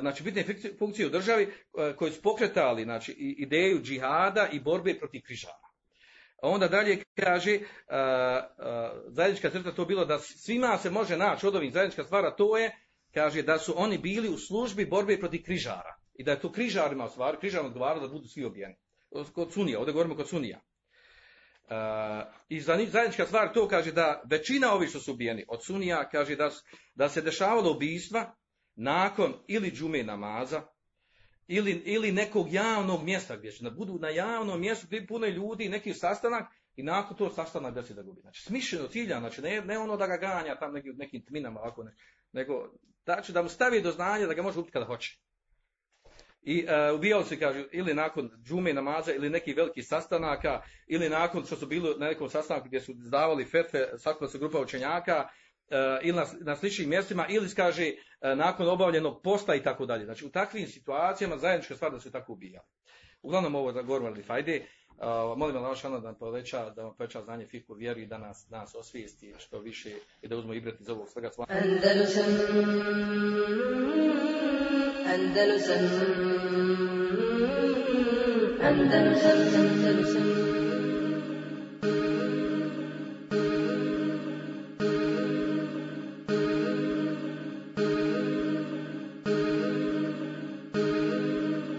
znači 0.00 0.22
bitne 0.22 0.44
funkcije 0.78 1.06
u 1.06 1.10
državi 1.10 1.52
koji 1.96 2.12
su 2.12 2.22
pokretali 2.22 2.82
znači 2.82 3.12
ideju 3.18 3.80
džihada 3.82 4.48
i 4.52 4.60
borbe 4.60 4.98
protiv 4.98 5.20
Onda 6.42 6.68
dalje 6.68 7.02
kaže, 7.16 7.58
zajednička 9.06 9.50
crta 9.50 9.72
to 9.72 9.84
bilo 9.84 10.04
da 10.04 10.18
svima 10.18 10.78
se 10.78 10.90
može 10.90 11.16
naći 11.16 11.46
od 11.46 11.56
ovih 11.56 11.72
zajednička 11.72 12.04
stvara, 12.04 12.36
to 12.36 12.58
je, 12.58 12.76
kaže 13.14 13.42
da 13.42 13.58
su 13.58 13.74
oni 13.76 13.98
bili 13.98 14.28
u 14.28 14.38
službi 14.38 14.86
borbe 14.86 15.18
protiv 15.18 15.42
križara. 15.44 15.96
I 16.14 16.24
da 16.24 16.30
je 16.30 16.40
to 16.40 16.52
križarima 16.52 17.04
u 17.04 17.08
stvari, 17.08 17.38
križarima 17.40 17.68
odgovaralo 17.68 18.06
da 18.06 18.12
budu 18.12 18.28
svi 18.28 18.44
obijeni. 18.44 18.74
Kod 19.34 19.52
Sunija, 19.52 19.78
ovdje 19.78 19.92
govorimo 19.92 20.16
kod 20.16 20.28
Sunija. 20.28 20.60
I 22.48 22.60
zajednička 22.60 23.26
stvar 23.26 23.52
to 23.54 23.68
kaže 23.68 23.92
da 23.92 24.22
većina 24.30 24.74
ovih 24.74 24.88
što 24.88 25.00
su 25.00 25.12
ubijeni 25.12 25.44
od 25.48 25.64
Sunija 25.64 26.08
kaže 26.08 26.36
da, 26.36 26.50
da 26.94 27.08
se 27.08 27.22
dešavalo 27.22 27.70
ubijstva 27.70 28.34
nakon 28.74 29.34
ili 29.48 29.70
džume 29.70 30.02
namaza, 30.02 30.62
ili, 31.54 31.82
ili 31.84 32.12
nekog 32.12 32.52
javnog 32.52 33.04
mjesta 33.04 33.36
gdje 33.36 33.52
će 33.52 33.64
da 33.64 33.70
budu 33.70 33.98
na 33.98 34.08
javnom 34.08 34.60
mjestu 34.60 34.86
gdje 34.86 35.06
puno 35.06 35.26
ljudi, 35.26 35.68
neki 35.68 35.94
sastanak 35.94 36.46
i 36.76 36.82
nakon 36.82 37.16
to 37.16 37.30
sastanak 37.30 37.74
da 37.74 37.82
se 37.82 37.94
da 37.94 38.02
gubi. 38.02 38.20
Znači 38.20 38.42
smišljeno 38.42 38.88
cilja, 38.88 39.20
znači 39.20 39.42
ne, 39.42 39.60
ne 39.60 39.78
ono 39.78 39.96
da 39.96 40.06
ga 40.06 40.16
ganja 40.16 40.58
tam 40.58 40.72
neki, 40.72 40.88
nekim 40.88 41.24
tminama 41.24 41.60
ovako, 41.60 41.82
ne, 41.82 41.94
nego 42.32 42.68
znači 43.04 43.32
da 43.32 43.42
mu 43.42 43.48
stavi 43.48 43.82
do 43.82 43.90
znanja 43.90 44.26
da 44.26 44.34
ga 44.34 44.42
može 44.42 44.58
ubiti 44.58 44.72
kada 44.72 44.86
hoće. 44.86 45.18
I 46.42 46.64
uh, 46.64 46.98
ubijali 46.98 47.24
se, 47.24 47.38
kaže, 47.38 47.64
ili 47.72 47.94
nakon 47.94 48.30
džume 48.44 48.72
namaza, 48.72 49.12
ili 49.12 49.30
neki 49.30 49.52
veliki 49.52 49.82
sastanaka, 49.82 50.62
ili 50.86 51.08
nakon 51.08 51.44
što 51.44 51.56
su 51.56 51.66
bili 51.66 51.94
na 51.98 52.06
nekom 52.06 52.28
sastanku 52.28 52.68
gdje 52.68 52.80
su 52.80 52.92
izdavali 52.92 53.44
fetve, 53.44 53.88
sakupila 53.98 54.30
se 54.30 54.38
grupa 54.38 54.58
učenjaka, 54.60 55.28
E, 55.28 55.41
ili 56.02 56.16
na, 56.16 56.26
na 56.40 56.56
sličnim 56.56 56.88
mjestima 56.88 57.26
ili 57.28 57.54
kaže 57.54 57.86
e, 57.86 57.94
nakon 58.36 58.68
obavljenog 58.68 59.22
posta 59.22 59.54
i 59.54 59.62
tako 59.62 59.86
dalje. 59.86 60.04
Znači 60.04 60.26
u 60.26 60.30
takvim 60.30 60.66
situacijama 60.66 61.36
zajednička 61.38 61.74
stvar 61.74 61.92
da 61.92 62.00
se 62.00 62.12
tako 62.12 62.32
ubijali. 62.32 62.66
Uglavnom 63.22 63.54
ovo 63.54 63.72
da 63.72 63.82
govorimo 63.82 64.08
ali 64.08 64.22
fajde. 64.22 64.66
Uh, 64.96 65.38
molim 65.38 65.56
Allah 65.56 65.82
da 65.82 66.00
nam 66.00 66.14
poveća, 66.14 66.70
da 66.70 66.82
vam 66.82 66.94
poveća 66.96 67.22
znanje 67.22 67.46
fiku 67.46 67.74
vjeru 67.74 68.00
i 68.00 68.06
da 68.06 68.18
nas, 68.18 68.46
nas 68.50 68.74
osvijesti 68.74 69.34
što 69.38 69.58
više 69.58 69.90
i 70.22 70.28
da 70.28 70.36
uzmo 70.36 70.54
ibret 70.54 70.80
iz 70.80 70.88
ovog 70.88 71.08
svega 71.08 71.30
svega. 71.30 71.52
Andalusam 71.52 72.24
Andalusam 75.06 75.78
Andalusam 78.62 79.38
Andalusam 79.54 80.51